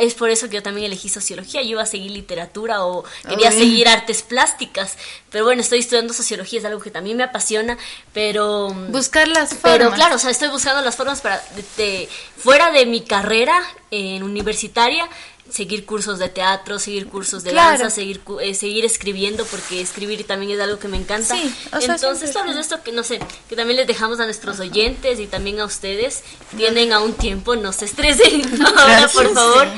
Es 0.00 0.14
por 0.14 0.30
eso 0.30 0.48
que 0.48 0.54
yo 0.54 0.62
también 0.62 0.86
elegí 0.86 1.08
sociología. 1.08 1.60
Yo 1.62 1.70
iba 1.70 1.82
a 1.82 1.86
seguir 1.86 2.12
literatura 2.12 2.84
o 2.84 3.04
quería 3.28 3.50
Uy. 3.50 3.56
seguir 3.58 3.88
artes 3.88 4.22
plásticas. 4.22 4.96
Pero 5.30 5.44
bueno, 5.44 5.62
estoy 5.62 5.80
estudiando 5.80 6.14
sociología, 6.14 6.60
es 6.60 6.64
algo 6.64 6.80
que 6.80 6.90
también 6.92 7.16
me 7.16 7.24
apasiona. 7.24 7.76
Pero. 8.12 8.68
Buscar 8.90 9.26
las 9.26 9.50
formas. 9.50 9.62
Pero 9.78 9.90
claro, 9.92 10.14
o 10.14 10.18
sea, 10.18 10.30
estoy 10.30 10.48
buscando 10.48 10.80
las 10.82 10.94
formas 10.94 11.20
para, 11.20 11.42
de- 11.56 11.82
de- 11.84 12.08
fuera 12.36 12.70
de 12.70 12.86
mi 12.86 13.00
carrera 13.02 13.60
en 13.90 14.22
universitaria, 14.22 15.08
seguir 15.50 15.84
cursos 15.86 16.18
de 16.18 16.28
teatro, 16.28 16.78
seguir 16.78 17.06
cursos 17.08 17.44
de 17.44 17.50
Claro. 17.50 17.78
danza, 17.78 17.90
seguir 17.94 18.20
eh, 18.40 18.54
seguir 18.54 18.84
escribiendo, 18.84 19.44
porque 19.44 19.80
escribir 19.80 20.26
también 20.26 20.52
es 20.52 20.60
algo 20.60 20.78
que 20.78 20.88
me 20.88 20.96
encanta. 20.96 21.36
Sí, 21.36 21.54
o 21.72 21.80
sea, 21.80 21.94
Entonces, 21.94 22.30
siempre- 22.30 22.32
claro, 22.32 22.50
es 22.52 22.56
esto 22.58 22.82
que, 22.82 22.92
no 22.92 23.02
sé, 23.04 23.20
que 23.48 23.54
también 23.56 23.76
les 23.76 23.86
dejamos 23.86 24.18
a 24.20 24.24
nuestros 24.24 24.58
oyentes 24.60 25.20
y 25.20 25.26
también 25.26 25.60
a 25.60 25.64
ustedes. 25.66 26.22
Tienen 26.56 26.92
aún 26.92 27.12
tiempo, 27.12 27.54
no 27.56 27.72
se 27.72 27.84
estresen 27.84 28.42
ahora, 28.76 29.08
por 29.08 29.32
favor. 29.34 29.68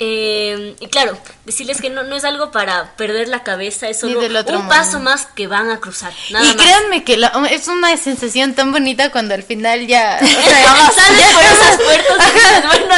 Eh, 0.00 0.74
y 0.80 0.88
claro, 0.88 1.16
decirles 1.44 1.80
que 1.80 1.88
no, 1.88 2.02
no 2.02 2.16
es 2.16 2.24
algo 2.24 2.50
para 2.50 2.96
perder 2.96 3.28
la 3.28 3.44
cabeza, 3.44 3.88
es 3.88 4.00
solo 4.00 4.18
un 4.20 4.68
paso 4.68 4.98
más 4.98 5.26
que 5.36 5.46
van 5.46 5.70
a 5.70 5.78
cruzar. 5.78 6.12
Nada 6.30 6.44
y 6.44 6.48
más. 6.48 6.56
créanme 6.56 7.04
que 7.04 7.16
la- 7.16 7.28
es 7.48 7.68
una 7.68 7.96
sensación 7.96 8.54
tan 8.54 8.72
bonita 8.72 9.12
cuando 9.12 9.34
al 9.34 9.44
final 9.44 9.86
ya... 9.86 10.18
o 10.20 10.26
sea, 10.26 10.90
Sales 10.96 11.26
por 11.32 11.42
esas 11.44 11.76
puertas 11.80 12.28
y 12.28 12.34
dices, 12.34 12.66
bueno, 12.66 12.94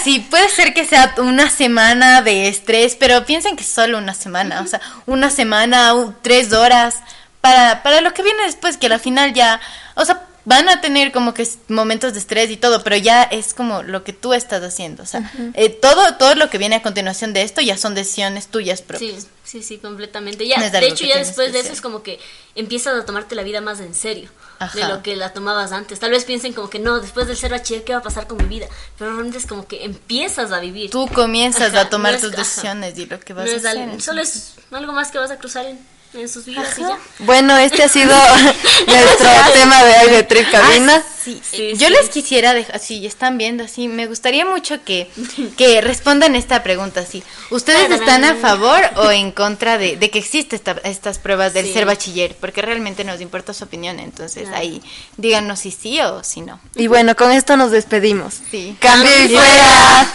así. 0.00 0.20
Puede 0.20 0.48
ser 0.48 0.74
que 0.74 0.84
sea 0.84 1.14
una 1.18 1.50
semana 1.50 2.22
de 2.22 2.48
estrés, 2.48 2.96
pero 2.98 3.24
piensen 3.24 3.56
que 3.56 3.64
solo 3.64 3.98
una 3.98 4.14
semana. 4.14 4.60
O 4.62 4.66
sea, 4.66 4.80
una 5.06 5.30
semana, 5.30 5.94
tres 6.22 6.52
horas, 6.52 6.96
para, 7.40 7.82
para 7.82 8.00
lo 8.00 8.14
que 8.14 8.22
viene 8.22 8.44
después, 8.44 8.76
que 8.76 8.86
al 8.86 9.00
final 9.00 9.34
ya... 9.34 9.60
O 9.94 10.04
sea, 10.04 10.22
van 10.44 10.68
a 10.70 10.80
tener 10.80 11.12
como 11.12 11.34
que 11.34 11.46
momentos 11.68 12.14
de 12.14 12.20
estrés 12.20 12.50
y 12.50 12.56
todo, 12.56 12.82
pero 12.82 12.96
ya 12.96 13.22
es 13.22 13.52
como 13.52 13.82
lo 13.82 14.02
que 14.02 14.14
tú 14.14 14.32
estás 14.32 14.62
haciendo. 14.62 15.02
O 15.02 15.06
sea, 15.06 15.30
eh, 15.52 15.68
todo, 15.68 16.14
todo 16.14 16.34
lo 16.36 16.48
que 16.48 16.56
viene 16.56 16.76
a 16.76 16.82
continuación 16.82 17.34
de 17.34 17.42
esto 17.42 17.60
ya 17.60 17.76
son 17.76 17.94
decisiones 17.94 18.46
tuyas 18.46 18.80
propias. 18.80 19.24
Sí, 19.24 19.28
sí, 19.48 19.62
sí, 19.62 19.78
completamente. 19.78 20.46
Ya, 20.46 20.58
No 20.58 20.70
de 20.70 20.86
hecho, 20.86 21.04
ya 21.06 21.18
después 21.18 21.52
de 21.52 21.60
eso 21.60 21.72
es 21.72 21.80
como 21.80 22.02
que 22.02 22.20
empiezas 22.54 22.94
a 23.00 23.04
tomarte 23.04 23.34
la 23.34 23.42
vida 23.42 23.60
más 23.60 23.80
en 23.80 23.94
serio 23.94 24.30
de 24.74 24.84
lo 24.88 25.02
que 25.02 25.16
la 25.16 25.32
tomabas 25.32 25.72
antes. 25.72 25.98
Tal 26.00 26.10
vez 26.10 26.24
piensen 26.24 26.52
como 26.52 26.68
que 26.68 26.78
no, 26.78 27.00
después 27.00 27.26
del 27.26 27.36
ser 27.36 27.50
bachiller, 27.52 27.84
¿qué 27.84 27.92
va 27.92 28.00
a 28.00 28.02
pasar 28.02 28.26
con 28.26 28.36
mi 28.38 28.44
vida? 28.44 28.66
Pero 28.98 29.10
realmente 29.12 29.38
es 29.38 29.46
como 29.46 29.66
que 29.66 29.84
empiezas 29.84 30.52
a 30.52 30.60
vivir. 30.60 30.90
Tú 30.90 31.08
comienzas 31.08 31.72
Ajá, 31.72 31.82
a 31.82 31.90
tomar 31.90 32.12
no 32.12 32.16
es- 32.16 32.22
tus 32.22 32.32
ajá. 32.32 32.42
decisiones 32.42 32.98
y 32.98 33.06
lo 33.06 33.18
que 33.20 33.32
vas 33.32 33.46
No 33.46 33.52
a 33.52 33.56
hacer. 33.56 34.00
solo 34.02 34.20
es 34.20 34.54
algo 34.70 34.92
más 34.92 35.10
que 35.10 35.18
vas 35.18 35.30
a 35.30 35.38
cruzar 35.38 35.64
en, 35.66 35.78
en 36.14 36.28
sus 36.28 36.44
vidas 36.46 36.78
y 36.78 36.82
ya. 36.82 36.98
Bueno, 37.20 37.56
este 37.58 37.82
ha 37.82 37.88
sido 37.88 38.16
nuestro 38.86 39.28
tema 39.54 39.82
de 39.84 39.92
hoy 40.00 40.10
de 40.10 40.22
Trip 40.22 40.50
Cabina. 40.50 41.02
Sí, 41.22 41.40
Sí, 41.50 41.72
yo 41.76 41.88
sí. 41.88 41.92
les 41.92 42.08
quisiera 42.08 42.54
dejar, 42.54 42.78
si 42.80 43.04
están 43.06 43.36
viendo 43.36 43.62
así, 43.64 43.86
me 43.88 44.06
gustaría 44.06 44.46
mucho 44.46 44.82
que, 44.82 45.10
que 45.58 45.82
respondan 45.82 46.34
esta 46.34 46.62
pregunta 46.62 47.00
así. 47.00 47.22
¿Ustedes 47.50 47.90
están 47.90 48.24
a 48.24 48.34
favor 48.36 48.80
o 48.96 49.10
en 49.10 49.30
contra 49.32 49.76
de, 49.76 49.96
de 49.96 50.10
que 50.10 50.18
existe 50.18 50.56
esta- 50.56 50.80
estas 50.84 51.18
pruebas 51.18 51.52
del 51.52 51.66
Sí. 51.66 51.74
ser 51.74 51.84
bachiller? 51.84 52.34
Porque 52.40 52.62
realmente 52.62 53.04
nos 53.04 53.20
importa 53.20 53.52
su 53.52 53.64
opinión, 53.64 54.00
entonces 54.00 54.44
Claro. 54.44 54.56
ahí 54.58 54.82
díganos 55.18 55.58
si 55.60 55.70
sí 55.70 56.00
o 56.00 56.24
si 56.24 56.40
no. 56.40 56.58
Y 56.76 56.86
bueno, 56.86 57.14
con 57.14 57.30
esto 57.30 57.58
nos 57.58 57.72
despedimos. 57.72 58.34
Sí. 58.50 58.74
Cambio 58.80 59.10
y 59.24 59.28
fuera. 59.28 60.08